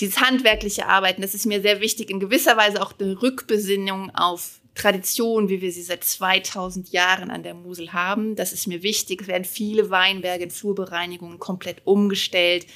Dieses 0.00 0.20
handwerkliche 0.20 0.86
Arbeiten, 0.86 1.20
das 1.20 1.34
ist 1.34 1.46
mir 1.46 1.60
sehr 1.60 1.80
wichtig, 1.80 2.10
in 2.10 2.20
gewisser 2.20 2.56
Weise 2.56 2.80
auch 2.80 2.94
eine 2.98 3.20
Rückbesinnung 3.20 4.10
auf 4.14 4.60
Tradition, 4.74 5.48
wie 5.48 5.60
wir 5.60 5.72
sie 5.72 5.82
seit 5.82 6.04
2000 6.04 6.90
Jahren 6.90 7.30
an 7.30 7.42
der 7.42 7.54
Mosel 7.54 7.92
haben. 7.92 8.36
Das 8.36 8.52
ist 8.52 8.66
mir 8.66 8.82
wichtig. 8.82 9.22
Es 9.22 9.28
werden 9.28 9.44
viele 9.44 9.90
Weinberge 9.90 10.44
in 10.44 10.50
Flurbereinigungen 10.50 11.38
komplett 11.38 11.82
umgestellt. 11.84 12.66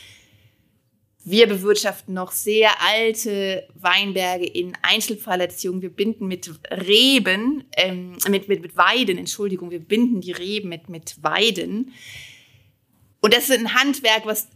Wir 1.25 1.47
bewirtschaften 1.47 2.13
noch 2.13 2.33
sehr 2.33 2.71
alte 2.83 3.67
Weinberge 3.75 4.45
in 4.45 4.77
Einzelfallerziehung. 4.83 5.81
Wir 5.81 5.89
binden 5.89 6.27
mit 6.27 6.51
Reben, 6.71 7.65
ähm, 7.79 8.19
mit, 8.29 8.49
mit, 8.49 8.61
mit 8.61 8.77
Weiden, 8.77 9.17
Entschuldigung, 9.17 9.71
wir 9.71 9.81
binden 9.81 10.21
die 10.21 10.33
Reben 10.33 10.69
mit, 10.69 10.91
mit 10.91 11.23
Weiden. 11.23 11.93
Und 13.21 13.33
das 13.33 13.49
ist 13.49 13.59
ein 13.59 13.73
Handwerk, 13.73 14.27
was 14.27 14.49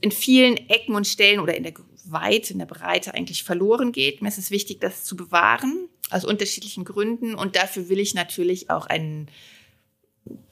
in 0.00 0.10
vielen 0.10 0.56
Ecken 0.70 0.94
und 0.94 1.06
Stellen 1.06 1.40
oder 1.40 1.54
in 1.54 1.64
der 1.64 1.72
Weite, 2.10 2.52
in 2.52 2.58
der 2.58 2.66
Breite 2.66 3.14
eigentlich 3.14 3.44
verloren 3.44 3.92
geht. 3.92 4.22
Mir 4.22 4.28
ist 4.28 4.38
es 4.38 4.50
wichtig, 4.50 4.80
das 4.80 5.04
zu 5.04 5.16
bewahren, 5.16 5.88
aus 6.10 6.24
unterschiedlichen 6.24 6.84
Gründen. 6.84 7.34
Und 7.34 7.56
dafür 7.56 7.88
will 7.88 7.98
ich 7.98 8.14
natürlich 8.14 8.70
auch 8.70 8.86
einen 8.86 9.28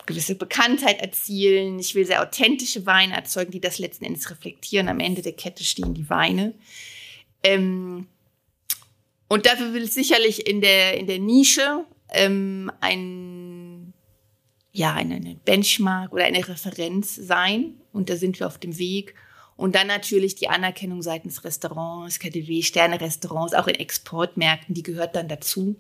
gewisse 0.07 0.35
Bekanntheit 0.35 1.01
erzielen. 1.01 1.79
Ich 1.79 1.95
will 1.95 2.07
sehr 2.07 2.23
authentische 2.23 2.87
Weine 2.87 3.15
erzeugen, 3.15 3.53
die 3.53 3.61
das 3.61 3.79
letzten 3.79 4.05
Endes 4.05 4.31
reflektieren. 4.31 4.89
Am 4.89 5.01
Ende 5.01 5.23
der 5.23 5.33
Kette 5.33 5.65
stehen 5.65 5.95
die 5.95 6.11
Weine. 6.11 6.55
Ähm, 7.43 8.07
und 9.29 9.47
dafür 9.47 9.73
will 9.73 9.85
es 9.85 9.95
sicherlich 9.95 10.47
in 10.47 10.61
der, 10.61 10.99
in 10.99 11.07
der 11.07 11.19
Nische 11.19 11.85
ähm, 12.11 12.71
ein, 12.81 13.93
ja, 14.73 14.95
eine, 14.95 15.17
eine 15.17 15.35
Benchmark 15.45 16.13
oder 16.13 16.25
eine 16.25 16.47
Referenz 16.47 17.15
sein. 17.15 17.81
Und 17.93 18.11
da 18.11 18.17
sind 18.17 18.39
wir 18.39 18.47
auf 18.47 18.59
dem 18.59 18.79
Weg. 18.79 19.15
Und 19.57 19.75
dann 19.75 19.87
natürlich 19.87 20.35
die 20.35 20.49
Anerkennung 20.49 21.03
seitens 21.03 21.45
Restaurants, 21.45 22.19
KDW, 22.19 22.63
Sterne-Restaurants, 22.63 23.55
auch 23.55 23.69
in 23.69 23.77
Exportmärkten, 23.77 24.75
die 24.75 24.83
gehört 24.83 25.15
dann 25.15 25.29
dazu 25.29 25.77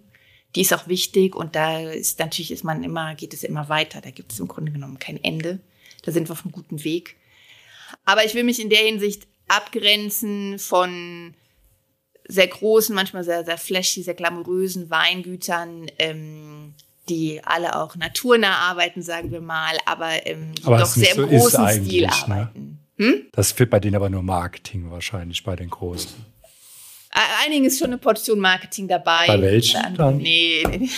die 0.54 0.60
ist 0.60 0.72
auch 0.72 0.86
wichtig 0.86 1.34
und 1.34 1.56
da 1.56 1.80
ist 1.80 2.18
natürlich 2.18 2.52
ist 2.52 2.64
man 2.64 2.84
immer, 2.84 3.14
geht 3.14 3.34
es 3.34 3.42
immer 3.42 3.68
weiter. 3.68 4.00
Da 4.00 4.10
gibt 4.10 4.32
es 4.32 4.40
im 4.40 4.48
Grunde 4.48 4.72
genommen 4.72 4.98
kein 4.98 5.22
Ende. 5.22 5.58
Da 6.02 6.12
sind 6.12 6.28
wir 6.28 6.32
auf 6.32 6.44
einem 6.44 6.52
guten 6.52 6.84
Weg. 6.84 7.16
Aber 8.04 8.24
ich 8.24 8.34
will 8.34 8.44
mich 8.44 8.60
in 8.60 8.70
der 8.70 8.80
Hinsicht 8.80 9.26
abgrenzen 9.48 10.58
von 10.58 11.34
sehr 12.26 12.46
großen, 12.46 12.94
manchmal 12.94 13.24
sehr, 13.24 13.44
sehr 13.44 13.58
flashy, 13.58 14.02
sehr 14.02 14.14
glamourösen 14.14 14.90
Weingütern, 14.90 15.90
ähm, 15.98 16.74
die 17.08 17.42
alle 17.44 17.76
auch 17.76 17.96
naturnah 17.96 18.56
arbeiten, 18.70 19.02
sagen 19.02 19.30
wir 19.30 19.40
mal, 19.40 19.76
aber, 19.84 20.26
ähm, 20.26 20.52
aber 20.62 20.78
doch 20.78 20.86
sehr 20.86 21.16
im 21.16 21.22
so 21.22 21.26
großen 21.26 21.68
Stil 21.84 22.06
ne? 22.06 22.12
arbeiten. 22.12 22.78
Hm? 22.96 23.26
Das 23.32 23.58
wird 23.58 23.70
bei 23.70 23.80
denen 23.80 23.96
aber 23.96 24.10
nur 24.10 24.22
Marketing 24.22 24.90
wahrscheinlich, 24.90 25.42
bei 25.42 25.56
den 25.56 25.70
Großen. 25.70 26.34
Einigen 27.44 27.64
ist 27.64 27.78
schon 27.78 27.88
eine 27.88 27.98
Portion 27.98 28.40
Marketing 28.40 28.88
dabei. 28.88 29.26
Bei 29.28 29.40
welchen 29.40 29.94
dann? 29.94 30.16
Nee, 30.16 30.64
nee, 30.68 30.78
nee. 30.78 30.90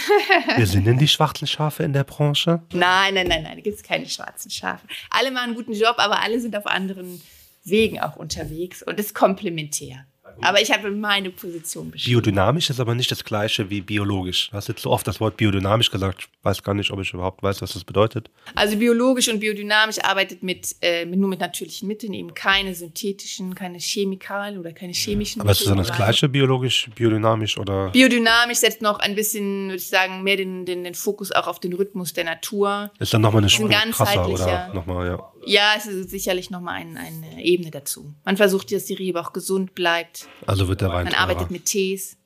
Wir 0.56 0.66
sind 0.66 0.87
denn 0.87 0.96
die 0.96 1.09
schwarzen 1.09 1.46
Schafe 1.46 1.82
in 1.82 1.92
der 1.92 2.04
Branche? 2.04 2.62
Nein, 2.72 3.14
nein, 3.14 3.28
nein, 3.28 3.42
nein, 3.42 3.56
da 3.56 3.61
gibt 3.61 3.76
es 3.76 3.82
keine 3.82 4.09
schwarzen 4.09 4.50
Schafe. 4.50 4.87
Alle 5.11 5.30
machen 5.30 5.48
einen 5.48 5.54
guten 5.54 5.74
Job, 5.74 5.96
aber 5.98 6.22
alle 6.22 6.40
sind 6.40 6.56
auf 6.56 6.66
anderen 6.66 7.20
Wegen 7.64 8.00
auch 8.00 8.16
unterwegs 8.16 8.82
und 8.82 8.98
ist 8.98 9.14
komplementär. 9.14 10.06
Aber 10.40 10.61
ich 10.61 10.70
habe 10.72 10.90
meine 10.90 11.31
Position 11.31 11.90
beschrieben. 11.90 12.20
Biodynamisch 12.20 12.70
ist 12.70 12.81
aber 12.81 12.94
nicht 12.94 13.11
das 13.11 13.25
gleiche 13.25 13.70
wie 13.70 13.81
biologisch. 13.81 14.51
Du 14.51 14.57
hast 14.57 14.68
jetzt 14.68 14.83
so 14.83 14.90
oft 14.90 15.07
das 15.07 15.20
Wort 15.20 15.37
biodynamisch 15.37 15.90
gesagt. 15.90 16.22
Ich 16.22 16.29
weiß 16.44 16.62
gar 16.62 16.75
nicht, 16.75 16.90
ob 16.90 17.01
ich 17.01 17.12
überhaupt 17.12 17.42
weiß, 17.42 17.62
was 17.62 17.72
das 17.72 17.85
bedeutet. 17.85 18.31
Also 18.55 18.77
biologisch 18.77 19.29
und 19.29 19.40
biodynamisch 19.40 19.99
arbeitet 20.03 20.42
mit, 20.42 20.77
äh, 20.81 21.05
nur 21.05 21.29
mit 21.29 21.40
natürlichen 21.40 21.88
Mitteln, 21.88 22.12
eben 22.12 22.35
keine 22.35 22.75
synthetischen, 22.75 23.55
keine 23.55 23.79
Chemikalien 23.79 24.59
oder 24.59 24.72
keine 24.72 24.92
chemischen 24.92 25.40
aber 25.40 25.51
Mittel. 25.51 25.62
Ist 25.62 25.66
das 25.66 25.68
dann 25.68 25.79
das 25.79 25.92
gleiche 25.92 26.29
biologisch, 26.29 26.88
biodynamisch 26.94 27.59
oder? 27.59 27.90
Biodynamisch 27.90 28.59
setzt 28.59 28.83
noch 28.83 28.99
ein 28.99 29.14
bisschen, 29.14 29.66
würde 29.66 29.77
ich 29.77 29.88
sagen, 29.88 30.22
mehr 30.22 30.37
den, 30.37 30.66
den, 30.66 30.85
den 30.85 30.94
Fokus 30.94 31.33
auch 31.33 31.46
auf 31.46 31.61
den 31.61 31.72
Rhythmus 31.72 32.12
der 32.12 32.25
Natur. 32.25 32.90
Ist 32.99 33.14
dann 33.14 33.22
nochmal 33.22 33.42
eine 33.42 33.51
Spur 33.51 33.68
krasser 33.68 34.29
oder 34.29 34.75
nochmal, 34.75 35.07
ja. 35.07 35.33
Ja, 35.46 35.74
es 35.76 35.87
ist 35.87 36.11
sicherlich 36.11 36.50
nochmal 36.50 36.80
ein, 36.80 36.96
eine 36.96 37.42
Ebene 37.42 37.70
dazu. 37.70 38.12
Man 38.24 38.37
versucht, 38.37 38.72
dass 38.72 38.85
die 38.87 38.94
Rebe 38.94 39.20
auch 39.20 39.32
gesund 39.32 39.74
bleibt. 39.74 40.28
Also 40.46 40.68
wird 40.68 40.80
der 40.80 40.88
Wein 40.88 41.04
Man 41.04 41.12
teurer. 41.12 41.22
arbeitet 41.22 41.50
mit 41.50 41.64
Tees. 41.64 42.16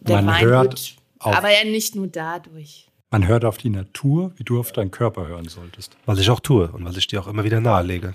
Der 0.00 0.16
man 0.16 0.26
Wein 0.34 0.44
hört 0.44 0.64
wird, 0.72 0.96
aber 1.20 1.50
ja 1.50 1.64
nicht 1.64 1.94
nur 1.94 2.08
dadurch. 2.08 2.88
Man 3.10 3.26
hört 3.26 3.44
auf 3.44 3.58
die 3.58 3.70
Natur, 3.70 4.32
wie 4.36 4.44
du 4.44 4.58
auf 4.58 4.72
deinen 4.72 4.90
Körper 4.90 5.26
hören 5.28 5.48
solltest. 5.48 5.96
Was 6.04 6.18
ich 6.18 6.28
auch 6.30 6.40
tue 6.40 6.68
und 6.72 6.84
was 6.84 6.96
ich 6.96 7.06
dir 7.06 7.20
auch 7.20 7.28
immer 7.28 7.44
wieder 7.44 7.60
nahelege. 7.60 8.14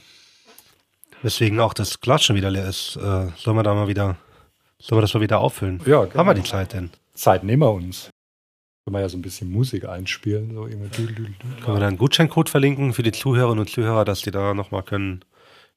Weswegen 1.21 1.59
auch 1.59 1.73
das 1.73 1.99
Glas 2.01 2.23
schon 2.23 2.35
wieder 2.35 2.51
leer 2.51 2.67
ist. 2.67 2.97
Äh, 2.97 3.27
sollen 3.37 3.55
wir 3.57 3.63
da 3.63 3.73
mal 3.73 3.87
wieder, 3.87 4.17
sollen 4.77 4.97
wir 4.97 5.01
das 5.01 5.13
mal 5.13 5.21
wieder 5.21 5.39
auffüllen? 5.39 5.81
Ja, 5.85 6.03
genau. 6.03 6.15
Haben 6.15 6.27
wir 6.27 6.33
die 6.33 6.43
Zeit 6.43 6.73
denn? 6.73 6.89
Zeit 7.13 7.43
nehmen 7.43 7.61
wir 7.63 7.71
uns. 7.71 8.09
Können 8.85 8.95
wir 8.95 9.01
ja 9.01 9.09
so 9.09 9.17
ein 9.17 9.21
bisschen 9.21 9.51
Musik 9.51 9.87
einspielen. 9.87 10.53
So 10.55 10.63
Können 10.63 10.89
wir 11.65 11.79
da 11.79 11.87
einen 11.87 11.97
Gutscheincode 11.97 12.49
verlinken 12.49 12.93
für 12.93 13.03
die 13.03 13.11
Zuhörerinnen 13.11 13.59
und 13.59 13.69
Zuhörer, 13.69 14.05
dass 14.05 14.21
die 14.21 14.31
da 14.31 14.53
nochmal 14.53 14.83
können 14.83 15.23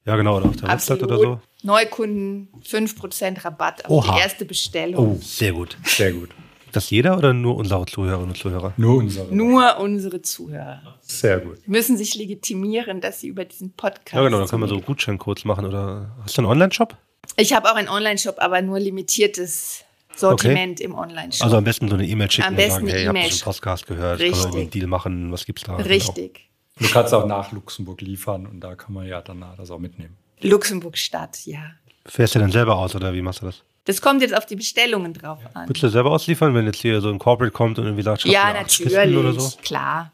ja, 0.05 0.17
genau, 0.17 0.37
oder 0.37 0.47
auf 0.47 0.57
der 0.57 0.69
Website 0.69 1.03
oder 1.03 1.19
so. 1.19 1.41
Neukunden 1.63 2.49
5% 2.65 3.45
Rabatt 3.45 3.85
auf 3.85 3.91
Oha. 3.91 4.15
die 4.15 4.21
erste 4.21 4.45
Bestellung. 4.45 5.17
Oh, 5.17 5.19
sehr 5.23 5.53
gut. 5.53 5.77
Sehr 5.85 6.13
gut. 6.13 6.31
Das 6.73 6.91
jeder 6.91 7.19
oder 7.19 7.33
nur 7.35 7.57
unsere 7.57 7.85
Zuhörerinnen 7.87 8.31
und 8.31 8.37
Zuhörer? 8.37 8.73
Nur 8.79 8.97
unsere. 8.97 9.33
Nur 9.33 9.79
unsere 9.79 10.23
Zuhörer. 10.23 10.99
Sehr 11.03 11.39
gut. 11.39 11.59
Die 11.67 11.71
müssen 11.71 11.97
sich 11.97 12.15
legitimieren, 12.15 13.01
dass 13.01 13.21
sie 13.21 13.29
über 13.29 13.45
diesen 13.45 13.75
Podcast. 13.75 14.15
Ja, 14.15 14.23
genau, 14.23 14.41
da 14.41 14.47
können 14.47 14.63
wir 14.63 14.69
so 14.69 14.81
Gutscheincodes 14.81 15.45
machen. 15.45 15.67
Oder 15.67 16.17
hast 16.23 16.37
du 16.37 16.41
einen 16.41 16.51
Online-Shop? 16.51 16.97
Ich 17.37 17.53
habe 17.53 17.71
auch 17.71 17.77
einen 17.77 17.89
Online-Shop, 17.89 18.37
aber 18.39 18.63
nur 18.63 18.81
limitiertes 18.81 19.85
Sortiment 20.17 20.79
okay. 20.79 20.85
im 20.85 20.95
Online-Shop. 20.95 21.45
Also 21.45 21.57
am 21.57 21.65
besten 21.65 21.89
so 21.89 21.95
eine 21.95 22.07
E-Mail 22.07 22.31
schicken 22.31 22.49
am 22.49 22.55
und 22.55 22.71
sagen, 22.71 22.87
hey, 22.89 23.03
ich 23.03 23.09
habe 23.09 23.19
den 23.19 23.41
Podcast 23.41 23.87
gehört, 23.87 24.21
Richtig. 24.21 24.41
kann 24.41 24.51
man 24.51 24.61
einen 24.61 24.71
Deal 24.71 24.87
machen, 24.87 25.33
was 25.33 25.45
gibt's 25.45 25.65
da? 25.65 25.77
Richtig. 25.77 26.35
Genau. 26.77 26.89
Du 26.89 26.95
kannst 26.95 27.15
auch 27.15 27.27
nach 27.27 27.53
Luxemburg 27.53 28.01
liefern 28.01 28.47
und 28.47 28.61
da 28.61 28.75
kann 28.75 28.95
man 28.95 29.07
ja 29.07 29.21
dann 29.21 29.45
das 29.57 29.71
auch 29.71 29.79
mitnehmen. 29.79 30.17
Luxemburg-Stadt, 30.41 31.47
ja. 31.47 31.63
Fährst 32.07 32.35
du 32.35 32.39
denn 32.39 32.51
selber 32.51 32.77
aus 32.77 32.95
oder 32.95 33.15
wie 33.15 33.23
machst 33.23 33.43
du 33.43 33.47
das? 33.47 33.63
Das 33.85 34.01
kommt 34.01 34.23
jetzt 34.23 34.35
auf 34.35 34.47
die 34.47 34.57
Bestellungen 34.57 35.13
drauf 35.13 35.41
an. 35.55 35.69
Würdest 35.69 35.83
du 35.83 35.89
selber 35.89 36.11
ausliefern, 36.13 36.55
wenn 36.55 36.67
jetzt 36.67 36.81
hier 36.81 37.01
so 37.01 37.11
ein 37.11 37.19
Corporate 37.19 37.53
kommt 37.53 37.79
und 37.79 37.87
irgendwie 37.87 38.03
sagt, 38.03 38.25
ja, 38.25 38.53
natürlich, 38.53 39.17
oder 39.17 39.33
so? 39.33 39.57
klar. 39.63 40.13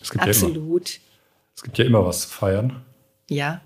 Es 0.00 0.10
gibt 0.10 0.24
Absolut. 0.24 0.88
Ja 0.90 0.96
immer, 0.96 1.02
es 1.54 1.62
gibt 1.62 1.78
ja 1.78 1.84
immer 1.84 2.04
was 2.04 2.22
zu 2.22 2.28
feiern. 2.28 2.82
Ja. 3.30 3.60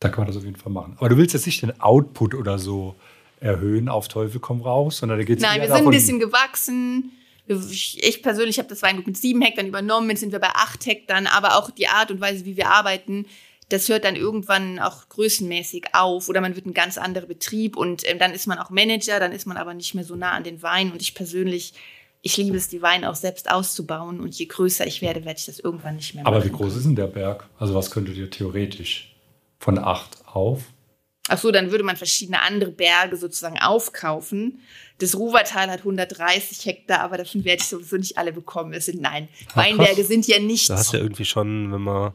Da 0.00 0.08
kann 0.10 0.24
man 0.24 0.26
das 0.26 0.36
auf 0.36 0.44
jeden 0.44 0.56
Fall 0.56 0.72
machen. 0.72 0.96
Aber 0.98 1.08
du 1.08 1.16
willst 1.16 1.32
jetzt 1.32 1.46
nicht 1.46 1.62
den 1.62 1.80
Output 1.80 2.34
oder 2.34 2.58
so 2.58 2.96
erhöhen 3.40 3.88
auf 3.88 4.08
Teufel 4.08 4.40
komm 4.40 4.62
raus, 4.62 4.98
sondern 4.98 5.18
da 5.18 5.24
geht 5.24 5.38
es 5.38 5.42
Nein, 5.42 5.60
wir 5.60 5.68
sind 5.68 5.86
ein 5.86 5.90
bisschen 5.90 6.18
gewachsen 6.18 7.12
ich 7.48 8.22
persönlich 8.22 8.58
habe 8.58 8.68
das 8.68 8.82
Weingut 8.82 9.06
mit 9.06 9.16
sieben 9.16 9.40
Hektar 9.42 9.64
übernommen, 9.64 10.10
jetzt 10.10 10.20
sind 10.20 10.32
wir 10.32 10.40
bei 10.40 10.50
acht 10.54 10.84
Hektar, 10.86 11.22
aber 11.32 11.56
auch 11.56 11.70
die 11.70 11.88
Art 11.88 12.10
und 12.10 12.20
Weise, 12.20 12.44
wie 12.44 12.56
wir 12.56 12.70
arbeiten, 12.70 13.26
das 13.68 13.88
hört 13.88 14.04
dann 14.04 14.16
irgendwann 14.16 14.78
auch 14.78 15.08
größenmäßig 15.08 15.86
auf 15.92 16.28
oder 16.28 16.40
man 16.40 16.54
wird 16.54 16.66
ein 16.66 16.74
ganz 16.74 16.98
anderer 16.98 17.26
Betrieb 17.26 17.76
und 17.76 18.08
ähm, 18.08 18.18
dann 18.18 18.32
ist 18.32 18.46
man 18.46 18.58
auch 18.58 18.70
Manager, 18.70 19.18
dann 19.18 19.32
ist 19.32 19.46
man 19.46 19.56
aber 19.56 19.74
nicht 19.74 19.94
mehr 19.94 20.04
so 20.04 20.14
nah 20.14 20.32
an 20.32 20.44
den 20.44 20.62
Wein 20.62 20.92
und 20.92 21.02
ich 21.02 21.14
persönlich, 21.14 21.74
ich 22.22 22.36
liebe 22.36 22.56
es, 22.56 22.68
die 22.68 22.82
Weine 22.82 23.10
auch 23.10 23.16
selbst 23.16 23.50
auszubauen 23.50 24.20
und 24.20 24.36
je 24.36 24.46
größer 24.46 24.86
ich 24.86 25.02
werde, 25.02 25.24
werde 25.24 25.38
ich 25.38 25.46
das 25.46 25.58
irgendwann 25.58 25.96
nicht 25.96 26.14
mehr 26.14 26.22
machen. 26.22 26.34
Aber 26.34 26.44
wie 26.44 26.50
groß 26.50 26.76
ist 26.76 26.84
denn 26.84 26.94
der 26.94 27.08
Berg? 27.08 27.48
Also 27.58 27.74
was 27.74 27.90
könntet 27.90 28.16
ihr 28.16 28.30
theoretisch 28.30 29.16
von 29.58 29.78
acht 29.78 30.18
auf? 30.26 30.62
Ach 31.28 31.38
so, 31.38 31.50
dann 31.50 31.70
würde 31.70 31.82
man 31.82 31.96
verschiedene 31.96 32.40
andere 32.40 32.70
Berge 32.70 33.16
sozusagen 33.16 33.58
aufkaufen. 33.58 34.60
Das 34.98 35.16
Ruwertal 35.16 35.70
hat 35.70 35.80
130 35.80 36.64
Hektar, 36.64 37.00
aber 37.00 37.18
davon 37.18 37.44
werde 37.44 37.62
ich 37.62 37.68
sowieso 37.68 37.96
nicht 37.96 38.16
alle 38.16 38.32
bekommen. 38.32 38.72
Es 38.72 38.86
sind 38.86 39.00
nein, 39.00 39.28
Ach, 39.50 39.56
Weinberge 39.56 39.96
krass. 39.96 40.08
sind 40.08 40.26
ja 40.26 40.38
nicht. 40.38 40.70
Da 40.70 40.76
hast 40.78 40.92
du 40.92 40.98
ja 40.98 41.02
irgendwie 41.02 41.24
schon, 41.24 41.72
wenn 41.72 41.82
man 41.82 42.12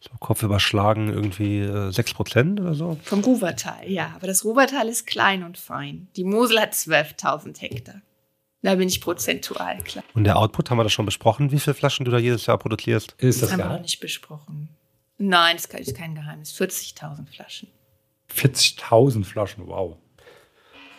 so 0.00 0.10
Kopf 0.18 0.42
überschlagen, 0.42 1.08
irgendwie 1.12 1.60
äh, 1.60 1.90
6 1.90 2.14
Prozent 2.14 2.60
oder 2.60 2.74
so. 2.74 2.98
Vom 3.04 3.20
Ruwertal, 3.20 3.88
ja. 3.88 4.12
Aber 4.16 4.26
das 4.26 4.44
Ruwertal 4.44 4.88
ist 4.88 5.06
klein 5.06 5.42
und 5.44 5.58
fein. 5.58 6.08
Die 6.16 6.24
Mosel 6.24 6.60
hat 6.60 6.72
12.000 6.72 7.60
Hektar. 7.60 8.00
Da 8.62 8.74
bin 8.76 8.88
ich 8.88 9.02
prozentual 9.02 9.76
klar. 9.82 10.04
Und 10.14 10.24
der 10.24 10.38
Output, 10.38 10.70
haben 10.70 10.78
wir 10.78 10.84
das 10.84 10.92
schon 10.92 11.04
besprochen, 11.04 11.52
wie 11.52 11.60
viele 11.60 11.74
Flaschen 11.74 12.06
du 12.06 12.10
da 12.10 12.18
jedes 12.18 12.46
Jahr 12.46 12.56
produzierst? 12.56 13.14
Ist 13.18 13.42
das, 13.42 13.50
das 13.50 13.52
haben 13.52 13.68
wir 13.68 13.76
noch 13.76 13.82
nicht 13.82 14.00
besprochen. 14.00 14.70
Nein, 15.18 15.56
das 15.56 15.66
ist 15.66 15.96
kein 15.96 16.14
Geheimnis. 16.14 16.58
40.000 16.58 17.26
Flaschen. 17.28 17.68
40.000 18.32 19.24
Flaschen, 19.24 19.66
wow. 19.66 19.96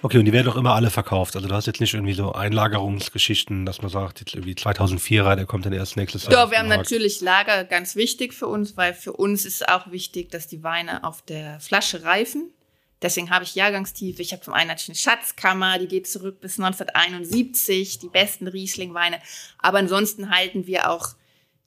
Okay, 0.01 0.19
und 0.19 0.25
die 0.25 0.33
werden 0.33 0.49
auch 0.49 0.55
immer 0.55 0.75
alle 0.75 0.91
verkauft. 0.91 1.35
Also 1.35 1.47
du 1.47 1.55
hast 1.55 1.65
jetzt 1.65 1.81
nicht 1.81 1.95
irgendwie 1.95 2.13
so 2.13 2.31
Einlagerungsgeschichten, 2.31 3.65
dass 3.65 3.81
man 3.81 3.89
sagt, 3.89 4.19
jetzt 4.19 4.35
irgendwie 4.35 4.53
2004er, 4.53 5.35
der 5.35 5.45
kommt 5.47 5.65
dann 5.65 5.73
erst 5.73 5.97
nächstes 5.97 6.25
Jahr. 6.25 6.45
Doch, 6.45 6.51
wir 6.51 6.59
haben 6.59 6.67
natürlich 6.67 7.21
Lager 7.21 7.63
ganz 7.63 7.95
wichtig 7.95 8.35
für 8.35 8.45
uns, 8.45 8.77
weil 8.77 8.93
für 8.93 9.13
uns 9.13 9.45
ist 9.45 9.67
auch 9.67 9.89
wichtig, 9.89 10.29
dass 10.29 10.47
die 10.47 10.61
Weine 10.61 11.03
auf 11.03 11.23
der 11.23 11.59
Flasche 11.59 12.03
reifen. 12.03 12.51
Deswegen 13.01 13.31
habe 13.31 13.45
ich 13.45 13.55
Jahrgangstiefe. 13.55 14.21
Ich 14.21 14.31
habe 14.31 14.43
zum 14.43 14.53
einen 14.53 14.67
natürlich 14.67 15.05
eine 15.05 15.15
Schatzkammer, 15.17 15.79
die 15.79 15.87
geht 15.87 16.07
zurück 16.07 16.39
bis 16.39 16.59
1971, 16.59 17.97
die 17.97 18.09
besten 18.09 18.47
Riesling-Weine. 18.47 19.17
Aber 19.57 19.79
ansonsten 19.79 20.29
halten 20.29 20.67
wir 20.67 20.91
auch 20.91 21.15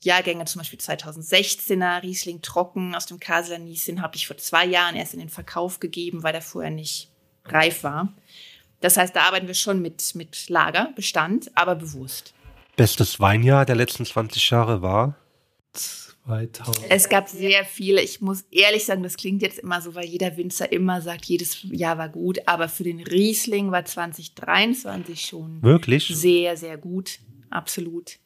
Jahrgänge, 0.01 0.45
zum 0.45 0.61
Beispiel 0.61 0.79
2016er 0.79 2.03
Riesling 2.03 2.43
trocken 2.43 2.95
aus 2.95 3.07
dem 3.07 3.19
Kasseler 3.19 3.59
Niesin, 3.59 4.03
habe 4.03 4.17
ich 4.17 4.27
vor 4.27 4.37
zwei 4.37 4.65
Jahren 4.65 4.97
erst 4.97 5.15
in 5.15 5.21
den 5.21 5.29
Verkauf 5.29 5.81
gegeben, 5.81 6.23
weil 6.23 6.33
der 6.33 6.43
vorher 6.43 6.71
nicht 6.71 7.11
reif 7.45 7.83
war. 7.83 8.13
Das 8.81 8.97
heißt, 8.97 9.15
da 9.17 9.23
arbeiten 9.23 9.49
wir 9.49 9.55
schon 9.55 9.83
mit, 9.83 10.15
mit 10.15 10.49
Lagerbestand, 10.49 11.51
aber 11.57 11.75
bewusst. 11.75 12.33
Bestes 12.77 13.19
Weinjahr 13.19 13.67
der 13.67 13.75
letzten 13.75 14.07
20 14.07 14.51
Jahre 14.51 14.83
war? 14.83 15.17
2000. 15.73 16.87
Es 16.91 17.09
gab 17.09 17.29
sehr 17.29 17.65
viele. 17.65 18.03
Ich 18.03 18.21
muss 18.21 18.43
ehrlich 18.51 18.85
sagen, 18.85 19.03
das 19.03 19.17
klingt 19.17 19.43
jetzt 19.43 19.59
immer 19.59 19.81
so, 19.81 19.95
weil 19.95 20.05
jeder 20.05 20.37
Winzer 20.37 20.71
immer 20.71 21.01
sagt, 21.01 21.25
jedes 21.25 21.63
Jahr 21.65 21.99
war 21.99 22.09
gut. 22.09 22.39
Aber 22.47 22.69
für 22.69 22.85
den 22.85 23.01
Riesling 23.01 23.73
war 23.73 23.85
2023 23.85 25.21
schon 25.21 25.63
Wirklich? 25.63 26.07
sehr, 26.07 26.57
sehr 26.57 26.77
gut. 26.77 27.19
Absolut. 27.51 28.19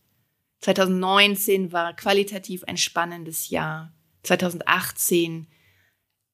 2019 0.63 1.73
war 1.73 1.95
qualitativ 1.95 2.65
ein 2.65 2.77
spannendes 2.77 3.51
Jahr. 3.51 3.93
2018. 4.23 5.49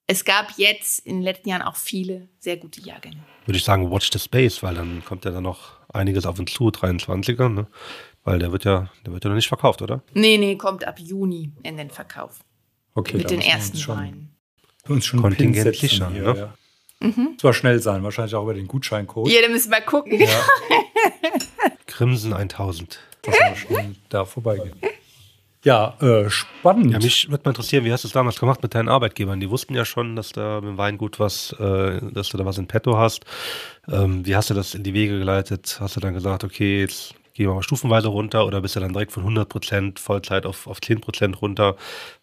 Es 0.06 0.24
gab 0.24 0.52
jetzt 0.56 1.00
in 1.00 1.16
den 1.16 1.22
letzten 1.22 1.48
Jahren 1.48 1.62
auch 1.62 1.76
viele 1.76 2.28
sehr 2.38 2.58
gute 2.58 2.80
Jahrgänge. 2.80 3.18
Würde 3.46 3.58
ich 3.58 3.64
sagen, 3.64 3.90
watch 3.90 4.10
the 4.12 4.18
space, 4.18 4.62
weil 4.62 4.74
dann 4.74 5.02
kommt 5.04 5.24
ja 5.24 5.30
dann 5.30 5.42
noch 5.42 5.78
einiges 5.92 6.26
auf 6.26 6.38
uns 6.38 6.52
zu, 6.52 6.68
23er, 6.68 7.48
ne? 7.48 7.66
Weil 8.24 8.38
der 8.38 8.52
wird 8.52 8.64
ja, 8.64 8.90
der 9.06 9.12
wird 9.12 9.24
ja 9.24 9.30
noch 9.30 9.36
nicht 9.36 9.48
verkauft, 9.48 9.80
oder? 9.80 10.02
Nee, 10.12 10.36
nee, 10.36 10.56
kommt 10.56 10.86
ab 10.86 10.98
Juni 10.98 11.50
in 11.62 11.78
den 11.78 11.90
Verkauf. 11.90 12.40
Okay, 12.94 13.16
mit 13.16 13.30
den 13.30 13.40
ersten 13.40 13.78
Weinen. 13.88 14.36
uns 14.88 15.06
schon 15.06 15.22
Kontingent 15.22 15.74
sichern, 15.76 16.12
hier, 16.12 16.34
ne? 16.34 16.38
ja. 16.38 16.54
Mhm. 17.00 17.36
Zwar 17.38 17.54
schnell 17.54 17.78
sein, 17.80 18.02
wahrscheinlich 18.02 18.34
auch 18.34 18.42
über 18.42 18.54
den 18.54 18.66
Gutscheincode. 18.66 19.30
Ja, 19.30 19.40
da 19.40 19.48
müssen 19.48 19.70
wir 19.70 19.80
gucken. 19.80 20.20
Ja, 20.20 20.28
Crimson 21.86 22.32
1000. 22.32 22.98
dass 23.22 23.34
wir 23.34 23.56
schnell 23.56 23.94
da 24.08 24.24
vorbeigehen. 24.24 24.74
Ja, 25.64 25.96
äh, 26.00 26.30
spannend. 26.30 26.92
Ja, 26.92 26.98
mich 26.98 27.30
würde 27.30 27.42
mal 27.44 27.50
interessieren, 27.50 27.84
wie 27.84 27.92
hast 27.92 28.04
du 28.04 28.08
es 28.08 28.14
damals 28.14 28.38
gemacht 28.38 28.62
mit 28.62 28.74
deinen 28.74 28.88
Arbeitgebern? 28.88 29.40
Die 29.40 29.50
wussten 29.50 29.74
ja 29.74 29.84
schon, 29.84 30.14
dass 30.14 30.30
da 30.30 30.60
mit 30.60 30.70
dem 30.70 30.78
Weingut 30.78 31.18
was, 31.18 31.52
äh, 31.58 32.00
dass 32.12 32.28
du 32.28 32.38
da 32.38 32.44
was 32.44 32.58
in 32.58 32.68
petto 32.68 32.96
hast. 32.96 33.24
Ähm, 33.88 34.24
wie 34.24 34.36
hast 34.36 34.50
du 34.50 34.54
das 34.54 34.74
in 34.74 34.84
die 34.84 34.94
Wege 34.94 35.18
geleitet? 35.18 35.78
Hast 35.80 35.96
du 35.96 36.00
dann 36.00 36.14
gesagt, 36.14 36.44
okay, 36.44 36.80
jetzt 36.82 37.14
gehen 37.38 37.48
wir 37.48 37.54
mal 37.54 37.62
stufenweise 37.62 38.08
runter 38.08 38.44
oder 38.46 38.60
bist 38.60 38.74
du 38.74 38.80
dann 38.80 38.92
direkt 38.92 39.12
von 39.12 39.24
100% 39.24 40.00
Vollzeit 40.00 40.44
auf, 40.44 40.66
auf 40.66 40.78
10% 40.78 41.36
runter? 41.36 41.76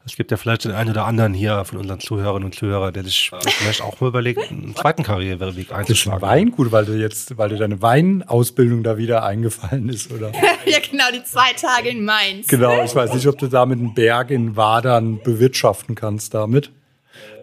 Es 0.06 0.18
gibt 0.18 0.30
ja 0.30 0.36
vielleicht 0.36 0.66
den 0.66 0.74
einen 0.74 0.90
oder 0.90 1.06
anderen 1.06 1.34
hier 1.34 1.64
von 1.64 1.80
unseren 1.80 2.02
Zuhörerinnen 2.02 2.46
und 2.46 2.54
Zuhörern, 2.54 2.94
der 2.94 3.06
sich 3.06 3.32
vielleicht 3.32 3.82
auch 3.82 4.02
mal 4.02 4.10
überlegt, 4.10 4.52
einen 4.52 4.76
zweiten 4.76 5.04
Karriereweg 5.04 5.40
das 5.40 5.56
ist 5.56 5.72
ein 5.72 5.80
einzuschlagen. 5.80 6.22
Weingut, 6.22 6.72
weil 6.74 6.84
du 6.84 6.94
jetzt, 6.94 7.38
weil 7.38 7.48
dir 7.48 7.58
deine 7.58 7.82
Weinausbildung 7.82 8.84
da 8.84 8.98
wieder 8.98 9.24
eingefallen 9.24 9.88
ist, 9.88 10.12
oder? 10.12 10.34
ja, 10.66 10.80
genau, 10.80 11.06
die 11.14 11.24
zwei 11.24 11.54
Tage 11.54 11.90
in 11.90 12.04
Mainz. 12.04 12.48
Genau, 12.48 12.84
ich 12.84 12.94
weiß 12.94 13.14
nicht, 13.14 13.28
ob 13.28 13.38
du 13.38 13.48
damit 13.48 13.80
einen 13.80 13.94
Berg 13.94 14.32
in 14.32 14.58
Wadern 14.58 15.22
bewirtschaften 15.24 15.96
kannst 15.96 16.34
damit. 16.34 16.72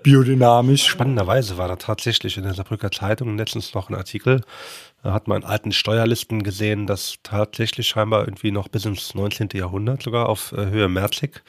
Biodynamisch. 0.02 0.86
Spannenderweise 0.86 1.56
war 1.58 1.68
da 1.68 1.76
tatsächlich 1.76 2.36
in 2.36 2.42
der 2.44 2.54
Saarbrücker 2.54 2.90
Zeitung 2.90 3.36
letztens 3.36 3.74
noch 3.74 3.88
ein 3.88 3.94
Artikel. 3.94 4.42
Da 5.02 5.12
hat 5.12 5.28
man 5.28 5.42
in 5.42 5.48
alten 5.48 5.72
Steuerlisten 5.72 6.42
gesehen, 6.42 6.86
dass 6.86 7.16
tatsächlich 7.22 7.88
scheinbar 7.88 8.26
irgendwie 8.26 8.50
noch 8.50 8.68
bis 8.68 8.84
ins 8.84 9.14
19. 9.14 9.48
Jahrhundert 9.54 10.02
sogar 10.02 10.28
auf 10.28 10.52
äh, 10.52 10.66
Höhe 10.66 10.88
Merzig 10.88 11.42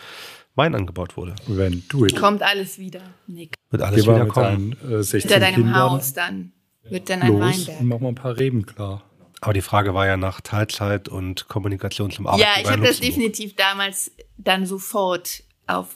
Wein 0.56 0.76
angebaut 0.76 1.18
wurde. 1.18 1.34
Wenn 1.48 1.84
du. 1.90 2.06
Kommt 2.16 2.44
alles 2.44 2.78
wieder, 2.78 3.02
Nick. 3.26 3.56
Wird 3.72 3.82
alles 3.82 4.06
mal 4.06 4.14
wieder 4.16 4.24
mit 4.26 4.34
kommen. 4.34 4.76
deinen 4.82 5.00
äh, 5.00 5.04
16 5.04 5.20
Hinter 5.22 5.40
deinem 5.40 5.56
Kindern 5.56 5.76
Haus 5.80 6.14
dann 6.14 6.52
wird 6.90 7.10
dann 7.10 7.22
ein 7.24 7.28
los 7.32 7.58
und 7.58 7.68
Weinberg. 7.68 7.82
mach 7.82 8.00
mal 8.00 8.08
ein 8.10 8.16
paar 8.16 8.38
Reben 8.38 8.66
klar. 8.66 9.04
Aber 9.42 9.54
die 9.54 9.62
Frage 9.62 9.94
war 9.94 10.06
ja 10.06 10.16
nach 10.16 10.42
Teilzeit 10.42 11.10
und 11.10 11.48
Kommunikation 11.48 12.12
zum 12.12 12.26
Ja, 12.26 12.32
Arbeitgeber. 12.32 12.62
ich 12.62 12.70
habe 12.72 12.82
das 12.88 13.00
definitiv 13.00 13.56
damals 13.56 14.12
dann 14.38 14.66
sofort 14.66 15.44
auf 15.68 15.96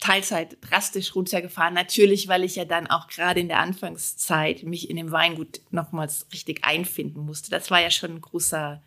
Teilzeit 0.00 0.58
drastisch 0.60 1.14
runtergefahren. 1.14 1.74
Natürlich, 1.74 2.28
weil 2.28 2.44
ich 2.44 2.56
ja 2.56 2.64
dann 2.64 2.86
auch 2.86 3.08
gerade 3.08 3.40
in 3.40 3.48
der 3.48 3.58
Anfangszeit 3.58 4.62
mich 4.62 4.90
in 4.90 4.96
dem 4.96 5.10
Weingut 5.10 5.60
nochmals 5.70 6.26
richtig 6.32 6.64
einfinden 6.64 7.20
musste. 7.20 7.50
Das 7.50 7.70
war 7.70 7.80
ja 7.80 7.90
schon 7.90 8.12
ein 8.12 8.20
großer 8.20 8.82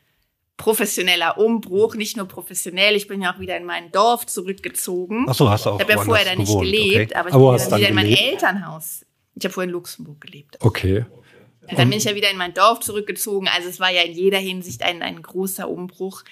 professioneller 0.57 1.37
Umbruch, 1.37 1.95
nicht 1.95 2.17
nur 2.17 2.27
professionell. 2.27 2.95
Ich 2.95 3.07
bin 3.07 3.21
ja 3.21 3.33
auch 3.33 3.39
wieder 3.39 3.57
in 3.57 3.65
mein 3.65 3.91
Dorf 3.91 4.27
zurückgezogen. 4.27 5.25
Ach 5.27 5.33
so, 5.33 5.49
hast 5.49 5.65
du 5.65 5.71
auch 5.71 5.79
ich 5.79 5.81
habe 5.81 5.93
ja 5.93 6.03
vorher 6.03 6.25
da 6.25 6.35
nicht 6.35 6.47
gewohnt, 6.47 6.65
gelebt, 6.65 7.11
okay. 7.11 7.19
aber 7.19 7.29
ich 7.29 7.35
Aber 7.35 7.51
bin 7.51 7.59
ja 7.59 7.69
dann 7.69 7.79
wieder 7.79 7.89
in 7.89 7.95
mein? 7.95 8.05
Elternhaus. 8.05 9.05
Ich 9.35 9.43
habe 9.43 9.53
vorher 9.53 9.67
in 9.67 9.73
Luxemburg 9.73 10.21
gelebt. 10.21 10.57
Okay. 10.59 11.05
Und 11.61 11.79
dann 11.79 11.89
bin 11.89 11.97
ich 11.97 12.03
ja 12.03 12.15
wieder 12.15 12.29
in 12.29 12.37
mein 12.37 12.53
Dorf 12.53 12.81
zurückgezogen. 12.81 13.47
Also 13.47 13.69
es 13.69 13.79
war 13.79 13.91
ja 13.91 14.01
in 14.01 14.13
jeder 14.13 14.39
Hinsicht 14.39 14.83
ein, 14.83 15.01
ein 15.01 15.21
großer 15.21 15.69
Umbruch. 15.69 16.23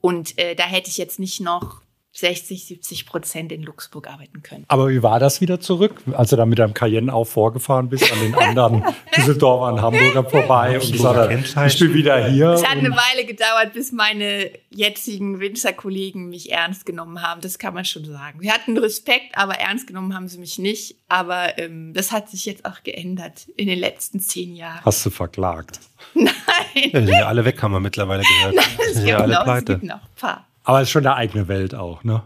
Und 0.00 0.38
äh, 0.38 0.54
da 0.54 0.64
hätte 0.64 0.88
ich 0.88 0.98
jetzt 0.98 1.18
nicht 1.18 1.40
noch 1.40 1.82
60, 2.12 2.66
70 2.66 3.06
Prozent 3.06 3.52
in 3.52 3.62
Luxemburg 3.62 4.08
arbeiten 4.08 4.42
können. 4.42 4.64
Aber 4.66 4.88
wie 4.88 5.02
war 5.02 5.20
das 5.20 5.40
wieder 5.40 5.60
zurück, 5.60 6.02
als 6.12 6.30
du 6.30 6.36
dann 6.36 6.48
mit 6.48 6.58
deinem 6.58 6.74
Cayenne 6.74 7.12
auch 7.14 7.24
vorgefahren 7.24 7.88
bist 7.88 8.12
an 8.12 8.18
den 8.20 8.34
anderen 8.34 8.82
Düsseldorfern, 9.16 9.80
Hamburger 9.80 10.24
vorbei 10.24 10.80
und 10.80 10.90
gesagt 10.92 11.16
hast, 11.16 11.28
Kennzeichen. 11.28 11.68
ich 11.68 11.78
bin 11.78 11.94
wieder 11.94 12.28
hier. 12.28 12.48
Es 12.50 12.64
hat 12.64 12.78
eine 12.78 12.90
Weile 12.90 13.24
gedauert, 13.24 13.72
bis 13.74 13.92
meine 13.92 14.50
jetzigen 14.70 15.38
Winzerkollegen 15.38 16.28
mich 16.28 16.50
ernst 16.50 16.84
genommen 16.84 17.22
haben. 17.22 17.40
Das 17.42 17.58
kann 17.58 17.74
man 17.74 17.84
schon 17.84 18.04
sagen. 18.04 18.40
Sie 18.40 18.50
hatten 18.50 18.76
Respekt, 18.76 19.36
aber 19.38 19.54
ernst 19.54 19.86
genommen 19.86 20.14
haben 20.14 20.26
sie 20.28 20.38
mich 20.38 20.58
nicht. 20.58 20.96
Aber 21.08 21.58
ähm, 21.58 21.92
das 21.94 22.10
hat 22.12 22.28
sich 22.28 22.44
jetzt 22.44 22.64
auch 22.64 22.82
geändert 22.82 23.46
in 23.56 23.68
den 23.68 23.78
letzten 23.78 24.18
zehn 24.20 24.56
Jahren. 24.56 24.84
Hast 24.84 25.06
du 25.06 25.10
verklagt. 25.10 25.78
Nein, 26.14 26.30
Ja, 26.74 27.00
die 27.00 27.06
sind 27.06 27.08
ja 27.08 27.26
alle 27.26 27.44
weg, 27.44 27.62
haben 27.62 27.72
wir 27.72 27.80
mittlerweile 27.80 28.22
gehört. 28.22 28.54
Die 28.54 28.82
es 28.82 28.94
sind 28.94 29.06
gibt, 29.06 29.08
ja 29.08 29.18
alle 29.18 29.34
noch, 29.34 29.40
es 29.40 29.44
pleite. 29.44 29.72
gibt 29.74 29.84
noch 29.84 29.96
ein 30.02 30.08
paar. 30.16 30.46
Aber 30.64 30.80
es 30.80 30.88
ist 30.88 30.92
schon 30.92 31.06
eine 31.06 31.16
eigene 31.16 31.48
Welt 31.48 31.74
auch, 31.74 32.04
ne? 32.04 32.22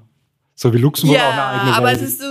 So 0.55 0.73
wie 0.73 0.79
Luxemburg 0.79 1.19
auch 1.19 1.23
eine 1.23 1.37
Ja, 1.37 1.51
eigene 1.51 1.77
aber 1.77 1.87
Welt 1.89 2.01
es 2.01 2.03
ist 2.03 2.21
so, 2.21 2.27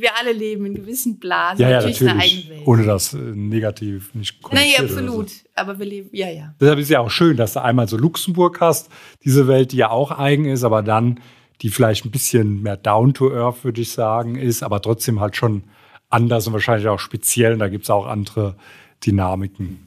wir 0.00 0.16
alle 0.16 0.32
leben 0.32 0.66
in 0.66 0.74
gewissen 0.74 1.18
Blasen. 1.18 1.60
Ja, 1.62 1.70
ja, 1.70 1.76
natürlich, 1.82 2.00
natürlich. 2.00 2.66
Ohne 2.66 2.84
das 2.84 3.14
äh, 3.14 3.18
negativ 3.18 4.14
nicht 4.14 4.40
Nein, 4.52 4.68
oder 4.78 4.84
absolut. 4.84 5.30
So. 5.30 5.36
Aber 5.54 5.78
wir 5.78 5.86
leben, 5.86 6.08
ja, 6.12 6.28
ja. 6.28 6.54
Deshalb 6.60 6.78
ist 6.78 6.90
ja 6.90 7.00
auch 7.00 7.10
schön, 7.10 7.36
dass 7.36 7.52
du 7.52 7.62
einmal 7.62 7.88
so 7.88 7.96
Luxemburg 7.96 8.60
hast, 8.60 8.90
diese 9.24 9.46
Welt, 9.48 9.72
die 9.72 9.78
ja 9.78 9.90
auch 9.90 10.10
eigen 10.10 10.46
ist, 10.46 10.64
aber 10.64 10.82
dann, 10.82 11.20
die 11.62 11.70
vielleicht 11.70 12.04
ein 12.04 12.10
bisschen 12.10 12.62
mehr 12.62 12.76
down 12.76 13.14
to 13.14 13.32
earth, 13.32 13.64
würde 13.64 13.80
ich 13.80 13.92
sagen, 13.92 14.36
ist, 14.36 14.62
aber 14.62 14.80
trotzdem 14.80 15.20
halt 15.20 15.36
schon 15.36 15.64
anders 16.08 16.46
und 16.46 16.52
wahrscheinlich 16.52 16.88
auch 16.88 17.00
speziell. 17.00 17.52
Und 17.52 17.58
da 17.58 17.68
gibt 17.68 17.84
es 17.84 17.90
auch 17.90 18.06
andere 18.06 18.56
Dynamiken. 19.04 19.86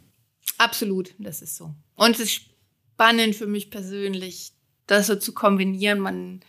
Absolut, 0.58 1.16
das 1.18 1.42
ist 1.42 1.56
so. 1.56 1.74
Und 1.96 2.12
es 2.12 2.20
ist 2.20 2.42
spannend 2.94 3.36
für 3.36 3.48
mich 3.48 3.72
persönlich, 3.72 4.54
das 4.92 5.08
so 5.08 5.16
zu 5.16 5.34
kombinieren. 5.34 6.00
Man, 6.00 6.42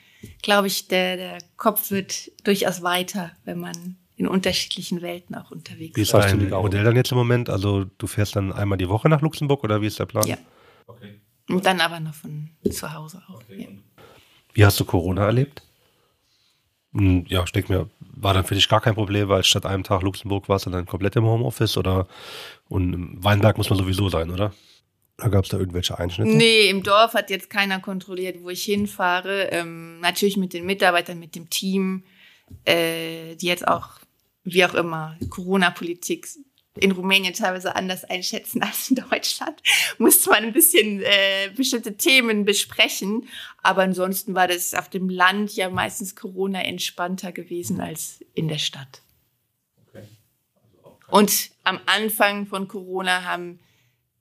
glaube 0.43 0.67
ich, 0.67 0.89
der, 0.89 1.17
der 1.17 1.39
Kopf 1.57 1.91
wird 1.91 2.31
durchaus 2.45 2.83
weiter, 2.83 3.33
wenn 3.45 3.59
man 3.59 3.97
in 4.17 4.27
unterschiedlichen 4.29 5.01
Welten 5.03 5.35
auch 5.35 5.51
unterwegs 5.51 5.97
Wie 5.97 6.03
ist. 6.03 6.09
ist 6.09 6.13
Sagst 6.13 6.35
du 6.35 6.39
dein? 6.39 6.51
Modell 6.51 6.85
dann 6.85 6.97
jetzt 6.97 7.11
im 7.13 7.19
Moment? 7.19 7.49
Also 7.49 7.85
du 7.99 8.07
fährst 8.07 8.37
dann 8.37 8.53
einmal 8.53 8.79
die 8.79 8.89
Woche 8.89 9.09
nach 9.09 9.21
Luxemburg 9.21 9.65
oder 9.65 9.81
wie 9.81 9.87
ist 9.87 9.99
der 9.99 10.07
Plan? 10.07 10.27
Ja. 10.27 10.37
Und 11.49 11.67
dann 11.67 11.81
aber 11.81 11.99
noch 12.01 12.15
von 12.15 12.51
zu 12.71 12.93
Hause 12.93 13.23
auch. 13.29 13.43
Ja. 13.49 13.67
Wie 14.55 14.65
hast 14.65 14.79
du 14.79 14.85
Corona 14.85 15.25
erlebt? 15.27 15.63
Hm, 16.93 17.25
Ja, 17.29 17.43
ich 17.43 17.53
denke 17.53 17.73
mir, 17.73 17.91
war 18.01 18.35
dann 18.35 18.45
für 18.45 18.55
dich 18.55 18.69
gar 18.69 18.81
kein 18.81 18.95
Problem, 18.95 19.29
weil 19.29 19.43
statt 19.45 19.67
einem 19.67 19.83
Tag 19.83 20.03
Luxemburg 20.03 20.49
warst 20.49 20.67
du 20.67 20.71
dann 20.71 20.87
komplett 20.87 21.17
im 21.17 21.25
Homeoffice 21.25 21.77
oder 21.77 22.07
und 22.69 22.93
im 22.93 23.25
Weinberg 23.25 23.57
muss 23.57 23.71
man 23.71 23.79
sowieso 23.79 24.09
sein, 24.09 24.31
oder? 24.31 24.53
Da 25.17 25.29
gab 25.29 25.45
es 25.45 25.51
da 25.51 25.59
irgendwelche 25.59 25.99
Einschnitte? 25.99 26.31
Nee, 26.31 26.69
im 26.69 26.83
Dorf 26.83 27.15
hat 27.15 27.31
jetzt 27.31 27.51
keiner 27.51 27.81
kontrolliert, 27.81 28.43
wo 28.43 28.51
ich 28.51 28.65
hinfahre. 28.65 29.49
Ähm, 29.53 30.01
natürlich 30.01 30.37
mit 30.37 30.53
den 30.53 30.67
Mitarbeitern, 30.67 31.19
mit 31.19 31.35
dem 31.35 31.51
Team, 31.51 32.05
äh, 32.65 33.37
die 33.37 33.47
jetzt 33.47 33.69
auch, 33.69 34.01
wie 34.45 34.65
auch 34.65 34.75
immer, 34.75 35.17
Corona-Politik 35.29 36.27
in 36.75 36.93
Rumänien 36.93 37.35
teilweise 37.35 37.77
anders 37.77 38.05
einschätzen 38.05 38.63
als 38.63 38.91
in 38.91 38.97
Deutschland. 38.97 39.63
Musste 39.99 40.31
man 40.31 40.45
ein 40.45 40.53
bisschen 40.53 41.03
äh, 41.03 41.51
bestimmte 41.55 41.97
Themen 41.97 42.45
besprechen. 42.45 43.29
Aber 43.63 43.83
ansonsten 43.83 44.35
war 44.35 44.49
das 44.49 44.73
auf 44.73 44.89
dem 44.89 45.11
Land 45.11 45.55
ja 45.55 45.69
meistens 45.69 46.17
Corona 46.17 46.63
entspannter 46.63 47.31
gewesen 47.33 47.81
als 47.81 48.25
in 48.35 48.49
der 48.49 48.59
Stadt. 48.59 49.03
Und 51.09 51.51
am 51.63 51.79
Anfang 51.85 52.47
von 52.47 52.69
Corona 52.69 53.25
haben 53.25 53.61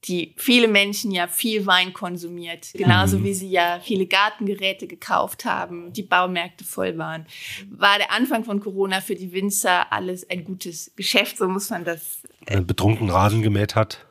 die 0.06 0.34
viele 0.38 0.68
Menschen 0.68 1.12
ja 1.12 1.28
viel 1.28 1.66
Wein 1.68 1.94
konsumiert, 1.94 2.70
genauso 2.74 3.24
wie 3.24 3.34
sie 3.36 3.50
ja 3.50 3.80
viele 3.84 4.08
Gartengeräte 4.08 4.88
gekauft 4.88 5.46
haben, 5.46 5.94
die 5.94 6.02
Baumärkte 6.02 6.64
voll 6.64 6.98
waren. 6.98 7.26
War 7.70 7.98
der 8.00 8.12
Anfang 8.12 8.44
von 8.44 8.60
Corona 8.60 9.02
für 9.02 9.14
die 9.16 9.32
Winzer 9.32 9.92
alles 9.92 10.28
ein 10.30 10.44
gutes 10.44 10.92
Geschäft, 10.96 11.38
so 11.38 11.48
muss 11.48 11.70
man 11.70 11.84
das. 11.86 12.20
Wenn 12.48 12.60
man 12.60 12.68
betrunken 12.68 13.10
Rasen 13.12 13.44
gemäht 13.44 13.76
hat? 13.76 14.04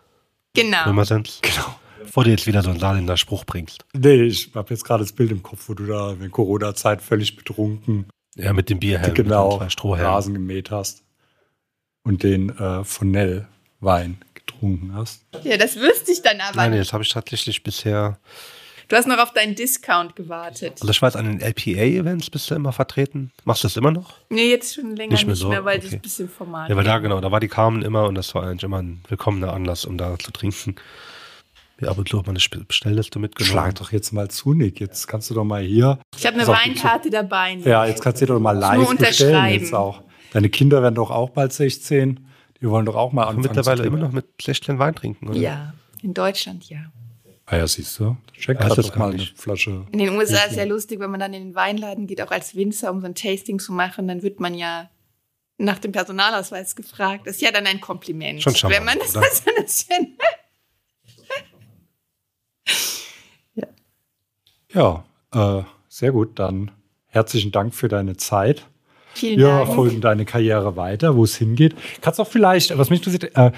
Genau. 0.55 0.85
Römersens. 0.85 1.41
Genau. 1.43 1.75
Bevor 2.03 2.25
du 2.25 2.31
jetzt 2.31 2.47
wieder 2.47 2.63
so 2.63 2.71
einen 2.71 2.79
Saarländer 2.81 3.17
Spruch 3.17 3.45
bringst. 3.45 3.85
Nee, 3.93 4.23
ich 4.23 4.51
habe 4.55 4.71
jetzt 4.73 4.85
gerade 4.85 5.03
das 5.05 5.13
Bild 5.13 5.31
im 5.33 5.43
Kopf, 5.43 5.69
wo 5.69 5.75
du 5.75 5.87
da 5.87 6.13
in 6.13 6.31
Corona-Zeit 6.31 7.03
völlig 7.03 7.37
betrunken 7.37 8.07
Ja, 8.37 8.53
mit 8.53 8.71
dem 8.71 8.79
Bierhelm. 8.79 9.15
genau. 9.15 9.61
Rasen 9.85 10.35
gemäht 10.35 10.71
hast 10.71 11.03
und 12.03 12.23
den 12.23 12.57
äh, 12.59 12.85
Fonell-Wein 12.85 14.19
getrunken 14.47 14.95
hast. 14.95 15.25
Ja, 15.45 15.57
das 15.57 15.77
wüsste 15.77 16.13
ich 16.13 16.23
dann 16.23 16.41
aber 16.41 16.57
Nein, 16.57 16.71
nicht. 16.73 16.81
das 16.83 16.93
habe 16.93 17.03
ich 17.03 17.11
tatsächlich 17.11 17.63
bisher. 17.63 18.19
Du 18.89 18.97
hast 18.97 19.07
noch 19.07 19.19
auf 19.19 19.33
deinen 19.33 19.55
Discount 19.55 20.17
gewartet. 20.17 20.73
Also 20.81 20.91
ich 20.91 21.01
weiß, 21.01 21.15
an 21.15 21.25
den 21.27 21.41
LPA-Events 21.41 22.29
bist 22.29 22.51
du 22.51 22.57
immer 22.57 22.73
vertreten. 22.73 23.31
Machst 23.45 23.63
du 23.63 23.69
das 23.69 23.77
immer 23.77 23.93
noch? 23.93 24.15
Nee, 24.31 24.51
jetzt 24.51 24.75
schon 24.75 24.97
länger 24.97 25.13
Nicht 25.13 25.27
nicht 25.29 25.41
mehr 25.41 25.49
mehr, 25.49 25.59
so, 25.61 25.65
weil 25.65 25.77
okay. 25.79 25.85
das 25.87 25.93
ein 25.93 26.01
bisschen 26.01 26.29
formal 26.29 26.69
Ja, 26.69 26.75
weil 26.77 26.83
da 26.83 26.99
genau, 26.99 27.21
da 27.21 27.31
war 27.31 27.39
die 27.39 27.47
Carmen 27.47 27.83
immer 27.83 28.07
und 28.09 28.17
das 28.17 28.35
war 28.35 28.43
eigentlich 28.43 28.65
immer 28.65 28.83
ein 28.83 29.03
willkommener 29.09 29.53
Anlass, 29.53 29.85
um 29.85 29.97
da 29.97 30.19
zu 30.19 30.33
trinken. 30.33 30.75
Ja, 31.81 31.89
ab 31.91 31.99
und 31.99 32.09
zu 32.09 32.19
hat 32.19 32.27
man 32.27 32.35
eine 32.35 32.41
Sp- 32.43 32.67
Bestellliste 32.67 33.21
mitgenommen. 33.21 33.53
Schlag 33.53 33.75
doch 33.77 33.93
jetzt 33.93 34.13
mal 34.13 34.29
zu, 34.29 34.55
Nick. 34.55 34.81
Jetzt 34.81 35.07
kannst 35.07 35.31
du 35.31 35.35
doch 35.35 35.45
mal 35.45 35.63
hier. 35.63 35.99
Ich 36.19 36.27
habe 36.27 36.37
eine 36.37 36.47
Weinkarte 36.49 37.11
dabei. 37.11 37.55
Nick. 37.55 37.67
Ja, 37.67 37.87
jetzt 37.87 38.03
kannst 38.03 38.21
du 38.21 38.27
dir 38.27 38.33
doch 38.35 38.41
mal 38.41 38.51
live 38.59 38.89
bestellen 38.97 39.31
unterschreiben. 39.37 39.61
jetzt 39.63 39.73
auch. 39.73 40.03
Deine 40.33 40.49
Kinder 40.51 40.83
werden 40.83 40.97
doch 40.97 41.11
auch 41.11 41.31
bald 41.31 41.53
16. 41.53 42.27
Die 42.61 42.69
wollen 42.69 42.87
doch 42.87 42.97
auch 42.97 43.13
mal 43.13 43.25
anfangen 43.25 43.43
mittlerweile 43.43 43.83
zu 43.83 43.89
immer 43.89 43.99
noch 43.99 44.13
mit 44.13 44.27
Fläschchen 44.41 44.79
Wein 44.79 44.95
trinken, 44.95 45.29
oder? 45.29 45.39
Ja, 45.39 45.75
in 46.03 46.15
Deutschland 46.15 46.69
ja. 46.69 46.93
Ah 47.47 47.57
ja, 47.57 47.67
siehst 47.67 47.99
du. 47.99 48.17
Hat 48.47 48.79
das 48.79 48.87
doch 48.87 48.97
mal 48.97 49.13
eine. 49.13 49.27
Flasche. 49.35 49.87
In 49.91 49.99
den 49.99 50.11
USA 50.11 50.45
ist 50.45 50.57
ja 50.57 50.65
lustig, 50.65 51.01
wenn 51.01 51.11
man 51.11 51.19
dann 51.19 51.35
in 51.35 51.49
den 51.49 51.55
Weinladen 51.55 52.07
geht, 52.07 52.23
auch 52.23 52.31
als 52.31 52.55
Winzer, 52.55 52.93
um 52.93 53.01
so 53.01 53.07
ein 53.07 53.15
Tasting 53.17 53.59
zu 53.59 53.73
machen, 53.73 54.07
dann 54.07 54.23
wird 54.23 54.39
man 54.39 54.55
ja 54.55 54.89
nach 55.59 55.79
dem 55.79 55.91
Personalausweis 55.91 56.77
gefragt. 56.77 57.27
Das 57.27 57.37
ist 57.37 57.43
ja 57.43 57.51
dann 57.51 57.67
ein 57.67 57.81
Kompliment. 57.81 58.41
Schon 58.41 58.55
charmant, 58.55 58.79
Wenn 58.79 58.85
man 58.87 58.99
das 58.99 59.17
oder? 59.17 59.27
so 59.33 59.51
ein 59.51 59.65
bisschen. 59.65 60.17
Ja, 64.73 65.05
äh, 65.35 65.65
sehr 65.89 66.13
gut. 66.13 66.39
Dann 66.39 66.71
herzlichen 67.07 67.51
Dank 67.51 67.75
für 67.75 67.89
deine 67.89 68.17
Zeit. 68.17 68.67
Vielen 69.15 69.41
Ja, 69.41 69.49
Dank. 69.59 69.67
verfolgen 69.67 70.01
deine 70.01 70.25
Karriere 70.25 70.77
weiter, 70.77 71.17
wo 71.17 71.25
es 71.25 71.37
hingeht. 71.37 71.75
Kannst 72.01 72.21
auch 72.21 72.27
vielleicht, 72.29 72.77
was 72.79 72.91
mich 72.91 73.01
interessiert, 73.05 73.37
äh, 73.37 73.53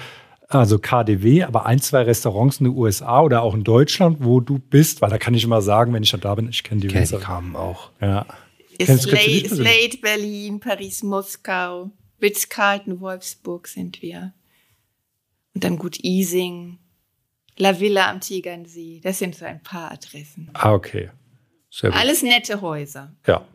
also 0.49 0.77
KDW, 0.79 1.43
aber 1.43 1.65
ein, 1.65 1.79
zwei 1.79 2.01
Restaurants 2.03 2.59
in 2.59 2.65
den 2.65 2.75
USA 2.77 3.21
oder 3.21 3.41
auch 3.43 3.53
in 3.55 3.63
Deutschland, 3.63 4.17
wo 4.21 4.39
du 4.39 4.59
bist, 4.59 5.01
weil 5.01 5.09
da 5.09 5.17
kann 5.17 5.33
ich 5.33 5.43
immer 5.43 5.61
sagen, 5.61 5.93
wenn 5.93 6.03
ich 6.03 6.11
da 6.11 6.35
bin, 6.35 6.49
ich 6.49 6.63
kenne 6.63 6.81
die 6.81 6.87
Okay, 6.87 6.95
die 6.95 6.99
Winzer. 7.11 7.19
kamen 7.19 7.55
auch. 7.55 7.91
Ja. 8.01 8.25
Persönlich? 8.79 9.49
Slate 9.49 9.97
Berlin, 10.01 10.59
Paris, 10.59 11.03
Moskau, 11.03 11.91
Ritz-Carlton, 12.21 12.99
Wolfsburg 12.99 13.67
sind 13.67 14.01
wir. 14.01 14.33
Und 15.53 15.63
dann 15.63 15.77
gut 15.77 15.97
Ising, 16.03 16.79
La 17.57 17.79
Villa 17.79 18.09
am 18.09 18.19
Tegernsee. 18.19 18.99
Das 19.03 19.19
sind 19.19 19.35
so 19.35 19.45
ein 19.45 19.61
paar 19.61 19.91
Adressen. 19.91 20.49
Ah, 20.53 20.73
okay. 20.73 21.09
Sehr 21.69 21.91
gut. 21.91 21.99
Alles 21.99 22.23
nette 22.23 22.61
Häuser. 22.61 23.13
Ja. 23.27 23.45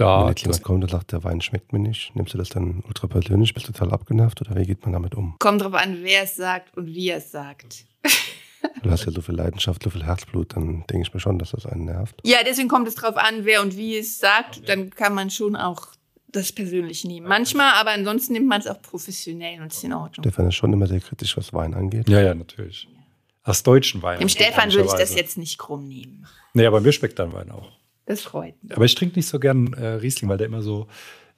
Da, 0.00 0.22
Wenn 0.22 0.28
jetzt 0.28 0.42
jemand 0.42 0.62
kommt 0.62 0.84
und 0.84 0.90
sagt, 0.90 1.12
der 1.12 1.24
Wein 1.24 1.40
schmeckt 1.40 1.72
mir 1.72 1.78
nicht, 1.78 2.14
nimmst 2.14 2.34
du 2.34 2.38
das 2.38 2.48
dann 2.48 2.82
ultra 2.86 3.06
persönlich, 3.06 3.54
bist 3.54 3.68
du 3.68 3.72
total 3.72 3.92
abgenervt 3.92 4.40
oder 4.40 4.56
wie 4.56 4.64
geht 4.64 4.82
man 4.82 4.92
damit 4.92 5.14
um? 5.14 5.36
Kommt 5.38 5.62
drauf 5.62 5.74
an, 5.74 5.98
wer 6.02 6.22
es 6.24 6.36
sagt 6.36 6.76
und 6.76 6.86
wie 6.86 7.08
er 7.10 7.18
es 7.18 7.30
sagt. 7.30 7.84
Du 8.82 8.90
hast 8.90 9.04
ja 9.04 9.12
so 9.12 9.20
viel 9.20 9.34
Leidenschaft, 9.34 9.82
so 9.82 9.90
viel 9.90 10.04
Herzblut, 10.04 10.56
dann 10.56 10.84
denke 10.90 11.02
ich 11.06 11.14
mir 11.14 11.20
schon, 11.20 11.38
dass 11.38 11.50
das 11.50 11.66
einen 11.66 11.84
nervt. 11.84 12.16
Ja, 12.24 12.38
deswegen 12.44 12.68
kommt 12.68 12.88
es 12.88 12.94
drauf 12.94 13.16
an, 13.16 13.44
wer 13.44 13.60
und 13.60 13.76
wie 13.76 13.96
es 13.98 14.18
sagt. 14.18 14.68
Dann 14.68 14.90
kann 14.90 15.14
man 15.14 15.30
schon 15.30 15.54
auch 15.54 15.88
das 16.28 16.52
persönlich 16.52 17.04
nehmen. 17.04 17.26
Manchmal, 17.26 17.72
aber 17.74 17.90
ansonsten 17.90 18.32
nimmt 18.32 18.48
man 18.48 18.60
es 18.60 18.66
auch 18.66 18.80
professionell 18.80 19.60
und 19.60 19.72
ist 19.72 19.84
in 19.84 19.92
Ordnung. 19.92 20.24
Stefan 20.24 20.48
ist 20.48 20.54
schon 20.54 20.72
immer 20.72 20.86
sehr 20.86 21.00
kritisch, 21.00 21.36
was 21.36 21.52
Wein 21.52 21.74
angeht. 21.74 22.08
ja, 22.08 22.20
ja, 22.20 22.34
natürlich. 22.34 22.88
Aus 23.42 23.62
deutschen 23.62 24.02
Wein. 24.02 24.18
Dem 24.18 24.28
Stefan 24.30 24.72
würde 24.72 24.88
ich 24.88 24.94
das 24.94 25.14
jetzt 25.14 25.36
nicht 25.36 25.58
krumm 25.58 25.86
nehmen. 25.86 26.26
Nee, 26.54 26.64
aber 26.66 26.80
mir 26.80 26.92
schmeckt 26.92 27.18
dein 27.18 27.32
Wein 27.32 27.50
auch. 27.50 27.70
Das 28.06 28.22
freut 28.22 28.54
mich. 28.62 28.76
Aber 28.76 28.84
ich 28.84 28.94
trinke 28.94 29.16
nicht 29.16 29.28
so 29.28 29.38
gern 29.38 29.72
äh, 29.74 29.86
Riesling, 29.86 30.28
weil 30.28 30.38
der 30.38 30.46
immer 30.46 30.62
so, 30.62 30.86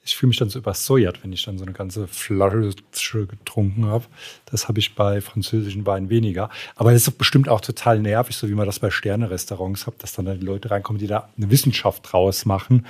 ich 0.03 0.15
fühle 0.15 0.29
mich 0.29 0.37
dann 0.37 0.49
so 0.49 0.59
übersäuert, 0.59 1.23
wenn 1.23 1.31
ich 1.31 1.43
dann 1.43 1.57
so 1.57 1.65
eine 1.65 1.73
ganze 1.73 2.07
Flasche 2.07 3.27
getrunken 3.27 3.85
habe. 3.85 4.05
Das 4.45 4.67
habe 4.67 4.79
ich 4.79 4.95
bei 4.95 5.21
französischen 5.21 5.85
Weinen 5.85 6.09
weniger. 6.09 6.49
Aber 6.75 6.91
das 6.91 7.07
ist 7.07 7.17
bestimmt 7.17 7.49
auch 7.49 7.61
total 7.61 7.99
nervig, 7.99 8.35
so 8.35 8.49
wie 8.49 8.53
man 8.53 8.65
das 8.65 8.79
bei 8.79 8.89
Sterne-Restaurants 8.89 9.87
hat, 9.87 10.01
dass 10.03 10.13
dann 10.13 10.25
da 10.25 10.35
die 10.35 10.45
Leute 10.45 10.71
reinkommen, 10.71 10.99
die 10.99 11.07
da 11.07 11.29
eine 11.37 11.49
Wissenschaft 11.51 12.11
draus 12.11 12.45
machen. 12.45 12.85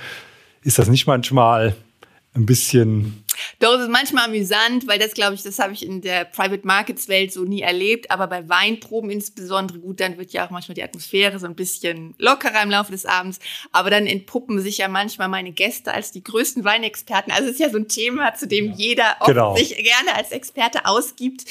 Ist 0.62 0.78
das 0.78 0.88
nicht 0.88 1.06
manchmal 1.06 1.76
ein 2.38 2.46
bisschen, 2.46 3.24
Doch, 3.58 3.74
es 3.74 3.82
ist 3.82 3.90
manchmal 3.90 4.26
amüsant, 4.26 4.86
weil 4.86 4.98
das, 4.98 5.12
glaube 5.12 5.34
ich, 5.34 5.42
das 5.42 5.58
habe 5.58 5.72
ich 5.72 5.84
in 5.84 6.00
der 6.00 6.24
Private 6.24 6.66
Markets 6.66 7.08
Welt 7.08 7.32
so 7.32 7.44
nie 7.44 7.62
erlebt. 7.62 8.10
Aber 8.10 8.26
bei 8.26 8.48
Weinproben 8.48 9.10
insbesondere, 9.10 9.78
gut, 9.80 10.00
dann 10.00 10.16
wird 10.18 10.32
ja 10.32 10.46
auch 10.46 10.50
manchmal 10.50 10.74
die 10.74 10.82
Atmosphäre 10.82 11.38
so 11.38 11.46
ein 11.46 11.54
bisschen 11.54 12.14
lockerer 12.18 12.62
im 12.62 12.70
Laufe 12.70 12.92
des 12.92 13.04
Abends. 13.04 13.38
Aber 13.72 13.90
dann 13.90 14.06
entpuppen 14.06 14.60
sich 14.60 14.78
ja 14.78 14.88
manchmal 14.88 15.28
meine 15.28 15.52
Gäste 15.52 15.92
als 15.92 16.10
die 16.12 16.22
größten 16.22 16.64
Weinexperten. 16.64 17.32
Also 17.32 17.46
es 17.46 17.52
ist 17.54 17.60
ja 17.60 17.70
so 17.70 17.78
ein 17.78 17.88
Thema, 17.88 18.34
zu 18.34 18.46
dem 18.46 18.72
jeder 18.72 19.16
oft 19.20 19.28
Genau. 19.28 19.56
sich 19.56 19.76
gerne 19.76 20.14
als 20.16 20.30
Experte 20.30 20.86
ausgibt. 20.86 21.44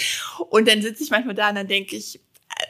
Und 0.50 0.68
dann 0.68 0.82
sitze 0.82 1.04
ich 1.04 1.12
manchmal 1.12 1.36
da 1.36 1.50
und 1.50 1.56
dann 1.56 1.68
denke 1.68 1.96
ich, 1.96 2.20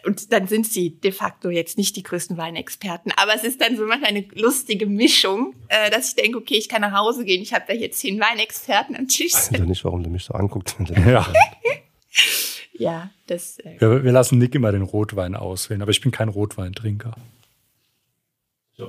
und 0.05 0.31
dann 0.31 0.47
sind 0.47 0.67
sie 0.67 0.91
de 0.91 1.11
facto 1.11 1.49
jetzt 1.49 1.77
nicht 1.77 1.95
die 1.95 2.03
größten 2.03 2.37
Weinexperten. 2.37 3.11
Aber 3.17 3.33
es 3.35 3.43
ist 3.43 3.61
dann 3.61 3.75
so 3.77 3.85
manchmal 3.85 4.09
eine 4.09 4.25
lustige 4.33 4.85
Mischung, 4.85 5.55
äh, 5.67 5.89
dass 5.89 6.09
ich 6.09 6.15
denke, 6.15 6.37
okay, 6.37 6.55
ich 6.55 6.69
kann 6.69 6.81
nach 6.81 6.93
Hause 6.93 7.25
gehen, 7.25 7.41
ich 7.41 7.53
habe 7.53 7.65
da 7.67 7.73
hier 7.73 7.91
zehn 7.91 8.19
Weinexperten 8.19 8.95
am 8.95 9.07
Tisch. 9.07 9.33
Also 9.33 9.63
nicht, 9.63 9.83
warum 9.83 10.03
du 10.03 10.09
mich 10.09 10.25
so 10.25 10.33
anguckst. 10.33 10.75
ja. 11.05 11.25
Ja, 12.73 13.09
das. 13.25 13.59
Äh, 13.59 13.79
Wir, 13.79 14.03
wir 14.03 14.11
lassen 14.11 14.37
Nick 14.37 14.55
immer 14.55 14.71
den 14.71 14.83
Rotwein 14.83 15.35
auswählen, 15.35 15.81
aber 15.81 15.91
ich 15.91 16.01
bin 16.01 16.11
kein 16.11 16.29
Rotweintrinker. 16.29 17.15
Ja, 18.75 18.87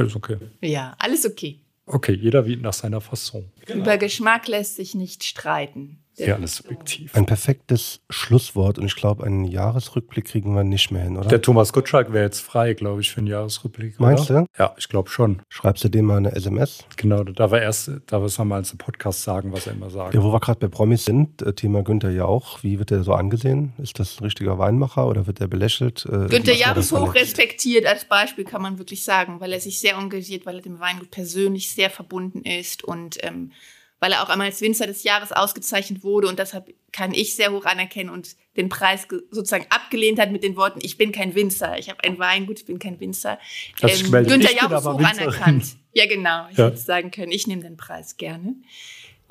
ist 0.00 0.16
okay. 0.16 0.38
ja, 0.62 0.94
alles 0.98 1.26
okay. 1.26 1.60
Okay, 1.86 2.14
jeder 2.14 2.46
wie 2.46 2.56
nach 2.56 2.72
seiner 2.72 3.00
Fasson. 3.00 3.50
Über 3.68 3.96
Geschmack 3.96 4.48
lässt 4.48 4.76
sich 4.76 4.94
nicht 4.94 5.22
streiten. 5.22 5.98
Ja 6.18 6.34
alles 6.34 6.56
subjektiv. 6.56 7.14
Ein 7.14 7.26
perfektes 7.26 8.00
Schlusswort 8.08 8.78
und 8.78 8.86
ich 8.86 8.96
glaube, 8.96 9.24
einen 9.24 9.44
Jahresrückblick 9.44 10.24
kriegen 10.24 10.54
wir 10.54 10.64
nicht 10.64 10.90
mehr 10.90 11.02
hin, 11.02 11.16
oder? 11.18 11.28
Der 11.28 11.42
Thomas 11.42 11.74
Gottschalk 11.74 12.12
wäre 12.12 12.24
jetzt 12.24 12.40
frei, 12.40 12.72
glaube 12.72 13.02
ich, 13.02 13.10
für 13.10 13.18
einen 13.18 13.26
Jahresrückblick. 13.26 14.00
Meinst 14.00 14.30
oder? 14.30 14.42
du? 14.42 14.46
Ja, 14.58 14.74
ich 14.78 14.88
glaube 14.88 15.10
schon. 15.10 15.42
Schreibst 15.48 15.84
du 15.84 15.88
dem 15.90 16.06
mal 16.06 16.16
eine 16.16 16.32
SMS? 16.32 16.84
Genau, 16.96 17.22
da 17.22 17.32
darf 17.32 17.52
er 17.52 17.62
erst, 17.62 17.90
da 18.06 18.22
wir 18.22 18.44
mal 18.44 18.62
im 18.62 18.78
Podcast 18.78 19.22
sagen, 19.24 19.52
was 19.52 19.66
er 19.66 19.74
immer 19.74 19.90
sagt. 19.90 20.14
Ja, 20.14 20.22
wo 20.22 20.32
wir 20.32 20.40
gerade 20.40 20.58
bei 20.58 20.68
Promis 20.68 21.04
sind, 21.04 21.42
äh, 21.42 21.52
Thema 21.52 21.82
Günther 21.82 22.10
Jauch, 22.10 22.62
wie 22.62 22.78
wird 22.78 22.90
er 22.90 23.02
so 23.02 23.12
angesehen? 23.12 23.74
Ist 23.76 23.98
das 23.98 24.20
ein 24.20 24.24
richtiger 24.24 24.58
Weinmacher 24.58 25.06
oder 25.06 25.26
wird 25.26 25.40
er 25.40 25.48
belächelt? 25.48 26.06
Äh, 26.06 26.28
Günther 26.28 26.54
Jauch 26.54 26.76
ist 26.76 26.92
hoch 26.92 27.14
respektiert 27.14 27.84
als 27.84 28.06
Beispiel, 28.06 28.44
kann 28.44 28.62
man 28.62 28.78
wirklich 28.78 29.04
sagen, 29.04 29.40
weil 29.40 29.52
er 29.52 29.60
sich 29.60 29.80
sehr 29.80 29.96
engagiert, 29.96 30.46
weil 30.46 30.56
er 30.56 30.62
dem 30.62 30.80
Weingut 30.80 31.10
persönlich 31.10 31.70
sehr 31.70 31.90
verbunden 31.90 32.42
ist 32.42 32.84
und 32.84 33.18
ähm, 33.22 33.52
weil 34.00 34.12
er 34.12 34.22
auch 34.22 34.28
einmal 34.28 34.48
als 34.48 34.60
Winzer 34.60 34.86
des 34.86 35.02
Jahres 35.04 35.32
ausgezeichnet 35.32 36.04
wurde 36.04 36.28
und 36.28 36.38
deshalb 36.38 36.72
kann 36.92 37.12
ich 37.14 37.34
sehr 37.36 37.52
hoch 37.52 37.64
anerkennen 37.64 38.10
und 38.10 38.36
den 38.56 38.68
Preis 38.68 39.08
ge- 39.08 39.20
sozusagen 39.30 39.66
abgelehnt 39.70 40.18
hat 40.18 40.32
mit 40.32 40.42
den 40.42 40.56
Worten, 40.56 40.78
ich 40.82 40.96
bin 40.98 41.12
kein 41.12 41.34
Winzer, 41.34 41.78
ich 41.78 41.88
habe 41.90 42.02
ein 42.04 42.18
Weingut, 42.18 42.60
ich 42.60 42.66
bin 42.66 42.78
kein 42.78 42.98
Winzer. 43.00 43.38
Sich 43.80 44.04
gemeldet, 44.04 44.32
Günther 44.32 44.54
Jauch 44.54 44.70
ist 44.78 44.86
hoch 44.86 44.98
Winzerin. 44.98 45.28
anerkannt. 45.28 45.76
Ja, 45.92 46.06
genau. 46.06 46.46
Ich 46.50 46.58
Ja. 46.58 46.66
hätte 46.66 46.76
sagen 46.78 47.10
können, 47.10 47.32
ich 47.32 47.46
nehme 47.46 47.62
den 47.62 47.76
Preis 47.76 48.16
gerne. 48.16 48.54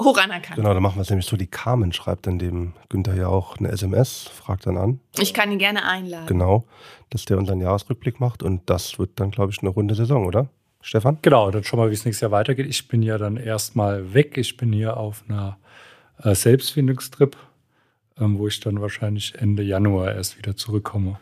Hoch 0.02 0.18
anerkannt. 0.18 0.58
Genau, 0.58 0.74
dann 0.74 0.84
machen 0.84 0.98
wir 0.98 1.04
es 1.04 1.10
nämlich 1.10 1.26
so, 1.26 1.38
die 1.38 1.48
Carmen 1.48 1.94
schreibt 1.94 2.28
dann 2.28 2.38
dem 2.38 2.74
Günther 2.90 3.16
Jauch 3.16 3.58
eine 3.58 3.70
SMS, 3.70 4.24
fragt 4.28 4.66
dann 4.68 4.76
an, 4.78 5.00
Ich 5.20 5.34
kann 5.34 5.52
ihn 5.52 5.58
gerne 5.60 5.86
einladen. 5.88 6.28
genau, 6.28 6.66
dass 7.12 7.24
der 7.26 7.38
unseren 7.38 7.62
Jahresrückblick 7.62 8.20
macht 8.20 8.44
und 8.44 8.70
das 8.70 9.00
wird 9.00 9.12
dann, 9.22 9.32
glaube 9.32 9.54
ich, 9.54 9.60
eine 9.60 9.70
runde 9.70 9.96
Saison, 9.96 10.26
oder? 10.26 10.50
Stefan? 10.86 11.18
Genau, 11.24 11.50
dann 11.50 11.64
schauen 11.64 11.80
wir, 11.80 11.90
wie 11.90 11.96
es 11.96 12.06
nächstes 12.06 12.22
Jahr 12.22 12.30
weitergeht. 12.32 12.68
Ich 12.68 12.88
bin 12.88 13.02
ja 13.02 13.18
dann 13.18 13.38
erstmal 13.38 14.14
weg. 14.14 14.38
Ich 14.38 14.56
bin 14.56 14.72
hier 14.72 14.98
auf 14.98 15.24
einer 15.28 15.58
äh, 16.22 16.36
Selbstfindungstrip, 16.36 17.36
ähm, 18.20 18.38
wo 18.38 18.48
ich 18.48 18.60
dann 18.60 18.80
wahrscheinlich 18.80 19.34
Ende 19.34 19.64
Januar 19.64 20.14
erst 20.14 20.38
wieder 20.38 20.56
zurückkomme. 20.56 21.20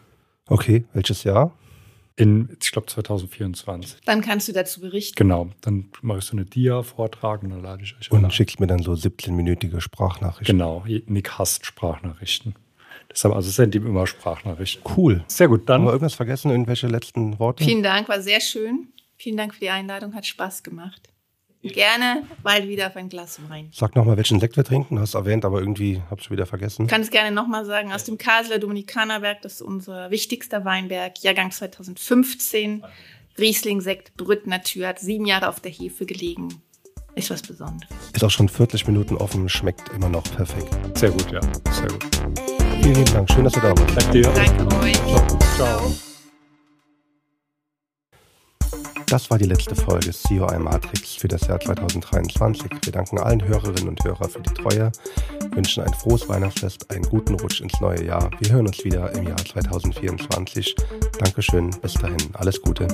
Okay, 0.48 0.84
welches 0.92 1.24
Jahr? 1.24 1.54
In, 2.18 2.50
ich 2.62 2.74
glaube, 2.74 2.88
2024. 2.88 4.02
Dann 4.06 4.20
kannst 4.20 4.50
du 4.50 4.52
dazu 4.52 4.82
berichten. 4.82 5.16
Genau, 5.16 5.50
dann 5.62 5.86
mache 6.02 6.20
ich 6.20 6.26
so 6.26 6.34
eine 6.34 6.44
Dia-Vortrag 6.44 7.42
und 7.44 7.52
dann 7.52 7.64
lade 7.64 7.84
ich 7.84 7.96
euch 7.98 8.12
Und 8.12 8.26
ein. 8.26 8.32
schickst 8.32 8.60
mir 8.60 8.68
dann 8.68 8.84
so 8.84 8.92
17-minütige 8.92 9.80
Sprachnachrichten. 9.80 10.58
Genau, 10.58 10.84
Nick 11.08 11.40
hasst 11.40 11.66
Sprachnachrichten. 11.66 12.56
Deshalb, 13.10 13.34
also 13.34 13.50
sendet 13.50 13.82
ihm 13.82 13.88
immer 13.88 14.06
Sprachnachrichten. 14.08 14.84
Cool. 14.98 15.24
Sehr 15.28 15.48
gut, 15.48 15.62
Haben 15.62 15.84
wir 15.84 15.86
dann 15.86 15.94
irgendwas 15.94 16.16
vergessen? 16.16 16.52
Irgendwelche 16.52 16.88
letzten 16.88 17.40
Worte? 17.40 17.64
Vielen 17.64 17.82
Dank, 17.82 18.10
war 18.10 18.22
sehr 18.22 18.42
schön. 18.42 18.90
Vielen 19.24 19.38
Dank 19.38 19.54
für 19.54 19.62
die 19.62 19.70
Einladung, 19.70 20.14
hat 20.16 20.26
Spaß 20.26 20.64
gemacht. 20.64 21.08
Gerne 21.62 22.24
bald 22.44 22.68
wieder 22.68 22.88
auf 22.88 22.98
ein 22.98 23.08
Glas 23.08 23.40
Wein. 23.48 23.70
Sag 23.74 23.96
nochmal, 23.96 24.18
welchen 24.18 24.42
Sekt 24.42 24.58
wir 24.58 24.66
trinken. 24.66 25.00
Hast 25.00 25.14
erwähnt, 25.14 25.46
aber 25.46 25.62
irgendwie 25.62 26.02
hab's 26.12 26.30
wieder 26.30 26.46
vergessen. 26.46 26.84
Ich 26.84 26.90
kann 26.90 27.00
es 27.00 27.10
gerne 27.10 27.34
nochmal 27.34 27.64
sagen, 27.64 27.94
aus 27.94 28.04
dem 28.04 28.18
Kasler 28.18 28.60
Dominikanerberg, 28.60 29.42
das 29.42 29.54
ist 29.54 29.62
unser 29.62 30.12
wichtigster 30.12 30.66
Weinberg, 30.66 31.24
Jahrgang 31.24 31.52
2015. 31.52 32.84
Riesling-Sekt 33.40 34.18
Brütt 34.18 34.46
Natur, 34.46 34.88
hat 34.88 35.00
sieben 35.00 35.26
Jahre 35.26 35.48
auf 35.48 35.62
der 35.62 35.72
Hefe 35.72 36.06
gelegen. 36.06 36.50
Ist 37.16 37.30
was 37.30 37.44
Besonderes. 37.44 37.88
Ist 38.14 38.26
auch 38.26 38.30
schon 38.30 38.50
40 38.50 38.88
Minuten 38.88 39.16
offen, 39.16 39.48
schmeckt 39.48 39.88
immer 39.94 40.10
noch 40.10 40.24
perfekt. 40.36 40.68
sehr 40.98 41.12
gut, 41.12 41.32
ja, 41.32 41.40
sehr 41.72 41.88
gut. 41.88 42.06
Vielen 42.82 42.96
lieben 42.96 43.14
Dank. 43.14 43.32
Schön, 43.32 43.46
dass 43.46 43.54
du 43.54 43.62
da 43.62 43.70
warst. 43.70 43.96
Danke 43.96 44.12
dir. 44.12 44.30
Danke 44.34 44.76
euch. 44.82 44.98
Ciao. 45.56 45.94
Das 49.08 49.30
war 49.30 49.38
die 49.38 49.46
letzte 49.46 49.76
Folge 49.76 50.12
COI 50.12 50.60
Matrix 50.60 51.16
für 51.16 51.28
das 51.28 51.48
Jahr 51.48 51.60
2023. 51.60 52.72
Wir 52.84 52.92
danken 52.92 53.20
allen 53.20 53.44
Hörerinnen 53.44 53.90
und 53.90 54.04
Hörern 54.04 54.30
für 54.30 54.42
die 54.42 54.54
Treue, 54.54 54.92
wünschen 55.52 55.84
ein 55.84 55.94
frohes 55.94 56.28
Weihnachtsfest, 56.28 56.90
einen 56.92 57.04
guten 57.04 57.36
Rutsch 57.36 57.62
ins 57.62 57.80
neue 57.80 58.06
Jahr. 58.06 58.30
Wir 58.40 58.52
hören 58.54 58.68
uns 58.68 58.84
wieder 58.84 59.12
im 59.14 59.28
Jahr 59.28 59.38
2024. 59.38 60.76
Dankeschön, 61.20 61.70
bis 61.82 61.94
dahin, 61.94 62.18
alles 62.34 62.62
Gute. 62.62 62.88